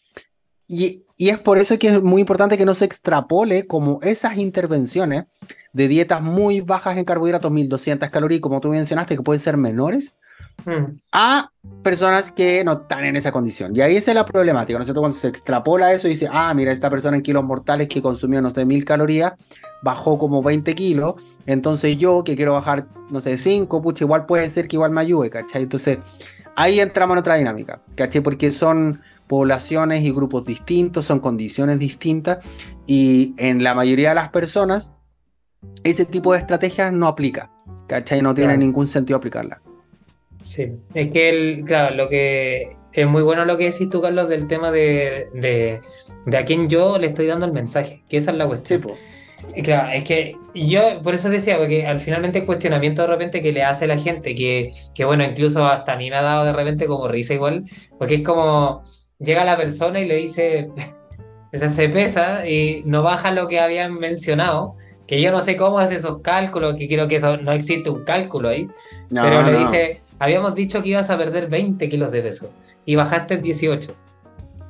Y 0.66 1.04
y 1.20 1.28
es 1.28 1.38
por 1.38 1.58
eso 1.58 1.78
que 1.78 1.88
es 1.88 2.02
muy 2.02 2.22
importante 2.22 2.56
que 2.56 2.64
no 2.64 2.72
se 2.72 2.86
extrapole 2.86 3.66
como 3.66 4.00
esas 4.00 4.38
intervenciones 4.38 5.26
de 5.74 5.86
dietas 5.86 6.22
muy 6.22 6.62
bajas 6.62 6.96
en 6.96 7.04
carbohidratos, 7.04 7.52
1200 7.52 8.08
calorías, 8.08 8.40
como 8.40 8.58
tú 8.58 8.70
mencionaste, 8.70 9.16
que 9.16 9.22
pueden 9.22 9.38
ser 9.38 9.58
menores, 9.58 10.16
mm. 10.64 10.96
a 11.12 11.50
personas 11.82 12.30
que 12.30 12.64
no 12.64 12.72
están 12.72 13.04
en 13.04 13.16
esa 13.16 13.32
condición. 13.32 13.76
Y 13.76 13.82
ahí 13.82 13.96
esa 13.96 14.12
es 14.12 14.14
la 14.14 14.24
problemática, 14.24 14.78
¿no 14.78 14.82
es 14.82 14.86
cierto? 14.86 15.02
Cuando 15.02 15.18
se 15.18 15.28
extrapola 15.28 15.92
eso 15.92 16.08
y 16.08 16.12
dice, 16.12 16.26
ah, 16.32 16.54
mira, 16.54 16.72
esta 16.72 16.88
persona 16.88 17.18
en 17.18 17.22
kilos 17.22 17.44
mortales 17.44 17.88
que 17.88 18.00
consumió, 18.00 18.40
no 18.40 18.50
sé, 18.50 18.64
1000 18.64 18.86
calorías, 18.86 19.34
bajó 19.82 20.16
como 20.16 20.42
20 20.42 20.74
kilos, 20.74 21.16
entonces 21.44 21.98
yo 21.98 22.24
que 22.24 22.34
quiero 22.34 22.54
bajar, 22.54 22.86
no 23.10 23.20
sé, 23.20 23.36
5, 23.36 23.82
pucha, 23.82 24.04
igual 24.06 24.24
puede 24.24 24.48
ser 24.48 24.68
que 24.68 24.76
igual 24.76 24.90
me 24.90 25.02
ayude, 25.02 25.28
¿cachai? 25.28 25.64
Entonces, 25.64 25.98
ahí 26.56 26.80
entramos 26.80 27.14
en 27.14 27.18
otra 27.20 27.36
dinámica, 27.36 27.82
¿cachai? 27.94 28.20
Porque 28.20 28.50
son 28.50 29.02
poblaciones 29.26 30.02
y 30.02 30.10
grupos 30.10 30.44
distintos, 30.44 31.06
son 31.06 31.20
condiciones 31.20 31.78
distintas 31.78 32.38
y 32.86 33.34
en 33.38 33.62
la 33.62 33.74
mayoría 33.74 34.10
de 34.10 34.14
las 34.16 34.30
personas 34.30 34.96
ese 35.84 36.04
tipo 36.04 36.32
de 36.32 36.38
estrategias 36.38 36.92
no 36.92 37.06
aplica, 37.06 37.50
¿cachai? 37.86 38.22
No 38.22 38.34
tiene 38.34 38.56
ningún 38.56 38.86
sentido 38.86 39.18
aplicarla. 39.18 39.60
Sí, 40.42 40.72
es 40.94 41.12
que, 41.12 41.28
el, 41.28 41.64
claro, 41.64 41.94
lo 41.94 42.08
que 42.08 42.76
es 42.92 43.08
muy 43.08 43.22
bueno 43.22 43.44
lo 43.44 43.56
que 43.56 43.70
decís 43.70 43.88
tú, 43.90 44.00
Carlos, 44.00 44.28
del 44.28 44.46
tema 44.46 44.70
de, 44.70 45.28
de, 45.34 46.36
a 46.36 46.44
quién 46.44 46.68
yo 46.68 46.98
le 46.98 47.06
estoy 47.08 47.26
dando 47.26 47.46
el 47.46 47.52
mensaje, 47.52 48.02
que 48.08 48.16
esa 48.16 48.30
es 48.30 48.36
la 48.36 48.46
cuestión. 48.46 48.82
Claro, 49.62 49.90
es 49.92 50.04
que 50.04 50.36
yo 50.54 51.02
por 51.02 51.14
eso 51.14 51.28
decía, 51.28 51.58
porque 51.58 51.86
al 51.86 52.00
finalmente 52.00 52.40
el 52.40 52.46
cuestionamiento 52.46 53.02
de 53.02 53.08
repente 53.08 53.42
que 53.42 53.52
le 53.52 53.62
hace 53.62 53.86
la 53.86 53.98
gente, 53.98 54.34
que, 54.34 54.72
que 54.94 55.04
bueno, 55.04 55.24
incluso 55.24 55.64
hasta 55.66 55.92
a 55.92 55.96
mí 55.96 56.10
me 56.10 56.16
ha 56.16 56.22
dado 56.22 56.44
de 56.44 56.52
repente 56.52 56.86
como 56.86 57.08
risa 57.08 57.34
igual, 57.34 57.64
porque 57.98 58.16
es 58.16 58.22
como, 58.22 58.82
llega 59.18 59.44
la 59.44 59.56
persona 59.56 60.00
y 60.00 60.06
le 60.06 60.16
dice, 60.16 60.68
esa 61.52 61.68
se 61.68 61.88
pesa 61.88 62.46
y 62.46 62.82
no 62.84 63.02
baja 63.02 63.32
lo 63.32 63.48
que 63.48 63.60
habían 63.60 63.94
mencionado, 63.94 64.76
que 65.06 65.20
yo 65.20 65.32
no 65.32 65.40
sé 65.40 65.56
cómo 65.56 65.78
hace 65.78 65.96
esos 65.96 66.20
cálculos, 66.20 66.76
que 66.76 66.86
creo 66.86 67.08
que 67.08 67.16
eso 67.16 67.36
no 67.36 67.52
existe 67.52 67.90
un 67.90 68.04
cálculo 68.04 68.48
ahí, 68.48 68.68
pero 69.10 69.42
le 69.42 69.58
dice, 69.58 70.00
habíamos 70.20 70.54
dicho 70.54 70.82
que 70.82 70.90
ibas 70.90 71.10
a 71.10 71.18
perder 71.18 71.48
20 71.48 71.88
kilos 71.88 72.12
de 72.12 72.22
peso 72.22 72.52
y 72.84 72.94
bajaste 72.94 73.38
18. 73.38 73.96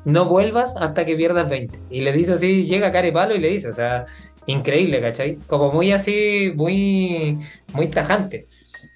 No 0.06 0.24
vuelvas 0.24 0.76
hasta 0.78 1.04
que 1.04 1.14
pierdas 1.14 1.50
20. 1.50 1.78
Y 1.90 2.00
le 2.00 2.12
dice 2.12 2.32
así, 2.32 2.64
llega 2.64 2.90
Palo 3.12 3.34
y 3.34 3.38
le 3.38 3.48
dice, 3.48 3.68
o 3.68 3.72
sea, 3.74 4.06
increíble, 4.46 5.00
¿cachai? 5.00 5.36
Como 5.46 5.70
muy 5.72 5.92
así, 5.92 6.52
muy, 6.54 7.38
muy 7.72 7.88
tajante. 7.88 8.46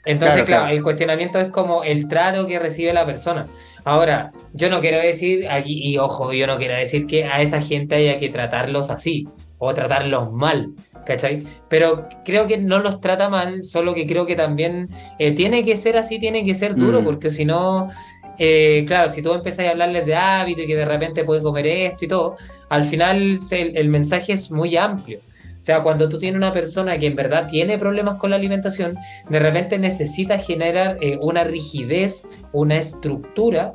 Entonces, 0.05 0.43
claro, 0.45 0.69
el 0.69 0.83
cuestionamiento 0.83 1.39
es 1.39 1.49
como 1.49 1.83
el 1.83 2.09
trato 2.09 2.47
que 2.47 2.59
recibe 2.59 2.93
la 2.93 3.07
persona. 3.07 3.47
Ahora, 3.85 4.33
yo 4.53 4.69
no 4.71 4.81
quiero 4.81 4.99
decir 4.99 5.49
aquí, 5.51 5.81
y 5.83 5.99
ojo, 5.99 6.33
yo 6.33 6.47
no 6.47 6.59
quiero 6.59 6.75
decir 6.75 7.07
que 7.07 7.25
a 7.25 7.41
esa 7.41 7.61
gente 7.61 7.95
haya 7.95 8.19
que 8.19 8.29
tratarlos 8.29 8.91
así 8.91 9.29
o 9.59 9.73
tratarlos 9.73 10.31
mal, 10.33 10.75
¿cachai? 11.07 11.43
Pero 11.69 12.09
creo 12.25 12.47
que 12.47 12.59
no 12.59 12.79
los 12.79 13.01
trata 13.01 13.29
mal, 13.29 13.65
solo 13.65 13.95
que 13.95 14.07
creo 14.07 14.27
que 14.27 14.37
también 14.37 14.89
eh, 15.19 15.33
tiene 15.33 15.65
que 15.65 15.77
ser 15.77 15.97
así, 15.97 16.19
tiene 16.19 16.45
que 16.45 16.55
ser 16.55 16.77
duro, 16.77 17.01
mm. 17.01 17.05
porque 17.05 17.31
si 17.31 17.45
no, 17.45 17.91
eh, 18.39 18.85
claro, 18.87 19.11
si 19.11 19.23
tú 19.23 19.33
empiezas 19.33 19.67
a 19.67 19.71
hablarles 19.71 20.05
de 20.05 20.15
hábito 20.15 20.63
y 20.63 20.67
que 20.67 20.77
de 20.77 20.85
repente 20.85 21.25
puede 21.25 21.43
comer 21.43 21.67
esto 21.67 22.05
y 22.05 22.09
todo, 22.09 22.37
al 22.69 22.85
final 22.85 23.39
el 23.51 23.89
mensaje 23.89 24.33
es 24.33 24.51
muy 24.51 24.77
amplio. 24.77 25.21
O 25.59 25.63
sea, 25.65 25.83
cuando 25.83 26.09
tú 26.09 26.19
tienes 26.19 26.37
una 26.37 26.53
persona 26.53 26.99
que 26.99 27.07
en 27.07 27.17
verdad 27.17 27.47
tiene 27.49 27.79
problemas 27.79 28.17
con 28.17 28.31
la 28.31 28.37
alimentación, 28.37 28.97
de 29.29 29.39
repente 29.39 29.79
necesita 29.79 30.39
generar 30.39 30.99
eh, 31.01 31.19
una 31.23 31.45
rigidez, 31.45 32.27
una 32.53 32.77
estructura 32.77 33.73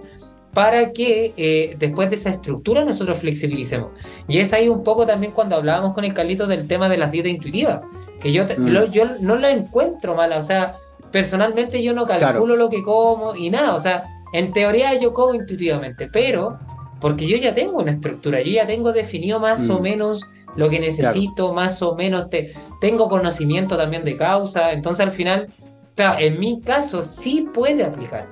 para 0.54 0.92
que 0.92 1.34
eh, 1.38 1.76
después 1.78 2.10
de 2.10 2.16
esa 2.16 2.30
estructura 2.30 2.84
nosotros 2.84 3.20
flexibilicemos. 3.20 3.92
Y 4.28 4.40
es 4.40 4.52
ahí 4.54 4.68
un 4.68 4.84
poco 4.84 5.06
también 5.06 5.32
cuando 5.32 5.56
hablábamos 5.56 5.94
con 5.94 6.04
el 6.04 6.14
Carlito 6.14 6.48
del 6.48 6.68
tema 6.68 6.90
de 6.90 6.98
las 6.98 7.12
dietas 7.12 7.32
intuitivas, 7.32 7.82
que 8.20 8.32
yo, 8.32 8.46
mm. 8.46 8.92
yo 8.92 9.06
no 9.22 9.36
la 9.36 9.52
encuentro 9.52 10.16
mala, 10.16 10.38
o 10.38 10.42
sea, 10.42 10.76
personalmente 11.12 11.84
yo 11.84 11.94
no 11.94 12.06
calculo 12.06 12.56
lo 12.56 12.70
que 12.70 12.84
como 12.84 13.36
y 13.36 13.50
nada, 13.50 13.76
o 13.76 13.80
sea, 13.80 14.04
en 14.34 14.52
teoría 14.54 14.94
yo 15.00 15.14
como 15.14 15.34
intuitivamente, 15.34 16.10
pero 16.12 16.60
porque 17.00 17.28
yo 17.28 17.38
ya 17.38 17.54
tengo 17.54 17.78
una 17.78 17.92
estructura, 17.92 18.42
yo 18.42 18.52
ya 18.52 18.66
tengo 18.66 18.92
definido 18.92 19.40
más 19.40 19.70
o 19.70 19.80
mm. 19.80 19.82
menos 19.82 20.26
lo 20.56 20.70
que 20.70 20.80
necesito, 20.80 21.54
más 21.54 21.82
o 21.82 21.96
menos 21.96 22.30
te, 22.30 22.54
tengo 22.82 23.10
conocimiento 23.10 23.78
también 23.78 24.04
de 24.04 24.18
causa, 24.18 24.74
entonces 24.74 25.06
al 25.06 25.12
final, 25.12 25.50
claro, 25.96 26.20
en 26.20 26.40
mi 26.40 26.60
caso 26.62 27.04
sí 27.04 27.48
puede 27.54 27.84
aplicar, 27.84 28.28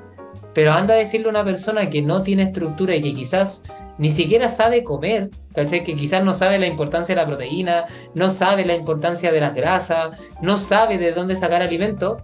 pero 0.53 0.73
anda 0.73 0.93
a 0.93 0.97
decirle 0.97 1.27
a 1.27 1.31
una 1.31 1.45
persona 1.45 1.89
que 1.89 2.01
no 2.01 2.23
tiene 2.23 2.43
estructura 2.43 2.95
y 2.95 3.01
que 3.01 3.13
quizás 3.13 3.63
ni 3.97 4.09
siquiera 4.09 4.49
sabe 4.49 4.83
comer, 4.83 5.29
¿cachai? 5.53 5.83
Que 5.83 5.95
quizás 5.95 6.23
no 6.23 6.33
sabe 6.33 6.59
la 6.59 6.67
importancia 6.67 7.15
de 7.15 7.21
la 7.21 7.27
proteína, 7.27 7.85
no 8.13 8.29
sabe 8.29 8.65
la 8.65 8.75
importancia 8.75 9.31
de 9.31 9.41
las 9.41 9.55
grasas, 9.55 10.19
no 10.41 10.57
sabe 10.57 10.97
de 10.97 11.13
dónde 11.13 11.35
sacar 11.35 11.61
alimento, 11.61 12.23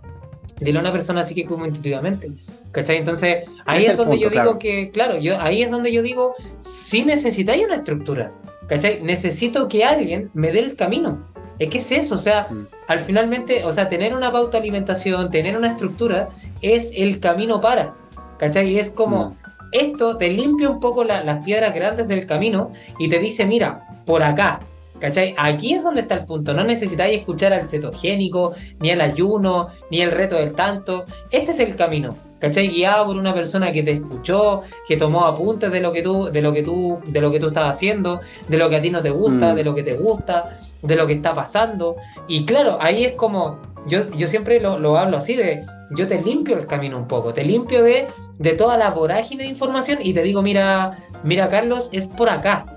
dile 0.60 0.78
a 0.78 0.82
una 0.82 0.92
persona 0.92 1.22
así 1.22 1.36
que 1.36 1.46
come 1.46 1.68
intuitivamente. 1.68 2.32
¿Cachai? 2.72 2.98
Entonces, 2.98 3.46
ahí 3.66 3.86
es, 3.86 3.98
donde 3.98 4.18
yo 4.18 4.30
digo 4.30 4.58
que, 4.58 4.90
claro, 4.92 5.18
yo, 5.20 5.40
ahí 5.40 5.62
es 5.62 5.70
donde 5.70 5.92
yo 5.92 6.02
digo, 6.02 6.36
sí 6.62 7.04
necesitáis 7.04 7.64
una 7.66 7.76
estructura. 7.76 8.32
¿Cachai? 8.68 9.02
Necesito 9.02 9.68
que 9.68 9.84
alguien 9.84 10.32
me 10.34 10.52
dé 10.52 10.60
el 10.60 10.76
camino. 10.76 11.28
Es 11.60 11.70
que 11.70 11.78
es 11.78 11.92
eso, 11.92 12.16
o 12.16 12.18
sea, 12.18 12.48
mm. 12.50 12.68
al 12.88 13.00
finalmente, 13.00 13.64
o 13.64 13.72
sea, 13.72 13.88
tener 13.88 14.16
una 14.16 14.32
pauta 14.32 14.54
de 14.54 14.64
alimentación, 14.64 15.30
tener 15.30 15.56
una 15.56 15.70
estructura, 15.70 16.30
es 16.62 16.92
el 16.96 17.20
camino 17.20 17.62
para. 17.62 17.96
¿Cachai? 18.40 18.80
Es 18.80 18.90
como, 18.90 19.30
mm. 19.30 19.36
esto 19.72 20.18
te 20.18 20.30
limpia 20.30 20.70
un 20.70 20.80
poco 20.80 21.04
las 21.04 21.44
piedras 21.44 21.76
grandes 21.76 22.08
del 22.08 22.26
camino 22.26 22.72
y 22.98 23.08
te 23.08 23.20
dice, 23.20 23.46
mira, 23.46 23.88
por 24.06 24.24
acá, 24.24 24.60
¿Cachai? 25.04 25.36
Aquí 25.38 25.74
es 25.74 25.84
donde 25.84 26.00
está 26.00 26.16
el 26.16 26.24
punto. 26.24 26.54
No 26.54 26.64
necesitáis 26.64 27.20
escuchar 27.20 27.52
al 27.52 27.68
cetogénico, 27.68 28.54
ni 28.80 28.90
al 28.90 29.02
ayuno, 29.02 29.68
ni 29.92 30.00
el 30.00 30.12
reto 30.12 30.38
del 30.38 30.54
tanto. 30.54 31.04
Este 31.30 31.52
es 31.52 31.60
el 31.60 31.76
camino. 31.76 32.16
¿Cachai? 32.40 32.70
Guiado 32.70 33.08
por 33.08 33.18
una 33.18 33.34
persona 33.34 33.74
que 33.74 33.84
te 33.84 33.92
escuchó, 33.92 34.62
que 34.88 34.96
tomó 34.96 35.26
apuntes 35.26 35.74
de 35.74 35.82
lo 35.82 35.92
que 35.92 36.04
tú, 36.04 36.30
de 36.32 36.42
lo 36.42 36.54
que 36.54 36.64
tú, 36.64 37.02
de 37.06 37.20
lo 37.20 37.32
que 37.34 37.42
tú 37.42 37.48
estás 37.48 37.70
haciendo, 37.70 38.22
de 38.48 38.58
lo 38.58 38.70
que 38.70 38.78
a 38.78 38.82
ti 38.82 38.92
no 38.92 39.02
te 39.02 39.10
gusta, 39.10 39.52
mm. 39.52 39.56
de 39.58 39.64
lo 39.66 39.76
que 39.76 39.84
te 39.84 39.98
gusta, 39.98 40.58
de 40.82 40.96
lo 40.96 41.06
que 41.06 41.12
está 41.12 41.34
pasando. 41.34 41.98
Y 42.30 42.46
claro, 42.46 42.78
ahí 42.80 43.04
es 43.04 43.12
como, 43.12 43.60
yo, 43.86 44.10
yo 44.12 44.28
siempre 44.28 44.62
lo, 44.62 44.80
lo 44.80 44.98
hablo 44.98 45.18
así 45.18 45.36
de, 45.36 45.66
yo 45.92 46.08
te 46.08 46.22
limpio 46.22 46.58
el 46.58 46.66
camino 46.66 46.98
un 46.98 47.10
poco, 47.10 47.34
te 47.34 47.44
limpio 47.44 47.84
de, 47.84 48.08
de 48.40 48.54
toda 48.54 48.78
la 48.78 48.92
vorágine 48.92 49.44
de 49.44 49.50
información 49.50 50.00
y 50.02 50.14
te 50.14 50.24
digo, 50.24 50.42
mira, 50.42 50.98
mira 51.26 51.50
Carlos, 51.50 51.90
es 51.92 52.08
por 52.08 52.30
acá. 52.30 52.73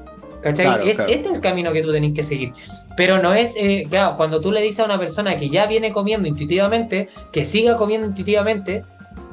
¿Cachai? 0.47 0.89
es, 0.89 1.01
Este 1.01 1.29
es 1.29 1.35
el 1.35 1.41
camino 1.41 1.73
que 1.73 1.83
tú 1.83 1.91
tenés 1.91 2.13
que 2.15 2.23
seguir. 2.23 2.53
Pero 2.97 3.21
no 3.21 3.35
es, 3.35 3.57
eh, 3.57 3.87
claro, 3.91 4.17
cuando 4.17 4.41
tú 4.41 4.53
le 4.53 4.63
dices 4.63 4.79
a 4.81 4.85
una 4.85 4.99
persona 4.99 5.37
que 5.37 5.49
ya 5.49 5.67
viene 5.67 5.91
comiendo 5.91 6.29
intuitivamente, 6.29 7.09
que 7.33 7.45
siga 7.45 7.77
comiendo 7.77 8.07
intuitivamente, 8.07 8.85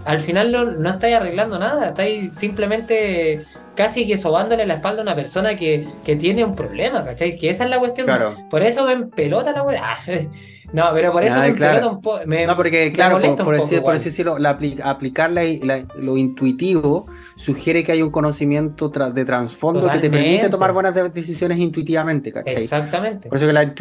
al 0.06 0.20
final 0.20 0.52
no, 0.52 0.66
no 0.66 0.90
estáis 0.90 1.16
arreglando 1.16 1.60
nada, 1.60 1.90
estáis 1.90 2.36
simplemente 2.36 3.46
casi 3.76 4.08
que 4.08 4.18
sobándole 4.18 4.66
la 4.66 4.76
espalda 4.76 5.02
a 5.02 5.04
una 5.04 5.16
persona 5.16 5.56
que, 5.56 5.88
que 6.04 6.16
tiene 6.16 6.44
un 6.44 6.56
problema, 6.56 7.06
¿cachai? 7.06 7.38
Que 7.38 7.52
esa 7.52 7.66
es 7.66 7.70
la 7.70 7.78
cuestión. 7.78 8.08
Por 8.50 8.64
eso 8.64 8.86
ven 8.86 9.12
pelota 9.12 9.52
la 9.52 9.62
weá. 9.62 9.98
No, 10.74 10.90
pero 10.94 11.12
por 11.12 11.24
eso 11.24 11.40
me 11.40 11.54
pelota 11.54 11.88
un 11.88 12.02
poco. 12.02 12.20
No, 12.26 12.56
porque, 12.58 12.92
claro, 12.92 13.20
por, 13.38 13.58
decir, 13.58 13.82
por, 13.82 13.94
decirlo, 13.94 14.40
la, 14.40 14.58
aplicar 14.84 15.32
lo 15.32 16.18
intuitivo 16.18 17.06
sugiere 17.36 17.84
que 17.84 17.92
hay 17.92 18.02
un 18.02 18.10
conocimiento 18.10 18.90
de 18.90 19.26
trasfondo 19.26 19.90
que 19.90 20.00
te 20.00 20.10
permite 20.10 20.50
tomar 20.50 20.74
buenas 20.74 20.94
decisiones 21.14 21.60
intuitivamente, 21.60 22.34
¿cachai? 22.34 22.56
Exactamente. 22.56 23.30
Por 23.30 23.38
eso 23.38 23.48
que 23.48 23.54
la, 23.54 23.74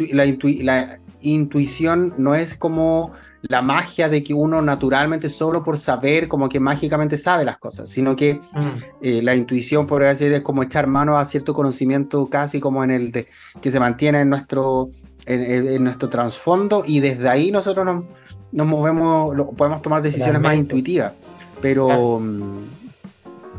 la 0.61 0.99
intuición 1.21 2.13
no 2.17 2.35
es 2.35 2.55
como 2.55 3.13
la 3.43 3.61
magia 3.61 4.07
de 4.07 4.23
que 4.23 4.33
uno 4.33 4.61
naturalmente 4.61 5.27
solo 5.27 5.63
por 5.63 5.77
saber 5.77 6.27
como 6.27 6.47
que 6.47 6.59
mágicamente 6.59 7.17
sabe 7.17 7.43
las 7.43 7.57
cosas, 7.57 7.89
sino 7.89 8.15
que 8.15 8.35
mm. 8.35 8.59
eh, 9.01 9.21
la 9.21 9.35
intuición 9.35 9.85
podría 9.85 10.09
decir 10.09 10.31
es 10.31 10.41
como 10.41 10.63
echar 10.63 10.87
mano 10.87 11.17
a 11.17 11.25
cierto 11.25 11.53
conocimiento 11.53 12.27
casi 12.27 12.61
como 12.61 12.83
en 12.83 12.91
el 12.91 13.11
de, 13.11 13.27
que 13.61 13.69
se 13.69 13.79
mantiene 13.79 14.21
en 14.21 14.29
nuestro 14.29 14.91
en, 15.25 15.83
nuestro 15.83 16.09
trasfondo 16.09 16.83
y 16.85 16.99
desde 16.99 17.29
ahí 17.29 17.51
nosotros 17.51 17.85
nos, 17.85 18.05
nos 18.51 18.67
movemos, 18.67 19.31
podemos 19.55 19.81
tomar 19.81 20.01
decisiones 20.01 20.41
más 20.41 20.55
intuitivas, 20.55 21.13
pero 21.61 22.19
mm, 22.19 22.83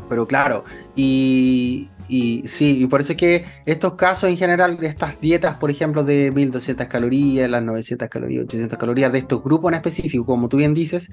pero 0.07 0.27
claro, 0.27 0.63
y, 0.95 1.89
y 2.07 2.43
sí, 2.47 2.83
y 2.83 2.87
por 2.87 3.01
eso 3.01 3.13
es 3.13 3.17
que 3.17 3.45
estos 3.65 3.95
casos 3.95 4.29
en 4.29 4.37
general, 4.37 4.77
estas 4.81 5.19
dietas, 5.19 5.57
por 5.57 5.71
ejemplo, 5.71 6.03
de 6.03 6.31
1200 6.31 6.87
calorías, 6.87 7.49
las 7.49 7.63
900 7.63 8.07
calorías, 8.09 8.45
800 8.45 8.77
calorías, 8.77 9.11
de 9.11 9.19
estos 9.19 9.43
grupos 9.43 9.71
en 9.71 9.75
específico, 9.75 10.25
como 10.25 10.47
tú 10.47 10.57
bien 10.57 10.73
dices, 10.73 11.11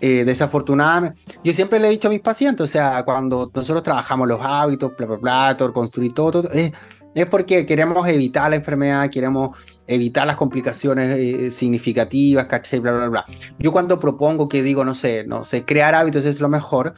eh, 0.00 0.24
desafortunadamente, 0.24 1.18
yo 1.42 1.52
siempre 1.52 1.78
le 1.80 1.88
he 1.88 1.90
dicho 1.90 2.08
a 2.08 2.10
mis 2.10 2.20
pacientes, 2.20 2.62
o 2.62 2.66
sea, 2.66 3.02
cuando 3.04 3.50
nosotros 3.54 3.82
trabajamos 3.82 4.28
los 4.28 4.40
hábitos, 4.42 4.92
bla, 4.96 5.06
bla, 5.06 5.16
bla, 5.16 5.72
construir 5.72 6.12
todo, 6.12 6.42
todo 6.42 6.52
es, 6.52 6.72
es 7.14 7.26
porque 7.26 7.64
queremos 7.64 8.06
evitar 8.08 8.50
la 8.50 8.56
enfermedad, 8.56 9.08
queremos 9.10 9.56
evitar 9.86 10.26
las 10.26 10.36
complicaciones 10.36 11.16
eh, 11.16 11.50
significativas, 11.50 12.46
¿cachai? 12.46 12.80
Bla, 12.80 12.92
bla, 12.92 13.08
bla. 13.08 13.24
Yo 13.58 13.72
cuando 13.72 14.00
propongo 14.00 14.48
que 14.48 14.62
digo, 14.62 14.84
no 14.84 14.94
sé, 14.94 15.24
no 15.24 15.44
sé, 15.44 15.64
crear 15.64 15.94
hábitos 15.94 16.24
es 16.24 16.40
lo 16.40 16.48
mejor, 16.48 16.94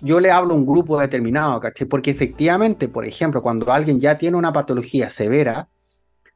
yo 0.00 0.20
le 0.20 0.30
hablo 0.30 0.54
a 0.54 0.56
un 0.56 0.66
grupo 0.66 0.98
determinado, 0.98 1.60
¿cachai? 1.60 1.86
Porque 1.86 2.10
efectivamente, 2.10 2.88
por 2.88 3.04
ejemplo, 3.04 3.42
cuando 3.42 3.72
alguien 3.72 4.00
ya 4.00 4.16
tiene 4.16 4.36
una 4.36 4.52
patología 4.52 5.10
severa, 5.10 5.68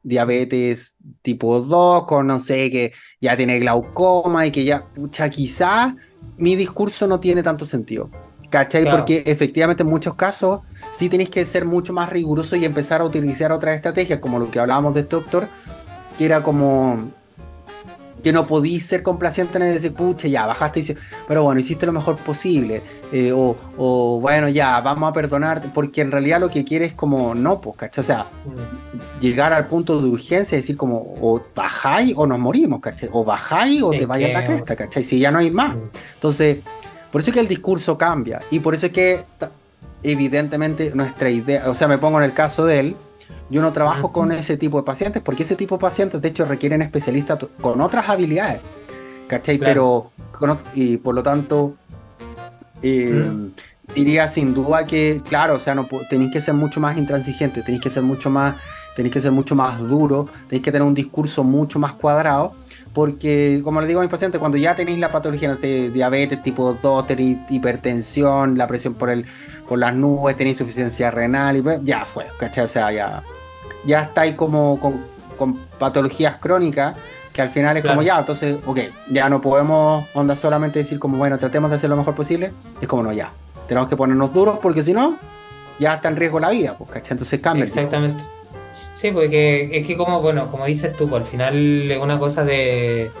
diabetes 0.03 0.97
tipo 1.23 1.59
2, 1.59 2.05
con 2.05 2.27
no 2.27 2.37
sé, 2.39 2.69
que 2.69 2.93
ya 3.19 3.35
tiene 3.35 3.59
glaucoma 3.59 4.45
y 4.45 4.51
que 4.51 4.63
ya, 4.63 4.83
pucha, 4.83 5.29
quizá 5.29 5.95
mi 6.37 6.55
discurso 6.55 7.07
no 7.07 7.19
tiene 7.19 7.41
tanto 7.41 7.65
sentido, 7.65 8.09
¿cachai? 8.51 8.85
Porque 8.89 9.23
efectivamente 9.25 9.81
en 9.81 9.89
muchos 9.89 10.13
casos 10.15 10.61
sí 10.91 11.09
tenéis 11.09 11.31
que 11.31 11.43
ser 11.43 11.65
mucho 11.65 11.91
más 11.91 12.09
riguroso 12.09 12.55
y 12.55 12.65
empezar 12.65 13.01
a 13.01 13.05
utilizar 13.05 13.51
otras 13.51 13.75
estrategias, 13.75 14.19
como 14.19 14.37
lo 14.37 14.51
que 14.51 14.59
hablábamos 14.59 14.93
de 14.93 15.01
este 15.01 15.15
doctor, 15.15 15.47
que 16.17 16.25
era 16.25 16.43
como 16.43 17.11
que 18.25 18.33
no 18.33 18.47
podís 18.47 18.83
ser 18.83 19.03
complaciente 19.03 19.59
en 19.59 19.71
decir, 19.71 19.93
pucha, 19.93 20.27
ya, 20.27 20.47
bajaste 20.47 20.79
y 20.79 20.97
pero 21.27 21.43
bueno, 21.43 21.59
hiciste 21.59 21.85
lo 21.85 21.91
mejor 21.91 22.17
posible, 22.17 22.81
eh, 23.11 23.31
o, 23.31 24.19
bueno, 24.19 24.49
ya, 24.49 24.81
vamos 24.81 25.11
a 25.11 25.13
perdonarte, 25.13 25.69
porque 25.71 26.01
en 26.01 26.11
realidad 26.11 26.39
lo 26.39 26.49
que 26.49 26.65
quieres 26.65 26.89
es 26.89 26.93
como, 26.95 27.35
no, 27.35 27.61
pues, 27.61 27.77
¿cachai? 27.77 28.01
O 28.01 28.03
sea, 28.03 28.23
mm. 28.23 29.21
llegar 29.21 29.53
al 29.53 29.67
punto 29.67 30.01
de 30.01 30.09
urgencia, 30.09 30.57
decir 30.57 30.75
como, 30.75 30.97
o 30.97 31.39
bajáis 31.53 32.15
o 32.17 32.25
nos 32.25 32.39
morimos, 32.39 32.81
¿cachai? 32.81 33.09
O 33.11 33.23
bajáis 33.23 33.83
o 33.83 33.91
te 33.91 34.07
vayas 34.07 34.31
a 34.31 34.39
la 34.39 34.43
cresta, 34.47 34.75
¿cachai? 34.75 35.03
Si 35.03 35.19
ya 35.19 35.29
no 35.29 35.37
hay 35.37 35.51
más. 35.51 35.75
Mm. 35.75 35.89
Entonces, 36.15 36.57
por 37.11 37.21
eso 37.21 37.29
es 37.29 37.35
que 37.35 37.41
el 37.41 37.47
discurso 37.47 37.95
cambia, 37.95 38.41
y 38.49 38.59
por 38.59 38.73
eso 38.73 38.87
es 38.87 38.91
que, 38.91 39.23
evidentemente, 40.01 40.91
nuestra 40.95 41.29
idea, 41.29 41.69
o 41.69 41.75
sea, 41.75 41.87
me 41.87 41.99
pongo 41.99 42.17
en 42.17 42.25
el 42.25 42.33
caso 42.33 42.65
de 42.65 42.79
él, 42.79 42.95
yo 43.49 43.61
no 43.61 43.71
trabajo 43.73 44.11
con 44.11 44.31
ese 44.31 44.57
tipo 44.57 44.77
de 44.77 44.83
pacientes 44.83 45.21
porque 45.21 45.43
ese 45.43 45.55
tipo 45.55 45.75
de 45.75 45.81
pacientes 45.81 46.21
de 46.21 46.27
hecho 46.27 46.45
requieren 46.45 46.81
especialistas 46.81 47.39
con 47.61 47.81
otras 47.81 48.09
habilidades, 48.09 48.61
¿cachai? 49.27 49.57
Pero, 49.57 50.11
y 50.73 50.97
por 50.97 51.15
lo 51.15 51.23
tanto, 51.23 51.75
eh, 52.81 53.25
diría 53.93 54.27
sin 54.27 54.53
duda 54.53 54.85
que, 54.85 55.21
claro, 55.27 55.55
o 55.55 55.59
sea, 55.59 55.75
no, 55.75 55.87
tenéis 56.09 56.31
que 56.31 56.41
ser 56.41 56.53
mucho 56.53 56.79
más 56.79 56.97
intransigentes, 56.97 57.63
tenéis 57.63 57.83
que 57.83 57.89
ser 57.89 58.03
mucho 58.03 58.29
más, 58.29 58.55
tenéis 58.95 59.13
que 59.13 59.21
ser 59.21 59.31
mucho 59.31 59.55
más 59.55 59.79
duro, 59.79 60.27
tenéis 60.47 60.63
que 60.63 60.71
tener 60.71 60.87
un 60.87 60.95
discurso 60.95 61.43
mucho 61.43 61.77
más 61.79 61.93
cuadrado 61.93 62.53
porque 62.95 63.61
como 63.61 63.81
le 63.81 63.87
digo 63.87 63.99
a 63.99 64.03
mis 64.03 64.09
pacientes, 64.09 64.39
cuando 64.39 64.57
ya 64.57 64.73
tenéis 64.73 64.97
la 64.97 65.11
patología, 65.11 65.49
no 65.49 65.57
sé, 65.57 65.91
diabetes 65.91 66.41
tipo 66.41 66.77
2, 66.81 67.05
tenéis 67.05 67.39
hipertensión, 67.49 68.57
la 68.57 68.67
presión 68.67 68.95
por 68.95 69.09
el 69.09 69.25
por 69.67 69.79
las 69.79 69.93
nubes, 69.93 70.37
tenéis 70.37 70.55
insuficiencia 70.59 71.11
renal 71.11 71.57
y 71.57 71.61
pues, 71.61 71.79
ya 71.83 72.05
fue, 72.05 72.25
¿cachai? 72.39 72.63
O 72.63 72.67
sea, 72.67 72.91
ya, 72.91 73.21
ya 73.85 74.01
estáis 74.03 74.35
como 74.35 74.79
con 74.79 75.55
patologías 75.77 76.37
crónicas, 76.39 76.95
que 77.33 77.41
al 77.41 77.49
final 77.49 77.75
es 77.75 77.85
como 77.85 78.01
ya, 78.01 78.19
entonces, 78.19 78.57
ok, 78.65 78.79
ya 79.09 79.27
no 79.27 79.41
podemos 79.41 80.05
onda 80.13 80.35
solamente 80.37 80.79
decir 80.79 80.97
como, 80.97 81.17
bueno, 81.17 81.37
tratemos 81.37 81.69
de 81.71 81.75
hacer 81.75 81.89
lo 81.89 81.97
mejor 81.97 82.15
posible, 82.15 82.53
es 82.79 82.87
como 82.87 83.03
no, 83.03 83.11
ya, 83.11 83.33
tenemos 83.67 83.89
que 83.89 83.97
ponernos 83.97 84.33
duros 84.33 84.59
porque 84.61 84.81
si 84.81 84.93
no, 84.93 85.17
ya 85.79 85.95
está 85.95 86.07
en 86.07 86.15
riesgo 86.15 86.39
la 86.39 86.49
vida, 86.49 86.77
pues, 86.77 86.91
¿cachai? 86.91 87.15
Entonces 87.15 87.41
cambia. 87.41 87.65
Exactamente. 87.65 88.23
Sí, 88.95 89.11
porque 89.11 89.69
es 89.77 89.85
que 89.85 89.97
como, 89.97 90.21
bueno, 90.21 90.49
como 90.49 90.65
dices 90.65 90.93
tú, 90.93 91.07
pues, 91.07 91.21
al 91.23 91.27
final 91.27 91.91
es 91.91 91.99
una 91.99 92.17
cosa 92.17 92.43
de 92.43 93.11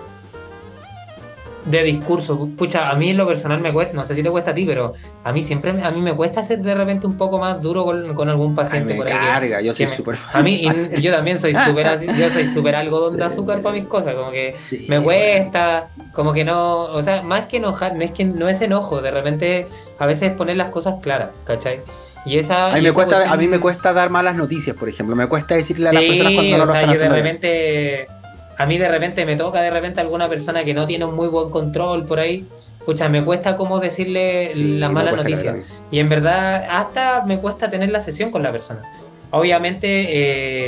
de 1.65 1.83
discurso. 1.83 2.47
Pucha, 2.55 2.89
a 2.89 2.95
mí 2.95 3.09
en 3.09 3.17
lo 3.17 3.27
personal 3.27 3.59
me 3.59 3.73
cuesta, 3.73 3.93
no 3.93 4.03
sé 4.03 4.15
si 4.15 4.23
te 4.23 4.29
cuesta 4.29 4.51
a 4.51 4.53
ti, 4.53 4.65
pero 4.65 4.93
a 5.23 5.33
mí 5.33 5.41
siempre, 5.41 5.71
a 5.83 5.91
mí 5.91 6.01
me 6.01 6.13
cuesta 6.13 6.43
ser 6.43 6.59
de 6.61 6.75
repente 6.75 7.07
un 7.07 7.17
poco 7.17 7.39
más 7.39 7.61
duro 7.61 7.83
con, 7.83 8.29
algún 8.29 8.55
paciente 8.55 8.93
me 8.93 8.99
por 8.99 9.07
Carga, 9.09 9.61
yo 9.61 9.73
soy 9.73 9.87
súper 9.87 10.17
A 10.31 10.41
mí, 10.41 10.67
yo 11.01 11.11
también 11.11 11.37
soy 11.37 11.53
súper 11.55 11.87
yo 12.15 12.29
soy 12.29 12.45
súper 12.45 12.75
algodón 12.75 13.17
de 13.17 13.23
azúcar 13.25 13.61
para 13.61 13.75
mis 13.75 13.87
cosas, 13.87 14.15
como 14.15 14.31
que 14.31 14.55
me 14.87 15.01
cuesta, 15.01 15.89
como 16.13 16.33
que 16.33 16.45
no, 16.45 16.83
o 16.83 17.01
sea, 17.01 17.23
más 17.23 17.45
que 17.45 17.57
enojar, 17.57 17.95
no 17.95 18.03
es 18.03 18.11
que 18.11 18.25
no 18.25 18.47
es 18.47 18.61
enojo, 18.61 19.01
de 19.01 19.11
repente 19.11 19.67
a 19.97 20.05
veces 20.05 20.31
poner 20.31 20.57
las 20.57 20.69
cosas 20.69 20.95
claras, 21.01 21.29
¿cachai? 21.45 21.79
Y 22.25 22.39
esa, 22.39 22.73
a, 22.73 22.75
mí 22.75 22.81
me 22.81 22.91
cuesta, 22.91 23.31
a 23.31 23.37
mí 23.37 23.47
me 23.47 23.59
cuesta 23.59 23.93
dar 23.93 24.09
malas 24.09 24.35
noticias, 24.35 24.75
por 24.75 24.89
ejemplo. 24.89 25.15
Me 25.15 25.27
cuesta 25.27 25.55
decirle 25.55 25.89
a 25.89 25.93
las 25.93 26.03
personas 26.03 26.33
cuando 26.33 26.57
no 26.57 26.63
o 26.63 26.65
sea, 26.65 26.93
yo 26.93 26.99
de 26.99 27.09
repente 27.09 28.07
a 28.57 28.65
mí 28.65 28.77
de 28.77 28.87
repente 28.87 29.25
me 29.25 29.35
toca 29.35 29.61
de 29.61 29.69
repente 29.69 29.99
alguna 29.99 30.29
persona 30.29 30.63
que 30.63 30.73
no 30.73 30.85
tiene 30.85 31.05
un 31.05 31.15
muy 31.15 31.27
buen 31.27 31.49
control 31.49 32.05
por 32.05 32.19
ahí. 32.19 32.45
Escucha, 32.79 33.09
me 33.09 33.23
cuesta 33.23 33.57
como 33.57 33.79
decirle 33.79 34.51
la 34.55 34.89
mala 34.89 35.11
noticia. 35.11 35.57
Y 35.91 35.99
en 35.99 36.07
verdad, 36.07 36.65
hasta 36.69 37.23
me 37.25 37.39
cuesta 37.39 37.69
tener 37.69 37.89
la 37.89 37.99
sesión 37.99 38.31
con 38.31 38.43
la 38.43 38.51
persona. 38.51 38.81
Obviamente, 39.31 39.87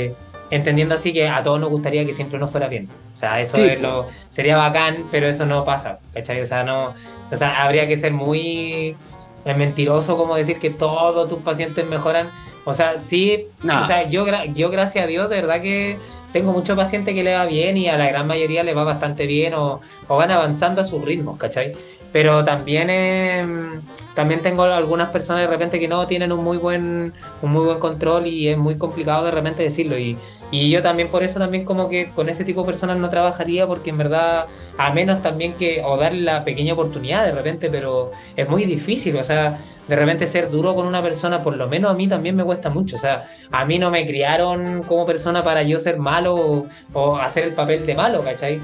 eh, 0.06 0.14
entendiendo 0.50 0.96
así 0.96 1.12
que 1.12 1.28
a 1.28 1.42
todos 1.42 1.60
nos 1.60 1.70
gustaría 1.70 2.04
que 2.04 2.12
siempre 2.12 2.38
nos 2.38 2.50
fuera 2.50 2.68
bien. 2.68 2.88
O 3.14 3.18
sea, 3.18 3.40
eso 3.40 3.56
es 3.58 3.80
lo, 3.80 4.06
sería 4.30 4.56
bacán, 4.56 5.06
pero 5.10 5.28
eso 5.28 5.46
no 5.46 5.64
pasa. 5.64 6.00
¿Cachai? 6.12 6.40
O 6.40 6.46
sea, 6.46 6.64
no, 6.64 6.94
o 7.30 7.36
sea, 7.36 7.62
habría 7.62 7.86
que 7.86 7.96
ser 7.96 8.12
muy 8.12 8.96
mentiroso 9.44 10.16
como 10.16 10.36
decir 10.36 10.58
que 10.58 10.70
todos 10.70 11.28
tus 11.28 11.38
pacientes 11.38 11.86
mejoran. 11.88 12.30
O 12.64 12.74
sea, 12.74 12.98
sí, 12.98 13.46
o 13.64 13.86
sea, 13.86 14.08
yo, 14.08 14.26
yo 14.52 14.70
gracias 14.70 15.04
a 15.04 15.06
Dios, 15.06 15.30
de 15.30 15.36
verdad 15.36 15.62
que 15.62 15.98
tengo 16.32 16.52
muchos 16.52 16.76
pacientes 16.76 17.14
que 17.14 17.22
le 17.22 17.34
va 17.34 17.46
bien 17.46 17.76
y 17.76 17.88
a 17.88 17.96
la 17.96 18.06
gran 18.08 18.26
mayoría 18.26 18.62
le 18.62 18.74
va 18.74 18.84
bastante 18.84 19.26
bien 19.26 19.54
o, 19.54 19.80
van 20.08 20.30
avanzando 20.30 20.82
a 20.82 20.84
sus 20.84 21.02
ritmos, 21.02 21.38
¿cachai? 21.38 21.72
Pero 22.12 22.42
también, 22.42 22.88
em, 22.90 23.82
también 24.14 24.40
tengo 24.40 24.62
algunas 24.62 25.10
personas 25.10 25.42
de 25.42 25.46
repente 25.48 25.78
que 25.78 25.88
no 25.88 26.06
tienen 26.06 26.32
un 26.32 26.42
muy 26.42 26.56
buen, 26.56 27.12
un 27.42 27.52
muy 27.52 27.64
buen 27.64 27.78
control 27.78 28.26
y 28.26 28.48
es 28.48 28.56
muy 28.56 28.76
complicado 28.78 29.24
de 29.24 29.30
repente 29.30 29.62
decirlo. 29.62 29.98
Y, 29.98 30.16
y 30.50 30.70
yo 30.70 30.80
también 30.82 31.08
por 31.10 31.22
eso 31.22 31.38
también 31.38 31.64
como 31.64 31.88
que 31.88 32.10
con 32.12 32.28
ese 32.28 32.44
tipo 32.44 32.62
de 32.62 32.66
personas 32.66 32.96
no 32.96 33.10
trabajaría 33.10 33.66
porque 33.66 33.90
en 33.90 33.98
verdad, 33.98 34.46
a 34.78 34.92
menos 34.92 35.22
también 35.22 35.54
que, 35.54 35.82
o 35.84 35.96
darle 35.98 36.22
la 36.22 36.44
pequeña 36.44 36.72
oportunidad 36.72 37.24
de 37.24 37.32
repente, 37.32 37.68
pero 37.70 38.12
es 38.36 38.48
muy 38.48 38.64
difícil, 38.64 39.16
o 39.16 39.24
sea, 39.24 39.58
de 39.88 39.96
repente 39.96 40.26
ser 40.26 40.50
duro 40.50 40.74
con 40.74 40.86
una 40.86 41.02
persona, 41.02 41.40
por 41.42 41.56
lo 41.56 41.66
menos 41.66 41.90
a 41.90 41.94
mí 41.94 42.06
también 42.06 42.36
me 42.36 42.44
cuesta 42.44 42.68
mucho. 42.70 42.96
O 42.96 42.98
sea, 42.98 43.28
a 43.50 43.64
mí 43.64 43.78
no 43.78 43.90
me 43.90 44.06
criaron 44.06 44.82
como 44.82 45.06
persona 45.06 45.42
para 45.42 45.62
yo 45.62 45.78
ser 45.78 45.98
malo 45.98 46.66
o, 46.92 47.16
hacer 47.16 47.44
el 47.44 47.54
papel 47.54 47.86
de 47.86 47.94
malo, 47.94 48.22
¿cachai? 48.22 48.60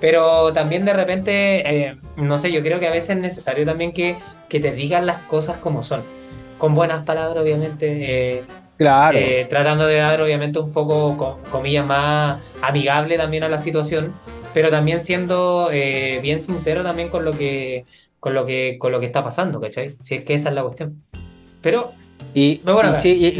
Pero 0.00 0.52
también 0.52 0.84
de 0.84 0.92
repente, 0.92 1.86
eh, 1.86 1.96
no 2.16 2.38
sé, 2.38 2.52
yo 2.52 2.62
creo 2.62 2.78
que 2.78 2.86
a 2.86 2.90
veces 2.90 3.10
es 3.10 3.16
necesario 3.16 3.64
también 3.64 3.92
que, 3.92 4.16
que 4.48 4.60
te 4.60 4.72
digan 4.72 5.06
las 5.06 5.18
cosas 5.18 5.58
como 5.58 5.82
son. 5.82 6.02
Con 6.58 6.74
buenas 6.74 7.04
palabras, 7.04 7.42
obviamente. 7.42 8.36
Eh, 8.36 8.42
claro. 8.76 9.18
Eh, 9.18 9.46
tratando 9.48 9.86
de 9.86 9.96
dar, 9.96 10.20
obviamente, 10.20 10.58
un 10.58 10.72
foco, 10.72 11.38
comillas, 11.50 11.86
más 11.86 12.40
amigable 12.62 13.16
también 13.16 13.44
a 13.44 13.48
la 13.48 13.58
situación. 13.58 14.14
Pero 14.52 14.70
también 14.70 15.00
siendo 15.00 15.68
bien 15.70 16.40
sincero 16.40 16.82
también 16.82 17.10
con 17.10 17.26
lo 17.26 17.36
que 17.36 17.84
con 18.26 18.34
lo 18.34 18.44
que, 18.44 18.76
con 18.80 18.90
lo 18.90 18.98
que 18.98 19.06
está 19.06 19.22
pasando, 19.22 19.60
¿cachai? 19.60 19.94
Si 20.02 20.16
es 20.16 20.22
que 20.22 20.34
esa 20.34 20.48
es 20.48 20.54
la 20.56 20.62
cuestión. 20.62 21.00
Pero. 21.62 21.92
Y, 22.34 22.60
y, 23.14 23.38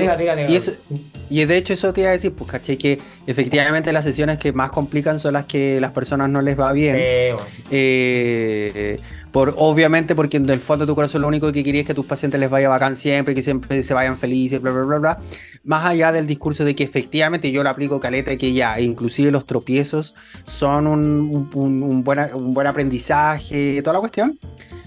de 1.29 1.57
hecho 1.57 1.73
eso 1.73 1.93
te 1.93 2.03
iba 2.03 2.11
a 2.11 2.13
decir, 2.13 2.33
pues, 2.33 2.51
¿cachai? 2.51 2.77
Que 2.77 3.01
efectivamente 3.27 3.93
las 3.93 4.05
sesiones 4.05 4.39
que 4.39 4.53
más 4.53 4.71
complican 4.71 5.19
son 5.19 5.35
las 5.35 5.47
que 5.47 5.81
las 5.81 5.93
personas 5.93 6.31
no 6.31 6.43
les 6.43 6.59
va 6.59 6.73
bien. 6.73 6.97
Eh, 6.99 8.97
por, 9.33 9.55
obviamente 9.59 10.15
porque 10.15 10.39
en 10.39 10.49
el 10.49 10.61
fondo 10.61 10.87
de 10.87 10.91
tu 10.91 10.95
corazón 10.95 11.23
lo 11.23 11.29
único 11.29 11.53
que 11.53 11.63
querías 11.63 11.83
es 11.83 11.89
que 11.89 11.95
tus 11.95 12.07
pacientes 12.07 12.41
les 12.41 12.49
vaya 12.49 12.69
bacán 12.69 12.97
siempre, 12.97 13.35
que 13.35 13.43
siempre 13.43 13.83
se 13.83 13.93
vayan 13.93 14.17
felices, 14.17 14.63
bla, 14.63 14.73
bla, 14.73 14.83
bla, 14.83 14.99
bla. 14.99 15.19
Más 15.65 15.85
allá 15.85 16.13
del 16.13 16.27
discurso 16.27 16.65
de 16.65 16.75
que 16.75 16.85
efectivamente 16.85 17.51
yo 17.53 17.63
lo 17.63 17.71
aplico 17.71 18.01
caleta 18.01 18.33
y 18.33 18.39
que 18.39 18.53
ya, 18.53 18.81
inclusive 18.81 19.31
los 19.31 19.45
tropiezos 19.45 20.15
son 20.47 20.87
un, 20.87 21.49
un, 21.53 21.83
un, 21.83 21.83
un 21.83 22.55
buen 22.55 22.67
aprendizaje, 22.67 23.81
toda 23.83 23.95
la 23.95 24.01
cuestión. 24.01 24.39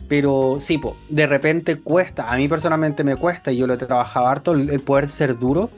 Pero 0.10 0.58
sí, 0.60 0.82
de 1.08 1.28
repente 1.28 1.78
cuesta, 1.78 2.32
a 2.32 2.36
mí 2.36 2.48
personalmente 2.48 3.04
me 3.04 3.16
cuesta 3.16 3.52
y 3.52 3.58
yo 3.58 3.68
lo 3.68 3.76
he 3.76 3.78
trabajado 3.78 4.28
harto, 4.28 4.54
el, 4.54 4.80
poder 4.80 5.08
ser 5.08 5.38
duro. 5.38 5.70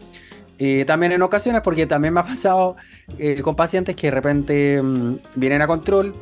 Eh, 0.64 0.86
también 0.86 1.12
en 1.12 1.24
ocasiones, 1.24 1.64
porque 1.64 1.88
también 1.88 2.14
me 2.14 2.20
ha 2.20 2.24
pasado 2.24 2.76
eh, 3.18 3.42
con 3.42 3.56
pacientes 3.56 3.96
que 3.96 4.08
de 4.08 4.12
repente 4.12 4.80
mm, 4.80 5.16
vienen 5.36 5.64
a 5.64 5.66
control, 5.66 6.14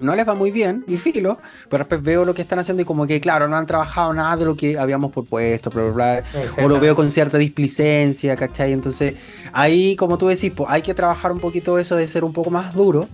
no 0.00 0.14
les 0.14 0.28
va 0.28 0.34
muy 0.34 0.50
bien, 0.50 0.84
y 0.86 0.98
filo, 0.98 1.38
pero 1.70 1.84
después 1.84 2.02
veo 2.02 2.26
lo 2.26 2.34
que 2.34 2.42
están 2.42 2.58
haciendo 2.58 2.82
y 2.82 2.84
como 2.84 3.06
que, 3.06 3.22
claro, 3.22 3.48
no 3.48 3.56
han 3.56 3.64
trabajado 3.64 4.12
nada 4.12 4.36
de 4.36 4.44
lo 4.44 4.54
que 4.54 4.78
habíamos 4.78 5.12
propuesto, 5.12 5.70
bla, 5.70 5.90
bla, 5.90 6.24
o 6.62 6.68
lo 6.68 6.78
veo 6.78 6.94
con 6.94 7.10
cierta 7.10 7.38
displicencia, 7.38 8.36
¿cachai? 8.36 8.74
Entonces, 8.74 9.14
ahí, 9.54 9.96
como 9.96 10.18
tú 10.18 10.28
decís, 10.28 10.52
pues 10.54 10.68
hay 10.68 10.82
que 10.82 10.92
trabajar 10.92 11.32
un 11.32 11.40
poquito 11.40 11.78
eso 11.78 11.96
de 11.96 12.06
ser 12.06 12.22
un 12.22 12.34
poco 12.34 12.50
más 12.50 12.74
duro, 12.74 13.08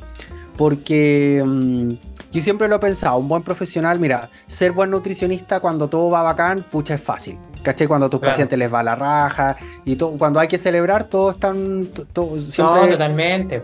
porque... 0.56 1.44
Mm, 1.46 1.90
yo 2.32 2.40
siempre 2.40 2.68
lo 2.68 2.76
he 2.76 2.78
pensado, 2.78 3.18
un 3.18 3.26
buen 3.26 3.42
profesional, 3.42 3.98
mira, 3.98 4.30
ser 4.46 4.70
buen 4.70 4.90
nutricionista 4.90 5.58
cuando 5.58 5.88
todo 5.88 6.10
va 6.10 6.22
bacán, 6.22 6.64
pucha, 6.70 6.94
es 6.94 7.00
fácil. 7.02 7.36
¿Cachai? 7.62 7.86
Cuando 7.86 8.06
a 8.06 8.10
tus 8.10 8.20
pacientes 8.20 8.58
les 8.58 8.72
va 8.72 8.82
la 8.82 8.94
raja 8.94 9.56
y 9.84 9.96
todo, 9.96 10.16
cuando 10.16 10.40
hay 10.40 10.48
que 10.48 10.58
celebrar, 10.58 11.04
todo 11.04 11.30
están. 11.30 11.88
Todo, 12.12 12.40
siempre, 12.40 12.82
no, 12.82 12.88
totalmente. 12.88 13.62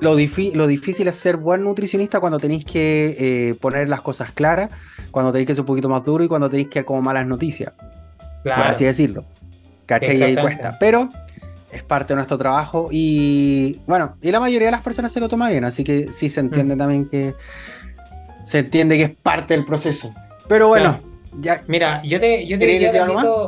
Lo, 0.00 0.10
lo, 0.10 0.66
difícil 0.66 1.08
es 1.08 1.14
ser 1.14 1.36
buen 1.36 1.64
nutricionista 1.64 2.20
cuando 2.20 2.38
tenéis 2.38 2.64
que 2.64 3.16
eh, 3.18 3.54
poner 3.54 3.88
las 3.88 4.02
cosas 4.02 4.30
claras, 4.32 4.70
cuando 5.10 5.32
tenéis 5.32 5.46
que 5.48 5.54
ser 5.54 5.62
un 5.62 5.66
poquito 5.66 5.88
más 5.88 6.04
duro 6.04 6.24
y 6.24 6.28
cuando 6.28 6.50
tenéis 6.50 6.68
que 6.68 6.80
dar 6.80 6.84
como 6.84 7.02
malas 7.02 7.26
noticias. 7.26 7.72
Claro. 8.42 8.62
Por 8.62 8.70
así 8.70 8.84
decirlo. 8.84 9.24
¿Cachai? 9.86 10.18
Y 10.18 10.22
ahí 10.22 10.36
cuesta. 10.36 10.76
Pero 10.78 11.08
es 11.70 11.82
parte 11.82 12.12
de 12.12 12.16
nuestro 12.16 12.38
trabajo 12.38 12.88
y 12.90 13.80
bueno, 13.86 14.16
y 14.22 14.30
la 14.30 14.40
mayoría 14.40 14.68
de 14.68 14.72
las 14.72 14.82
personas 14.82 15.12
se 15.12 15.20
lo 15.20 15.28
toma 15.28 15.48
bien, 15.50 15.64
así 15.64 15.84
que 15.84 16.12
sí 16.12 16.28
se 16.28 16.40
entiende 16.40 16.74
mm. 16.74 16.78
también 16.78 17.08
que 17.08 17.34
se 18.44 18.60
entiende 18.60 18.96
que 18.96 19.02
es 19.04 19.10
parte 19.10 19.54
del 19.54 19.64
proceso. 19.64 20.14
Pero 20.48 20.68
bueno, 20.68 21.00
ya. 21.40 21.62
Mira, 21.66 22.02
yo 22.04 22.20
te, 22.20 22.46
yo 22.46 22.58
te 22.58 22.66
diría, 22.66 22.92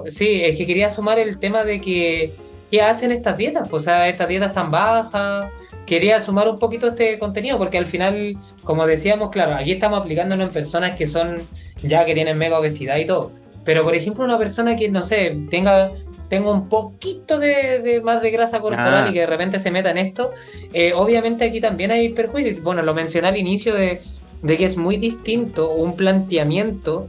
sí, 0.06 0.42
es 0.44 0.56
que 0.56 0.66
quería 0.66 0.90
sumar 0.90 1.18
el 1.18 1.38
tema 1.38 1.64
de 1.64 1.80
que 1.80 2.34
qué 2.70 2.82
hacen 2.82 3.12
estas 3.12 3.36
dietas, 3.36 3.68
pues, 3.68 3.82
o 3.82 3.84
sea, 3.84 4.08
estas 4.08 4.28
dietas 4.28 4.52
tan 4.52 4.70
bajas. 4.70 5.50
Quería 5.86 6.20
sumar 6.20 6.48
un 6.48 6.58
poquito 6.58 6.88
este 6.88 7.18
contenido 7.18 7.56
porque 7.56 7.78
al 7.78 7.86
final, 7.86 8.36
como 8.62 8.86
decíamos, 8.86 9.30
claro, 9.30 9.54
aquí 9.54 9.72
estamos 9.72 10.00
aplicándolo 10.00 10.42
en 10.42 10.50
personas 10.50 10.94
que 10.96 11.06
son 11.06 11.42
ya 11.82 12.04
que 12.04 12.14
tienen 12.14 12.38
mega 12.38 12.58
obesidad 12.58 12.98
y 12.98 13.06
todo. 13.06 13.32
Pero 13.64 13.84
por 13.84 13.94
ejemplo, 13.94 14.24
una 14.24 14.38
persona 14.38 14.76
que, 14.76 14.90
no 14.90 15.02
sé, 15.02 15.38
tenga 15.50 15.92
tenga 16.28 16.52
un 16.52 16.68
poquito 16.68 17.38
de, 17.38 18.02
más 18.04 18.20
de 18.20 18.30
grasa 18.30 18.60
corporal 18.60 19.06
y 19.06 19.08
ah. 19.08 19.12
que 19.14 19.20
de 19.20 19.26
repente 19.26 19.58
se 19.58 19.70
meta 19.70 19.90
en 19.90 19.96
esto, 19.96 20.32
eh, 20.74 20.92
obviamente 20.94 21.46
aquí 21.46 21.58
también 21.58 21.90
hay 21.90 22.10
perjuicios. 22.10 22.62
Bueno, 22.62 22.82
lo 22.82 22.92
mencioné 22.92 23.28
al 23.28 23.38
inicio 23.38 23.74
de 23.74 24.02
de 24.42 24.56
que 24.56 24.64
es 24.64 24.76
muy 24.76 24.96
distinto 24.96 25.70
un 25.70 25.96
planteamiento 25.96 27.08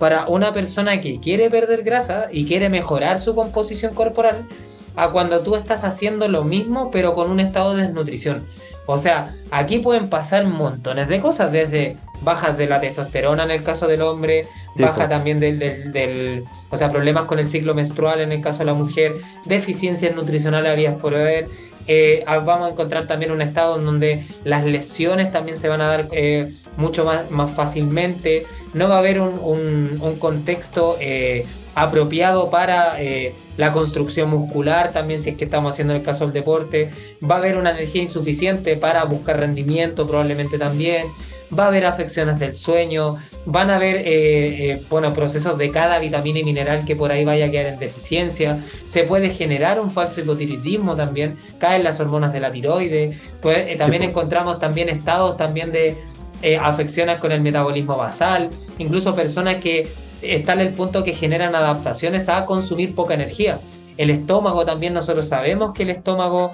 para 0.00 0.26
una 0.26 0.54
persona 0.54 1.00
que 1.02 1.20
quiere 1.20 1.50
perder 1.50 1.82
grasa 1.82 2.28
y 2.32 2.46
quiere 2.46 2.70
mejorar 2.70 3.20
su 3.20 3.34
composición 3.34 3.94
corporal 3.94 4.48
a 4.96 5.10
cuando 5.10 5.40
tú 5.40 5.54
estás 5.54 5.84
haciendo 5.84 6.26
lo 6.26 6.42
mismo 6.42 6.90
pero 6.90 7.12
con 7.12 7.30
un 7.30 7.38
estado 7.38 7.76
de 7.76 7.82
desnutrición. 7.82 8.46
O 8.86 8.98
sea, 8.98 9.34
aquí 9.50 9.78
pueden 9.78 10.08
pasar 10.08 10.46
montones 10.46 11.06
de 11.06 11.20
cosas, 11.20 11.52
desde 11.52 11.98
bajas 12.22 12.56
de 12.56 12.66
la 12.66 12.80
testosterona 12.80 13.44
en 13.44 13.50
el 13.50 13.62
caso 13.62 13.86
del 13.86 14.00
hombre, 14.02 14.46
baja 14.76 15.06
también 15.06 15.38
del, 15.38 15.58
del, 15.58 16.44
o 16.70 16.76
sea, 16.76 16.88
problemas 16.88 17.26
con 17.26 17.38
el 17.38 17.48
ciclo 17.48 17.74
menstrual 17.74 18.20
en 18.20 18.32
el 18.32 18.40
caso 18.40 18.60
de 18.60 18.64
la 18.64 18.74
mujer, 18.74 19.14
deficiencias 19.44 20.14
nutricionales 20.16 20.72
habías 20.72 20.94
por 20.96 21.12
ver, 21.12 21.46
eh, 21.86 22.22
ah, 22.26 22.38
vamos 22.38 22.68
a 22.68 22.70
encontrar 22.72 23.06
también 23.06 23.32
un 23.32 23.42
estado 23.42 23.78
en 23.78 23.84
donde 23.84 24.26
las 24.44 24.64
lesiones 24.64 25.32
también 25.32 25.56
se 25.56 25.68
van 25.68 25.80
a 25.80 25.86
dar 25.86 26.08
eh, 26.12 26.52
mucho 26.76 27.04
más, 27.04 27.50
fácilmente, 27.52 28.46
no 28.74 28.88
va 28.88 28.96
a 28.96 28.98
haber 28.98 29.20
un, 29.20 30.16
contexto 30.18 30.96
eh, 31.00 31.44
apropiado 31.74 32.50
para 32.50 32.98
la 33.56 33.72
construcción 33.72 34.28
muscular, 34.30 34.92
también 34.92 35.20
si 35.20 35.30
es 35.30 35.36
que 35.36 35.44
estamos 35.44 35.74
haciendo 35.74 35.94
el 35.94 36.02
caso 36.02 36.24
del 36.24 36.32
deporte, 36.32 36.90
va 37.28 37.36
a 37.36 37.38
haber 37.38 37.56
una 37.56 37.70
energía 37.70 38.02
insuficiente 38.02 38.76
para 38.76 39.04
buscar 39.04 39.38
rendimiento 39.38 40.06
probablemente 40.06 40.58
también, 40.58 41.08
va 41.58 41.64
a 41.64 41.66
haber 41.68 41.86
afecciones 41.86 42.38
del 42.38 42.56
sueño, 42.56 43.16
van 43.44 43.70
a 43.70 43.76
haber 43.76 43.96
eh, 43.96 44.72
eh, 44.72 44.82
bueno, 44.88 45.12
procesos 45.12 45.58
de 45.58 45.70
cada 45.70 45.98
vitamina 45.98 46.38
y 46.40 46.44
mineral 46.44 46.84
que 46.84 46.96
por 46.96 47.10
ahí 47.12 47.24
vaya 47.24 47.46
a 47.46 47.50
quedar 47.50 47.66
en 47.66 47.78
deficiencia, 47.78 48.58
se 48.86 49.04
puede 49.04 49.30
generar 49.30 49.80
un 49.80 49.90
falso 49.90 50.20
hipotiroidismo 50.20 50.96
también, 50.96 51.36
caen 51.58 51.84
las 51.84 52.00
hormonas 52.00 52.32
de 52.32 52.40
la 52.40 52.52
tiroides, 52.52 53.16
pues, 53.40 53.76
también 53.76 54.02
encontramos 54.02 54.58
también 54.58 54.88
estados 54.88 55.36
también 55.36 55.72
de 55.72 55.96
afecciones 56.58 57.18
con 57.18 57.32
el 57.32 57.42
metabolismo 57.42 57.96
basal, 57.98 58.48
incluso 58.78 59.14
personas 59.14 59.56
que 59.56 59.88
está 60.22 60.52
en 60.54 60.60
el 60.60 60.72
punto 60.72 61.04
que 61.04 61.12
generan 61.12 61.54
adaptaciones 61.54 62.28
a 62.28 62.44
consumir 62.44 62.94
poca 62.94 63.14
energía. 63.14 63.60
El 63.96 64.10
estómago 64.10 64.64
también, 64.64 64.94
nosotros 64.94 65.28
sabemos 65.28 65.72
que 65.72 65.82
el 65.82 65.90
estómago 65.90 66.52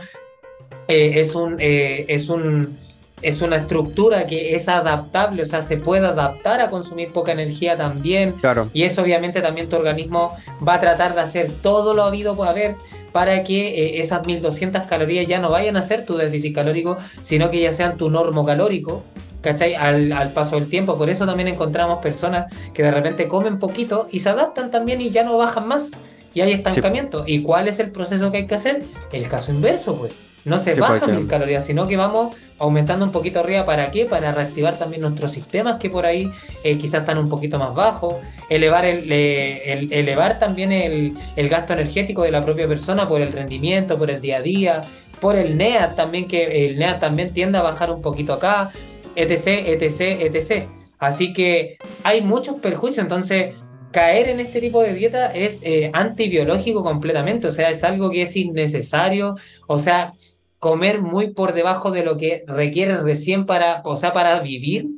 eh, 0.88 1.20
es, 1.20 1.34
un, 1.34 1.56
eh, 1.60 2.06
es, 2.08 2.28
un, 2.28 2.78
es 3.22 3.42
una 3.42 3.56
estructura 3.56 4.26
que 4.26 4.54
es 4.54 4.68
adaptable, 4.68 5.42
o 5.42 5.46
sea, 5.46 5.62
se 5.62 5.76
puede 5.76 6.06
adaptar 6.06 6.60
a 6.60 6.68
consumir 6.68 7.12
poca 7.12 7.32
energía 7.32 7.76
también. 7.76 8.32
Claro. 8.32 8.70
Y 8.72 8.82
eso 8.82 9.02
obviamente 9.02 9.40
también 9.40 9.68
tu 9.68 9.76
organismo 9.76 10.36
va 10.66 10.74
a 10.74 10.80
tratar 10.80 11.14
de 11.14 11.20
hacer 11.22 11.50
todo 11.62 11.94
lo 11.94 12.04
habido 12.04 12.36
por 12.36 12.48
haber 12.48 12.76
para 13.12 13.42
que 13.44 13.68
eh, 13.68 14.00
esas 14.00 14.26
1200 14.26 14.82
calorías 14.82 15.26
ya 15.26 15.40
no 15.40 15.50
vayan 15.50 15.76
a 15.76 15.82
ser 15.82 16.04
tu 16.04 16.16
déficit 16.16 16.54
calórico, 16.54 16.98
sino 17.22 17.50
que 17.50 17.60
ya 17.60 17.72
sean 17.72 17.96
tu 17.96 18.10
normo 18.10 18.44
calórico 18.44 19.02
¿cachai? 19.46 19.74
Al, 19.74 20.32
paso 20.32 20.56
del 20.56 20.68
tiempo. 20.68 20.98
Por 20.98 21.08
eso 21.08 21.24
también 21.24 21.48
encontramos 21.48 21.98
personas 22.00 22.52
que 22.74 22.82
de 22.82 22.90
repente 22.90 23.28
comen 23.28 23.58
poquito 23.58 24.08
y 24.10 24.18
se 24.18 24.28
adaptan 24.28 24.70
también 24.70 25.00
y 25.00 25.10
ya 25.10 25.22
no 25.22 25.36
bajan 25.38 25.68
más. 25.68 25.90
Y 26.34 26.40
hay 26.40 26.52
estancamiento. 26.52 27.24
¿Y 27.26 27.42
cuál 27.42 27.68
es 27.68 27.78
el 27.78 27.90
proceso 27.90 28.30
que 28.30 28.38
hay 28.38 28.46
que 28.46 28.56
hacer? 28.56 28.84
El 29.12 29.28
caso 29.28 29.52
inverso, 29.52 29.96
pues. 29.96 30.12
No 30.46 30.58
se 30.58 30.74
bajan 30.74 31.14
mil 31.14 31.26
calorías, 31.26 31.66
sino 31.66 31.86
que 31.86 31.96
vamos 31.96 32.34
aumentando 32.58 33.04
un 33.04 33.10
poquito 33.10 33.40
arriba. 33.40 33.64
¿Para 33.64 33.90
qué? 33.90 34.06
Para 34.06 34.32
reactivar 34.32 34.78
también 34.78 35.02
nuestros 35.02 35.32
sistemas 35.32 35.76
que 35.78 35.90
por 35.90 36.06
ahí 36.06 36.30
eh, 36.64 36.78
quizás 36.78 37.00
están 37.00 37.18
un 37.18 37.28
poquito 37.28 37.58
más 37.58 37.74
bajos. 37.74 38.14
Elevar, 38.48 38.84
el, 38.86 39.12
elevar 39.12 40.38
también 40.38 40.72
el, 40.72 41.14
el, 41.36 41.48
gasto 41.48 41.74
energético 41.74 42.22
de 42.22 42.30
la 42.30 42.44
propia 42.44 42.66
persona 42.66 43.06
por 43.06 43.20
el 43.20 43.32
rendimiento, 43.32 43.98
por 43.98 44.10
el 44.10 44.20
día 44.22 44.38
a 44.38 44.42
día, 44.42 44.80
por 45.20 45.36
el 45.36 45.58
NEA 45.58 45.94
también, 45.94 46.26
que 46.26 46.66
el 46.66 46.78
NEA 46.78 46.98
también 46.98 47.32
tiende 47.32 47.58
a 47.58 47.62
bajar 47.62 47.90
un 47.90 48.00
poquito 48.00 48.32
acá 48.32 48.70
etc., 49.16 49.66
etc., 49.66 50.00
etc. 50.20 50.68
Así 50.98 51.32
que 51.32 51.76
hay 52.04 52.20
muchos 52.20 52.56
perjuicios, 52.60 53.02
entonces 53.02 53.54
caer 53.90 54.28
en 54.28 54.40
este 54.40 54.60
tipo 54.60 54.82
de 54.82 54.94
dieta 54.94 55.34
es 55.34 55.62
eh, 55.62 55.90
antibiológico 55.92 56.82
completamente, 56.82 57.48
o 57.48 57.50
sea, 57.50 57.70
es 57.70 57.82
algo 57.82 58.10
que 58.10 58.22
es 58.22 58.36
innecesario, 58.36 59.36
o 59.66 59.78
sea, 59.78 60.12
comer 60.58 61.00
muy 61.00 61.32
por 61.32 61.52
debajo 61.52 61.90
de 61.90 62.04
lo 62.04 62.16
que 62.16 62.44
requiere 62.46 62.96
recién 62.98 63.46
para, 63.46 63.82
o 63.84 63.96
sea, 63.96 64.12
para 64.12 64.40
vivir, 64.40 64.88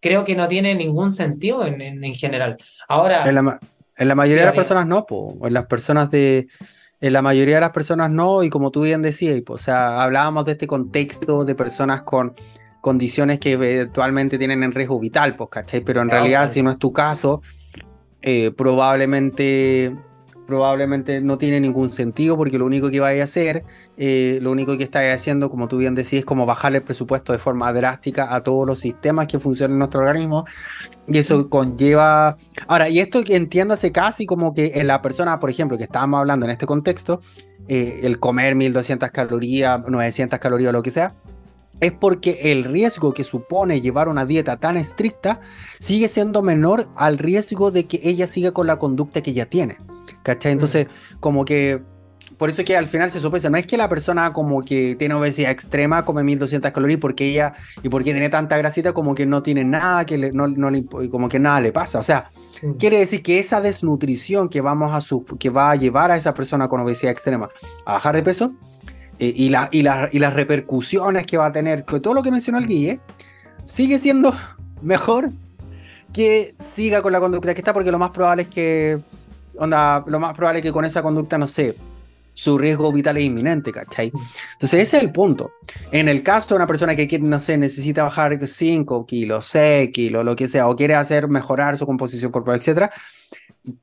creo 0.00 0.24
que 0.24 0.36
no 0.36 0.48
tiene 0.48 0.74
ningún 0.74 1.12
sentido 1.12 1.66
en, 1.66 1.80
en, 1.80 2.14
general. 2.14 2.56
Ahora... 2.88 3.28
En 3.28 3.34
la, 3.34 3.60
en 3.96 4.08
la 4.08 4.14
mayoría 4.14 4.42
de 4.42 4.46
las 4.46 4.54
personas 4.54 4.86
no, 4.86 5.06
po. 5.06 5.36
en 5.46 5.52
las 5.52 5.66
personas 5.66 6.10
de... 6.10 6.48
En 6.98 7.12
la 7.12 7.20
mayoría 7.20 7.56
de 7.56 7.60
las 7.60 7.72
personas 7.72 8.10
no, 8.10 8.42
y 8.42 8.48
como 8.48 8.70
tú 8.70 8.84
bien 8.84 9.02
decías, 9.02 9.42
o 9.46 9.58
sea, 9.58 10.02
hablábamos 10.02 10.46
de 10.46 10.52
este 10.52 10.66
contexto 10.66 11.44
de 11.44 11.54
personas 11.54 12.02
con 12.02 12.34
condiciones 12.80 13.38
que 13.38 13.52
eventualmente 13.52 14.38
tienen 14.38 14.62
en 14.62 14.72
riesgo 14.72 14.98
vital, 14.98 15.36
pues, 15.36 15.50
¿cachai? 15.50 15.80
Pero 15.80 16.00
en 16.00 16.08
realidad, 16.08 16.48
si 16.48 16.62
no 16.62 16.70
es 16.70 16.78
tu 16.78 16.92
caso, 16.92 17.42
eh, 18.22 18.50
probablemente, 18.50 19.94
probablemente 20.46 21.20
no 21.20 21.38
tiene 21.38 21.60
ningún 21.60 21.88
sentido 21.88 22.36
porque 22.36 22.58
lo 22.58 22.64
único 22.64 22.90
que 22.90 23.00
vaya 23.00 23.22
a 23.22 23.24
hacer, 23.24 23.64
eh, 23.96 24.38
lo 24.40 24.52
único 24.52 24.78
que 24.78 24.84
está 24.84 25.12
haciendo, 25.12 25.50
como 25.50 25.68
tú 25.68 25.78
bien 25.78 25.94
decís, 25.94 26.20
es 26.20 26.24
como 26.24 26.46
bajarle 26.46 26.78
el 26.78 26.84
presupuesto 26.84 27.32
de 27.32 27.38
forma 27.38 27.72
drástica 27.72 28.34
a 28.34 28.42
todos 28.42 28.66
los 28.66 28.78
sistemas 28.78 29.26
que 29.26 29.38
funcionan 29.38 29.74
en 29.74 29.78
nuestro 29.80 30.00
organismo 30.00 30.46
y 31.08 31.18
eso 31.18 31.50
conlleva... 31.50 32.36
Ahora, 32.68 32.88
y 32.88 33.00
esto 33.00 33.22
que 33.24 33.36
entiéndase 33.36 33.92
casi 33.92 34.24
como 34.24 34.54
que 34.54 34.72
en 34.76 34.86
la 34.86 35.02
persona, 35.02 35.38
por 35.40 35.50
ejemplo, 35.50 35.76
que 35.76 35.84
estábamos 35.84 36.20
hablando 36.20 36.46
en 36.46 36.52
este 36.52 36.66
contexto, 36.66 37.20
eh, 37.68 38.00
el 38.04 38.20
comer 38.20 38.54
1200 38.54 39.10
calorías, 39.10 39.80
900 39.86 40.38
calorías 40.38 40.70
o 40.70 40.72
lo 40.72 40.82
que 40.82 40.90
sea, 40.90 41.14
es 41.80 41.92
porque 41.92 42.52
el 42.52 42.64
riesgo 42.64 43.12
que 43.12 43.24
supone 43.24 43.80
llevar 43.80 44.08
una 44.08 44.24
dieta 44.24 44.56
tan 44.56 44.76
estricta 44.76 45.40
sigue 45.78 46.08
siendo 46.08 46.42
menor 46.42 46.88
al 46.96 47.18
riesgo 47.18 47.70
de 47.70 47.86
que 47.86 48.00
ella 48.02 48.26
siga 48.26 48.52
con 48.52 48.66
la 48.66 48.78
conducta 48.78 49.22
que 49.22 49.34
ya 49.34 49.46
tiene. 49.46 49.76
¿Cachai? 50.26 50.50
Entonces, 50.50 50.88
como 51.20 51.44
que 51.44 51.82
por 52.36 52.50
eso 52.50 52.62
es 52.62 52.66
que 52.66 52.76
al 52.76 52.88
final 52.88 53.12
se 53.12 53.20
sopesa, 53.20 53.48
no 53.48 53.58
es 53.58 53.66
que 53.66 53.76
la 53.76 53.88
persona 53.88 54.32
como 54.32 54.64
que 54.64 54.96
tiene 54.98 55.14
obesidad 55.14 55.52
extrema 55.52 56.04
come 56.04 56.24
1200 56.24 56.72
calorías 56.72 56.98
porque 56.98 57.26
ella 57.26 57.54
y 57.80 57.88
porque 57.88 58.10
tiene 58.10 58.28
tanta 58.28 58.58
grasita 58.58 58.92
como 58.92 59.14
que 59.14 59.24
no 59.24 59.44
tiene 59.44 59.62
nada 59.62 60.04
que 60.04 60.18
le, 60.18 60.32
no, 60.32 60.48
no 60.48 60.68
como 61.12 61.28
que 61.28 61.38
nada 61.38 61.60
le 61.60 61.70
pasa, 61.70 62.00
o 62.00 62.02
sea, 62.02 62.30
quiere 62.76 62.98
decir 62.98 63.22
que 63.22 63.38
esa 63.38 63.60
desnutrición 63.60 64.48
que 64.48 64.60
vamos 64.60 64.92
a 64.92 65.36
que 65.38 65.48
va 65.48 65.70
a 65.70 65.76
llevar 65.76 66.10
a 66.10 66.16
esa 66.16 66.34
persona 66.34 66.66
con 66.66 66.80
obesidad 66.80 67.12
extrema 67.12 67.48
a 67.84 67.92
bajar 67.92 68.16
de 68.16 68.24
peso 68.24 68.52
eh, 69.20 69.32
y, 69.34 69.48
la, 69.48 69.68
y, 69.70 69.78
y, 69.78 70.18
las 70.18 70.32
repercusiones 70.32 71.24
que 71.24 71.38
va 71.38 71.46
a 71.46 71.52
tener, 71.52 71.84
todo 71.84 72.14
lo 72.14 72.22
que 72.22 72.32
mencionó 72.32 72.58
el 72.58 72.66
Guille, 72.66 72.98
sigue 73.64 74.00
siendo 74.00 74.34
mejor 74.82 75.30
que 76.12 76.54
siga 76.58 77.02
con 77.02 77.12
la 77.12 77.20
conducta 77.20 77.54
que 77.54 77.60
está, 77.60 77.72
porque 77.72 77.92
lo 77.92 77.98
más 77.98 78.10
probable 78.10 78.42
es 78.42 78.48
que, 78.48 78.98
onda, 79.58 80.04
lo 80.06 80.20
más 80.20 80.34
probable 80.34 80.60
es 80.60 80.62
que 80.64 80.72
con 80.72 80.84
esa 80.84 81.02
conducta, 81.02 81.38
no 81.38 81.46
sé, 81.46 81.76
su 82.36 82.58
riesgo 82.58 82.92
vital 82.92 83.16
es 83.16 83.24
inminente, 83.24 83.72
¿cachai? 83.72 84.12
Entonces 84.52 84.80
ese 84.80 84.98
es 84.98 85.02
el 85.02 85.10
punto. 85.10 85.52
En 85.90 86.08
el 86.08 86.22
caso 86.22 86.50
de 86.50 86.56
una 86.56 86.66
persona 86.66 86.94
que, 86.94 87.18
no 87.18 87.38
sé, 87.38 87.56
necesita 87.56 88.02
bajar 88.02 88.38
5 88.46 89.06
kilos, 89.06 89.46
6 89.46 89.90
kilos, 89.90 90.24
lo 90.24 90.36
que 90.36 90.46
sea, 90.46 90.68
o 90.68 90.76
quiere 90.76 90.94
hacer 90.94 91.28
mejorar 91.28 91.78
su 91.78 91.86
composición 91.86 92.30
corporal, 92.30 92.60
etc., 92.62 92.90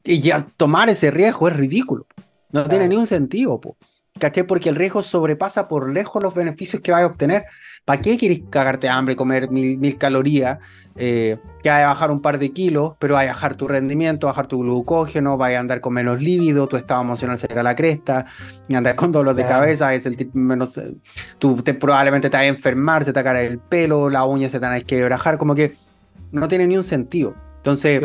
y 0.03 0.19
ya 0.21 0.45
tomar 0.55 0.89
ese 0.89 1.11
riesgo 1.11 1.47
es 1.47 1.55
ridículo. 1.55 2.05
No 2.51 2.63
tiene 2.65 2.87
ni 2.87 2.95
un 2.95 3.07
sentido, 3.07 3.59
po. 3.59 3.75
¿Caché? 4.19 4.43
Porque 4.43 4.69
el 4.69 4.75
riesgo 4.75 5.01
sobrepasa 5.01 5.67
por 5.67 5.89
lejos 5.89 6.21
los 6.21 6.35
beneficios 6.35 6.81
que 6.81 6.91
vas 6.91 7.01
a 7.01 7.07
obtener. 7.07 7.45
¿Para 7.83 8.01
qué 8.01 8.17
quieres 8.17 8.41
cagarte 8.49 8.87
hambre, 8.87 9.15
comer 9.15 9.49
mil, 9.49 9.97
calorías, 9.97 10.59
eh, 10.95 11.37
que 11.61 11.69
vaya 11.69 11.85
a 11.85 11.87
bajar 11.89 12.11
un 12.11 12.21
par 12.21 12.39
de 12.39 12.53
kilos, 12.53 12.93
pero 12.99 13.15
vaya 13.15 13.31
a 13.31 13.33
bajar 13.33 13.55
tu 13.55 13.67
rendimiento, 13.67 14.27
bajar 14.27 14.47
tu 14.47 14.59
glucógeno, 14.59 15.35
vaya 15.35 15.57
a 15.57 15.61
andar 15.61 15.81
con 15.81 15.93
menos 15.93 16.21
líbido, 16.21 16.67
tu 16.67 16.77
estado 16.77 17.01
emocional 17.01 17.37
se 17.37 17.47
a 17.47 17.63
la 17.63 17.75
cresta, 17.75 18.25
y 18.67 18.75
andar 18.75 18.95
con 18.95 19.11
dolor 19.11 19.35
de 19.35 19.45
cabeza, 19.45 19.99
sentir 19.99 20.29
menos, 20.33 20.79
tú 21.39 21.61
te, 21.61 21.73
probablemente 21.73 22.29
te 22.29 22.37
vas 22.37 22.43
a 22.43 22.47
enfermar, 22.47 23.03
se 23.03 23.11
te 23.11 23.21
va 23.21 23.31
a 23.31 23.33
caer 23.33 23.51
el 23.51 23.59
pelo, 23.59 24.09
la 24.09 24.23
uña 24.23 24.47
se 24.47 24.59
te 24.59 24.65
van 24.65 24.77
a 24.77 24.81
quebrajar, 24.81 25.37
como 25.37 25.55
que 25.55 25.75
no 26.31 26.47
tiene 26.47 26.67
ni 26.67 26.77
un 26.77 26.83
sentido. 26.83 27.35
Entonces, 27.57 28.01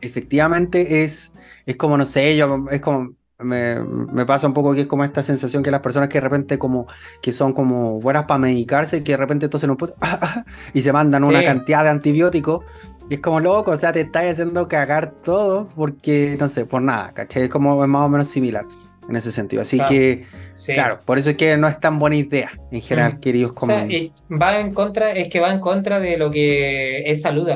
efectivamente 0.00 1.04
es, 1.04 1.32
es 1.64 1.76
como, 1.76 1.96
no 1.96 2.04
sé, 2.04 2.36
yo, 2.36 2.66
es 2.70 2.80
como, 2.80 3.14
me, 3.42 4.26
pasa 4.26 4.46
un 4.46 4.54
poco 4.54 4.74
que 4.74 4.82
es 4.82 4.86
como 4.86 5.04
esta 5.04 5.22
sensación 5.22 5.62
que 5.62 5.70
las 5.70 5.80
personas 5.80 6.08
que 6.08 6.18
de 6.18 6.22
repente 6.22 6.58
como 6.58 6.86
que 7.22 7.32
son 7.32 7.52
como 7.52 8.00
buenas 8.00 8.24
para 8.24 8.38
medicarse 8.38 9.02
que 9.02 9.12
de 9.12 9.18
repente 9.18 9.46
entonces 9.46 9.68
no 9.68 9.76
pueden 9.76 9.96
y 10.74 10.82
se 10.82 10.92
mandan 10.92 11.24
una 11.24 11.42
cantidad 11.42 11.84
de 11.84 11.90
antibióticos 11.90 12.64
y 13.10 13.14
es 13.14 13.20
como 13.20 13.40
loco, 13.40 13.72
o 13.72 13.76
sea, 13.76 13.92
te 13.92 14.02
estás 14.02 14.24
haciendo 14.24 14.68
cagar 14.68 15.10
todo 15.10 15.66
porque, 15.74 16.36
no 16.38 16.48
sé, 16.48 16.64
por 16.64 16.80
nada, 16.80 17.10
¿cachai? 17.12 17.42
Es 17.42 17.48
como 17.48 17.84
más 17.84 18.06
o 18.06 18.08
menos 18.08 18.28
similar 18.28 18.64
en 19.08 19.16
ese 19.16 19.32
sentido. 19.32 19.62
Así 19.62 19.80
que, 19.88 20.26
claro, 20.72 21.00
por 21.04 21.18
eso 21.18 21.30
es 21.30 21.36
que 21.36 21.56
no 21.56 21.66
es 21.66 21.80
tan 21.80 21.98
buena 21.98 22.14
idea 22.14 22.52
en 22.70 22.80
general, 22.80 23.14
mm. 23.14 23.18
queridos 23.18 23.52
como... 23.52 23.74
O 23.74 23.76
sea, 23.76 23.88
va 24.30 24.60
en 24.60 24.72
contra, 24.72 25.10
es 25.10 25.28
que 25.28 25.40
va 25.40 25.52
en 25.52 25.58
contra 25.58 25.98
de 25.98 26.16
lo 26.18 26.30
que 26.30 27.02
es 27.04 27.20
salud 27.20 27.48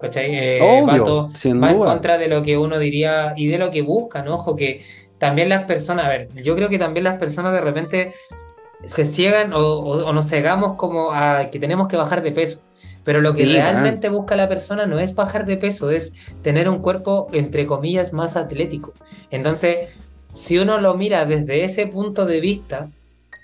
¿cachai? 0.00 0.34
Eh, 0.34 0.58
Obvio, 0.60 1.28
va, 1.28 1.60
va 1.60 1.70
en 1.70 1.78
contra 1.78 2.18
de 2.18 2.26
lo 2.26 2.42
que 2.42 2.58
uno 2.58 2.80
diría 2.80 3.32
y 3.36 3.46
de 3.46 3.58
lo 3.58 3.70
que 3.70 3.82
busca, 3.82 4.22
¿no? 4.22 4.34
Ojo, 4.34 4.56
que 4.56 4.82
también 5.18 5.48
las 5.48 5.64
personas, 5.64 6.06
a 6.06 6.08
ver, 6.08 6.28
yo 6.34 6.56
creo 6.56 6.68
que 6.68 6.78
también 6.78 7.04
las 7.04 7.18
personas 7.18 7.52
de 7.52 7.60
repente 7.60 8.14
se 8.84 9.04
ciegan 9.04 9.52
o, 9.54 10.12
nos 10.12 10.28
cegamos 10.28 10.74
como 10.74 11.12
a 11.12 11.48
que 11.50 11.58
tenemos 11.58 11.88
que 11.88 11.96
bajar 11.96 12.22
de 12.22 12.32
peso. 12.32 12.60
Pero 13.04 13.20
lo 13.20 13.32
que 13.32 13.44
realmente 13.44 14.08
busca 14.08 14.34
la 14.34 14.48
persona 14.48 14.84
no 14.84 14.98
es 14.98 15.14
bajar 15.14 15.46
de 15.46 15.56
peso, 15.56 15.90
es 15.90 16.12
tener 16.42 16.68
un 16.68 16.80
cuerpo, 16.80 17.28
entre 17.32 17.64
comillas, 17.64 18.12
más 18.12 18.36
atlético. 18.36 18.94
Entonces, 19.30 19.96
si 20.32 20.58
uno 20.58 20.78
lo 20.78 20.94
mira 20.94 21.24
desde 21.24 21.62
ese 21.62 21.86
punto 21.86 22.26
de 22.26 22.40
vista, 22.40 22.90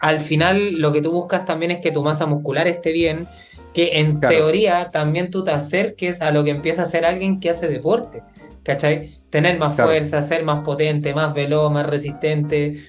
al 0.01 0.19
final 0.19 0.81
lo 0.81 0.93
que 0.93 1.01
tú 1.01 1.13
buscas 1.13 1.45
también 1.45 1.71
es 1.71 1.79
que 1.79 1.93
tu 1.93 2.03
masa 2.03 2.27
muscular 2.27 2.67
esté 2.67 2.91
bien, 2.91 3.29
que 3.73 4.01
en 4.01 4.19
teoría 4.19 4.91
también 4.91 5.31
tú 5.31 5.45
te 5.45 5.53
acerques 5.53 6.23
a 6.23 6.33
lo 6.33 6.43
que 6.43 6.51
empieza 6.51 6.83
a 6.83 6.87
ser 6.87 7.05
alguien 7.05 7.39
que 7.39 7.51
hace 7.51 7.69
deporte. 7.69 8.23
¿Cachai? 8.63 9.19
Tener 9.31 9.59
más 9.59 9.77
fuerza, 9.77 10.23
ser 10.23 10.45
más 10.45 10.65
potente, 10.65 11.15
más 11.15 11.35
veloz, 11.35 11.73
más 11.73 11.87
resistente, 11.87 12.85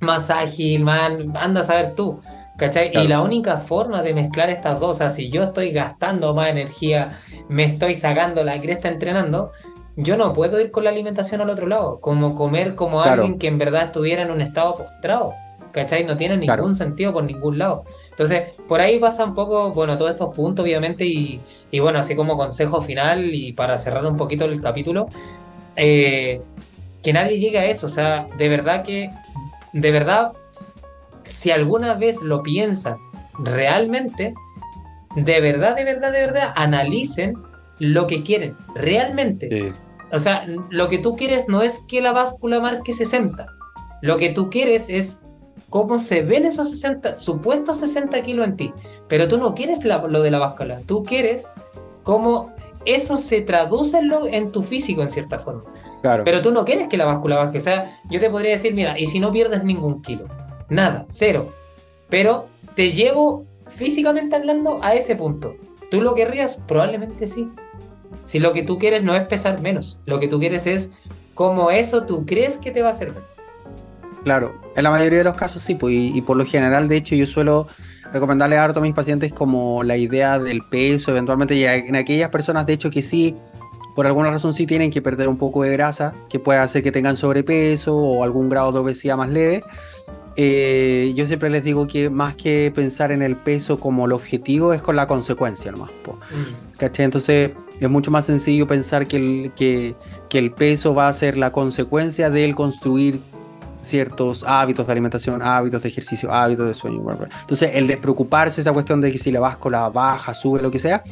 más 0.00 0.30
ágil, 0.30 0.84
más... 0.84 1.12
anda 1.34 1.60
a 1.60 1.64
saber 1.64 1.94
tú, 1.94 2.20
¿cachai? 2.58 2.90
Y 2.94 3.08
la 3.08 3.20
única 3.20 3.56
forma 3.58 4.02
de 4.02 4.14
mezclar 4.14 4.50
estas 4.50 4.78
dos, 4.80 4.90
o 4.90 4.94
sea, 4.94 5.10
si 5.10 5.30
yo 5.30 5.44
estoy 5.44 5.70
gastando 5.70 6.34
más 6.34 6.48
energía, 6.48 7.18
me 7.48 7.64
estoy 7.64 7.94
sacando 7.94 8.44
la 8.44 8.60
cresta 8.60 8.88
entrenando, 8.88 9.52
yo 9.96 10.16
no 10.16 10.32
puedo 10.32 10.60
ir 10.60 10.70
con 10.70 10.84
la 10.84 10.90
alimentación 10.90 11.40
al 11.40 11.50
otro 11.50 11.66
lado, 11.66 12.00
como 12.00 12.34
comer 12.34 12.74
como 12.74 13.00
alguien 13.00 13.38
que 13.38 13.48
en 13.48 13.58
verdad 13.58 13.86
estuviera 13.86 14.22
en 14.22 14.30
un 14.30 14.40
estado 14.40 14.76
postrado. 14.76 15.34
¿Cachai? 15.72 16.04
No 16.04 16.16
tiene 16.16 16.38
ningún 16.38 16.74
sentido 16.74 17.12
por 17.12 17.24
ningún 17.24 17.58
lado. 17.58 17.84
Entonces, 18.16 18.54
por 18.66 18.80
ahí 18.80 18.98
pasa 18.98 19.26
un 19.26 19.34
poco, 19.34 19.72
bueno, 19.72 19.98
todos 19.98 20.12
estos 20.12 20.34
puntos, 20.34 20.62
obviamente, 20.64 21.04
y, 21.04 21.38
y 21.70 21.80
bueno, 21.80 21.98
así 21.98 22.16
como 22.16 22.38
consejo 22.38 22.80
final 22.80 23.34
y 23.34 23.52
para 23.52 23.76
cerrar 23.76 24.06
un 24.06 24.16
poquito 24.16 24.46
el 24.46 24.58
capítulo, 24.62 25.06
eh, 25.76 26.40
que 27.02 27.12
nadie 27.12 27.38
llegue 27.38 27.58
a 27.58 27.66
eso. 27.66 27.86
O 27.86 27.90
sea, 27.90 28.26
de 28.38 28.48
verdad 28.48 28.84
que, 28.84 29.10
de 29.74 29.90
verdad, 29.90 30.32
si 31.24 31.50
alguna 31.50 31.92
vez 31.92 32.22
lo 32.22 32.42
piensan 32.42 32.96
realmente, 33.38 34.32
de 35.14 35.40
verdad, 35.42 35.76
de 35.76 35.84
verdad, 35.84 36.10
de 36.10 36.20
verdad, 36.20 36.52
analicen 36.56 37.36
lo 37.78 38.06
que 38.06 38.22
quieren, 38.22 38.56
realmente. 38.74 39.74
O 40.10 40.18
sea, 40.18 40.46
lo 40.70 40.88
que 40.88 40.98
tú 40.98 41.16
quieres 41.16 41.48
no 41.48 41.60
es 41.60 41.80
que 41.86 42.00
la 42.00 42.12
báscula 42.12 42.60
marque 42.60 42.94
60. 42.94 43.46
Lo 44.00 44.16
que 44.16 44.30
tú 44.30 44.48
quieres 44.48 44.88
es 44.88 45.20
cómo 45.70 45.98
se 45.98 46.22
ven 46.22 46.46
esos 46.46 46.70
60, 46.70 47.16
supuestos 47.16 47.78
60 47.78 48.20
kilos 48.22 48.46
en 48.46 48.56
ti. 48.56 48.72
Pero 49.08 49.28
tú 49.28 49.38
no 49.38 49.54
quieres 49.54 49.84
lo 49.84 50.22
de 50.22 50.30
la 50.30 50.38
báscula. 50.38 50.80
Tú 50.86 51.02
quieres 51.02 51.50
cómo 52.02 52.52
eso 52.84 53.16
se 53.16 53.40
traduce 53.40 53.98
en, 53.98 54.12
en 54.32 54.52
tu 54.52 54.62
físico 54.62 55.02
en 55.02 55.10
cierta 55.10 55.38
forma. 55.38 55.64
Claro. 56.02 56.24
Pero 56.24 56.40
tú 56.40 56.52
no 56.52 56.64
quieres 56.64 56.88
que 56.88 56.96
la 56.96 57.04
báscula 57.04 57.36
baje. 57.36 57.58
O 57.58 57.60
sea, 57.60 57.92
yo 58.08 58.20
te 58.20 58.30
podría 58.30 58.52
decir, 58.52 58.74
mira, 58.74 58.98
y 58.98 59.06
si 59.06 59.18
no 59.18 59.32
pierdes 59.32 59.64
ningún 59.64 60.02
kilo, 60.02 60.26
nada, 60.68 61.04
cero. 61.08 61.52
Pero 62.08 62.46
te 62.74 62.92
llevo 62.92 63.44
físicamente 63.68 64.36
hablando 64.36 64.78
a 64.82 64.94
ese 64.94 65.16
punto. 65.16 65.56
¿Tú 65.90 66.00
lo 66.00 66.14
querrías? 66.14 66.58
Probablemente 66.66 67.26
sí. 67.26 67.50
Si 68.24 68.38
lo 68.38 68.52
que 68.52 68.62
tú 68.62 68.78
quieres 68.78 69.04
no 69.04 69.14
es 69.14 69.26
pesar 69.26 69.60
menos, 69.60 70.00
lo 70.04 70.18
que 70.18 70.28
tú 70.28 70.38
quieres 70.38 70.66
es 70.66 70.92
cómo 71.34 71.70
eso 71.70 72.04
tú 72.04 72.26
crees 72.26 72.56
que 72.56 72.70
te 72.70 72.82
va 72.82 72.90
a 72.90 72.94
servir. 72.94 73.22
Claro, 74.26 74.56
en 74.74 74.82
la 74.82 74.90
mayoría 74.90 75.18
de 75.18 75.24
los 75.24 75.36
casos 75.36 75.62
sí, 75.62 75.76
pues, 75.76 75.94
y, 75.94 76.20
por 76.20 76.36
lo 76.36 76.44
general, 76.44 76.88
de 76.88 76.96
hecho, 76.96 77.14
yo 77.14 77.26
suelo 77.26 77.68
recomendarle 78.12 78.58
harto 78.58 78.80
a 78.80 78.82
mis 78.82 78.92
pacientes 78.92 79.32
como 79.32 79.84
la 79.84 79.96
idea 79.96 80.40
del 80.40 80.62
peso, 80.62 81.12
eventualmente, 81.12 81.54
y 81.54 81.64
en 81.64 81.94
aquellas 81.94 82.30
personas, 82.30 82.66
de 82.66 82.72
hecho, 82.72 82.90
que 82.90 83.02
sí, 83.02 83.36
por 83.94 84.04
alguna 84.04 84.32
razón 84.32 84.52
sí 84.52 84.66
tienen 84.66 84.90
que 84.90 85.00
perder 85.00 85.28
un 85.28 85.36
poco 85.36 85.62
de 85.62 85.70
grasa, 85.70 86.12
que 86.28 86.40
puede 86.40 86.58
hacer 86.58 86.82
que 86.82 86.90
tengan 86.90 87.16
sobrepeso 87.16 87.96
o 87.96 88.24
algún 88.24 88.48
grado 88.48 88.72
de 88.72 88.80
obesidad 88.80 89.16
más 89.16 89.30
leve, 89.30 89.62
eh, 90.34 91.12
yo 91.14 91.28
siempre 91.28 91.48
les 91.48 91.62
digo 91.62 91.86
que 91.86 92.10
más 92.10 92.34
que 92.34 92.72
pensar 92.74 93.12
en 93.12 93.22
el 93.22 93.36
peso 93.36 93.78
como 93.78 94.06
el 94.06 94.12
objetivo 94.12 94.72
es 94.72 94.82
con 94.82 94.96
la 94.96 95.06
consecuencia 95.06 95.70
nomás. 95.70 95.92
Mm. 96.02 96.84
Entonces 96.98 97.52
es 97.78 97.88
mucho 97.88 98.10
más 98.10 98.26
sencillo 98.26 98.66
pensar 98.66 99.06
que 99.06 99.18
el, 99.18 99.52
que, 99.54 99.94
que 100.28 100.38
el 100.40 100.50
peso 100.50 100.96
va 100.96 101.06
a 101.06 101.12
ser 101.12 101.38
la 101.38 101.52
consecuencia 101.52 102.28
del 102.28 102.56
construir 102.56 103.20
ciertos 103.86 104.44
hábitos 104.44 104.86
de 104.86 104.92
alimentación, 104.92 105.42
hábitos 105.42 105.82
de 105.82 105.88
ejercicio, 105.88 106.32
hábitos 106.32 106.66
de 106.66 106.74
sueño. 106.74 107.02
Entonces, 107.40 107.70
el 107.74 107.86
despreocuparse, 107.86 108.60
esa 108.60 108.72
cuestión 108.72 109.00
de 109.00 109.12
que 109.12 109.18
si 109.18 109.30
la 109.30 109.40
báscula 109.40 109.88
baja, 109.88 110.34
sube, 110.34 110.60
lo 110.60 110.70
que 110.70 110.78
sea, 110.78 111.02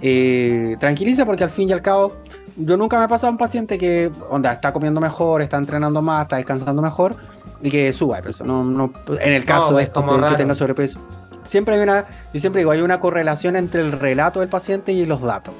eh, 0.00 0.76
tranquiliza 0.78 1.26
porque 1.26 1.44
al 1.44 1.50
fin 1.50 1.68
y 1.68 1.72
al 1.72 1.82
cabo, 1.82 2.16
yo 2.56 2.76
nunca 2.76 2.98
me 2.98 3.04
he 3.04 3.08
pasado 3.08 3.28
a 3.28 3.30
un 3.32 3.38
paciente 3.38 3.76
que 3.78 4.10
onda, 4.30 4.52
está 4.52 4.72
comiendo 4.72 5.00
mejor, 5.00 5.42
está 5.42 5.56
entrenando 5.56 6.00
más, 6.00 6.22
está 6.22 6.36
descansando 6.36 6.80
mejor 6.80 7.16
y 7.60 7.70
que 7.70 7.92
suba 7.92 8.16
de 8.16 8.22
peso. 8.22 8.44
No, 8.44 8.64
no, 8.64 8.92
en 9.20 9.32
el 9.32 9.44
caso 9.44 9.76
de 9.76 9.84
esto, 9.84 10.04
que, 10.04 10.36
tenga 10.36 10.54
sobrepeso. 10.54 11.00
Siempre 11.44 11.74
hay 11.74 11.80
una, 11.80 12.06
yo 12.32 12.40
siempre 12.40 12.60
digo, 12.60 12.70
hay 12.70 12.80
una 12.80 13.00
correlación 13.00 13.56
entre 13.56 13.80
el 13.80 13.92
relato 13.92 14.40
del 14.40 14.48
paciente 14.48 14.92
y 14.92 15.06
los 15.06 15.20
datos. 15.20 15.54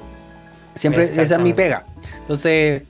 Siempre 0.75 1.05
esa 1.05 1.23
es 1.23 1.39
mi 1.39 1.53
pega. 1.53 1.85
Entonces, 2.21 2.83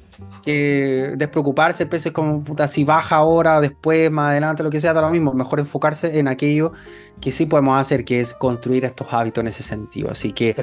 que 0.43 1.13
despreocuparse, 1.17 1.87
pese 1.87 2.13
como 2.13 2.43
puta, 2.43 2.67
si 2.69 2.85
baja 2.85 3.17
ahora, 3.17 3.61
después, 3.61 4.11
más 4.11 4.31
adelante, 4.31 4.63
lo 4.63 4.71
que 4.71 4.81
sea, 4.81 4.93
da 4.93 5.01
lo 5.01 5.11
mismo. 5.11 5.33
Mejor 5.33 5.61
enfocarse 5.61 6.19
en 6.19 6.29
aquello 6.29 6.73
que 7.21 7.33
sí 7.33 7.47
podemos 7.47 7.81
hacer, 7.81 8.05
que 8.05 8.21
es 8.21 8.35
construir 8.35 8.85
estos 8.85 9.13
hábitos 9.13 9.43
en 9.43 9.49
ese 9.49 9.63
sentido. 9.63 10.11
Así 10.11 10.33
que 10.33 10.57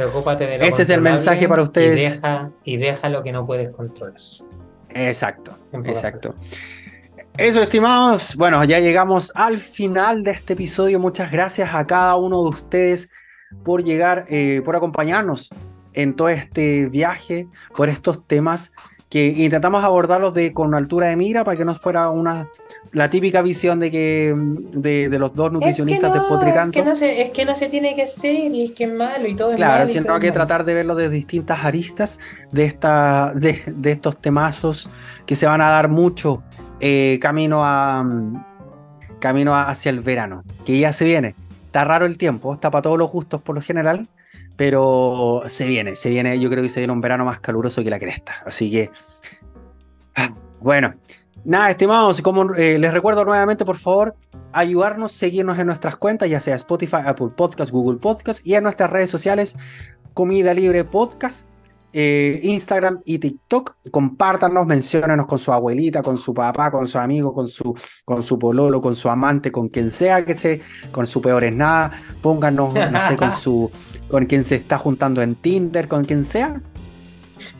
ese 0.62 0.84
es 0.84 0.90
el 0.90 1.02
mensaje 1.02 1.48
para 1.48 1.64
ustedes. 1.64 2.00
Y 2.00 2.04
deja, 2.04 2.52
y 2.64 2.78
deja 2.78 3.10
lo 3.10 3.24
que 3.24 3.32
no 3.32 3.46
puedes 3.46 3.70
controlar. 3.76 4.20
Exacto, 4.90 5.58
exacto. 5.86 6.36
Eso, 7.38 7.62
estimados. 7.62 8.36
Bueno, 8.36 8.64
ya 8.66 8.80
llegamos 8.80 9.32
al 9.36 9.60
final 9.60 10.24
de 10.24 10.32
este 10.32 10.54
episodio. 10.54 11.00
Muchas 11.00 11.32
gracias 11.32 11.74
a 11.74 11.88
cada 11.88 12.16
uno 12.18 12.44
de 12.44 12.50
ustedes 12.50 13.12
por 13.64 13.84
llegar, 13.84 14.26
eh, 14.30 14.62
por 14.66 14.76
acompañarnos 14.76 15.50
en 15.94 16.16
todo 16.16 16.30
este 16.30 16.88
viaje, 16.88 17.48
por 17.76 17.90
estos 17.90 18.28
temas 18.28 18.74
que 19.10 19.28
intentamos 19.28 19.84
abordarlos 19.84 20.34
de, 20.36 20.54
con 20.54 20.76
altura 20.76 21.08
de 21.08 21.16
mira 21.16 21.44
para 21.44 21.58
que 21.58 21.66
no 21.66 21.74
fuera 21.74 22.10
una 22.10 22.48
la 22.92 23.10
típica 23.10 23.42
visión 23.42 23.80
de 23.80 23.90
que 23.90 24.36
de, 24.36 25.20
los 25.20 25.34
dos 25.36 25.52
nutricionistas 25.52 26.14
despotricando. 26.14 26.78
Es 26.78 26.84
que, 26.84 26.88
no 26.88 26.96
se, 26.96 27.22
es 27.24 27.32
que 27.32 27.46
no 27.46 27.56
se 27.56 27.70
tiene 27.70 27.96
que 27.96 28.08
ser 28.08 28.54
y 28.54 28.66
es 28.66 28.72
que 28.72 28.84
es 28.84 28.94
malo 28.94 29.28
y 29.28 29.36
todo 29.36 29.52
es 29.52 29.58
claro, 29.58 29.88
sino 29.88 30.20
que 30.20 30.32
tratar 30.32 30.64
de 30.64 30.76
verlo 30.76 30.96
de 30.96 31.10
distintas 31.10 31.66
aristas 31.66 32.20
de, 32.52 32.66
esta, 32.66 33.34
de, 33.34 33.64
de 33.66 33.92
estos 33.92 34.18
temazos 34.18 34.90
que 35.26 35.36
se 35.36 35.48
van 35.48 35.62
a 35.62 35.70
dar 35.70 35.90
mucho 35.90 36.44
eh, 36.80 37.18
camino 37.22 37.66
a 37.66 38.06
camino 39.20 39.56
hacia 39.56 39.90
el 39.90 40.00
verano, 40.00 40.44
que 40.66 40.80
ya 40.80 40.94
se 40.94 41.06
viene. 41.06 41.36
Está 41.66 41.84
raro 41.84 42.06
el 42.06 42.18
tiempo, 42.18 42.54
está 42.54 42.72
para 42.72 42.84
todos 42.84 42.98
los 42.98 43.12
gustos 43.12 43.42
por 43.42 43.56
lo 43.56 43.62
general, 43.62 44.08
pero 44.60 45.44
se 45.48 45.66
viene, 45.66 45.96
se 45.96 46.10
viene, 46.10 46.38
yo 46.38 46.50
creo 46.50 46.62
que 46.62 46.68
se 46.68 46.82
viene 46.82 46.92
un 46.92 47.00
verano 47.00 47.24
más 47.24 47.40
caluroso 47.40 47.82
que 47.82 47.90
la 47.90 47.98
cresta. 47.98 48.42
Así 48.46 48.70
que, 48.70 48.92
ah, 50.18 50.36
bueno, 50.60 50.96
nada, 51.46 51.72
estimados, 51.72 52.22
como 52.22 52.54
eh, 52.56 52.78
les 52.78 52.94
recuerdo 52.94 53.24
nuevamente, 53.24 53.64
por 53.64 53.78
favor, 53.78 54.16
ayudarnos, 54.52 55.14
seguirnos 55.14 55.58
en 55.60 55.68
nuestras 55.68 55.96
cuentas, 55.96 56.30
ya 56.30 56.42
sea 56.42 56.56
Spotify, 56.56 56.98
Apple 57.06 57.30
Podcast, 57.38 57.72
Google 57.72 58.00
Podcast 58.00 58.46
y 58.46 58.56
en 58.56 58.64
nuestras 58.64 58.90
redes 58.90 59.10
sociales, 59.10 59.58
Comida 60.14 60.54
Libre 60.54 60.84
Podcast. 60.84 61.48
Eh, 61.92 62.40
Instagram 62.44 63.02
y 63.06 63.18
TikTok. 63.18 63.76
Compártanos, 63.92 64.66
menciónenos 64.68 65.26
con 65.26 65.40
su 65.40 65.52
abuelita, 65.52 66.04
con 66.04 66.18
su 66.18 66.34
papá, 66.34 66.70
con 66.70 66.88
su 66.88 67.00
amigo, 67.00 67.34
con 67.34 67.48
su, 67.48 67.76
con 68.06 68.22
su 68.22 68.38
pololo, 68.38 68.82
con 68.82 68.96
su 68.96 69.10
amante, 69.10 69.52
con 69.52 69.70
quien 69.70 69.90
sea 69.90 70.24
que 70.24 70.36
se, 70.36 70.62
con 70.92 71.08
su 71.08 71.22
peor 71.22 71.44
es 71.44 71.56
nada. 71.56 71.92
Pónganos, 72.22 72.74
no 72.74 73.08
sé, 73.08 73.16
con 73.16 73.36
su, 73.36 73.72
con 74.10 74.26
quien 74.28 74.46
se 74.46 74.56
está 74.56 74.78
juntando 74.78 75.22
en 75.22 75.36
Tinder, 75.36 75.88
con 75.88 76.04
quien 76.04 76.24
sea. 76.24 76.62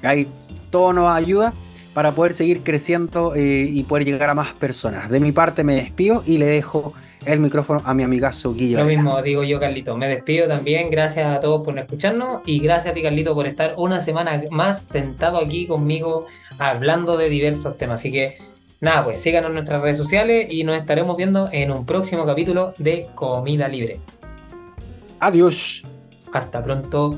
Ahí 0.04 0.28
todo 0.70 0.94
nos 0.94 1.12
ayuda 1.12 1.54
para 1.94 2.12
poder 2.14 2.34
seguir 2.34 2.62
creciendo 2.62 3.34
eh, 3.36 3.68
y 3.70 3.84
poder 3.84 4.06
llegar 4.06 4.30
a 4.30 4.36
más 4.36 4.54
personas. 4.54 5.10
De 5.10 5.20
mi 5.20 5.32
parte 5.32 5.64
me 5.64 5.76
despido 5.76 6.22
y 6.26 6.38
le 6.38 6.46
dejo 6.46 6.94
el 7.32 7.40
micrófono 7.40 7.82
a 7.86 7.94
mi 7.94 8.04
amigazo 8.04 8.54
Guillo. 8.54 8.78
Lo 8.78 8.86
mismo 8.86 9.22
digo 9.22 9.44
yo, 9.44 9.60
Carlito. 9.60 9.96
Me 9.98 10.08
despido 10.08 10.48
también. 10.48 10.90
Gracias 10.90 11.26
a 11.28 11.40
todos 11.40 11.64
por 11.64 11.78
escucharnos 11.78 12.42
y 12.46 12.60
gracias 12.60 12.92
a 12.92 12.94
ti, 12.94 13.02
Carlito, 13.02 13.34
por 13.34 13.48
estar 13.48 13.74
una 13.78 14.02
semana 14.02 14.42
más 14.52 14.84
sentado 14.84 15.38
aquí 15.38 15.68
conmigo 15.68 16.28
hablando 16.58 17.18
de 17.18 17.30
diversos 17.30 17.78
temas. 17.78 18.02
Así 18.02 18.12
que 18.12 18.38
nada, 18.82 19.04
pues 19.04 19.22
síganos 19.22 19.50
en 19.50 19.56
nuestras 19.56 19.82
redes 19.82 19.98
sociales 19.98 20.48
y 20.50 20.64
nos 20.64 20.76
estaremos 20.76 21.18
viendo 21.18 21.50
en 21.52 21.72
un 21.72 21.86
próximo 21.86 22.26
capítulo 22.26 22.74
de 22.78 23.08
Comida 23.16 23.68
Libre. 23.68 24.00
Adiós. 25.20 25.84
Hasta 26.32 26.64
pronto. 26.64 27.18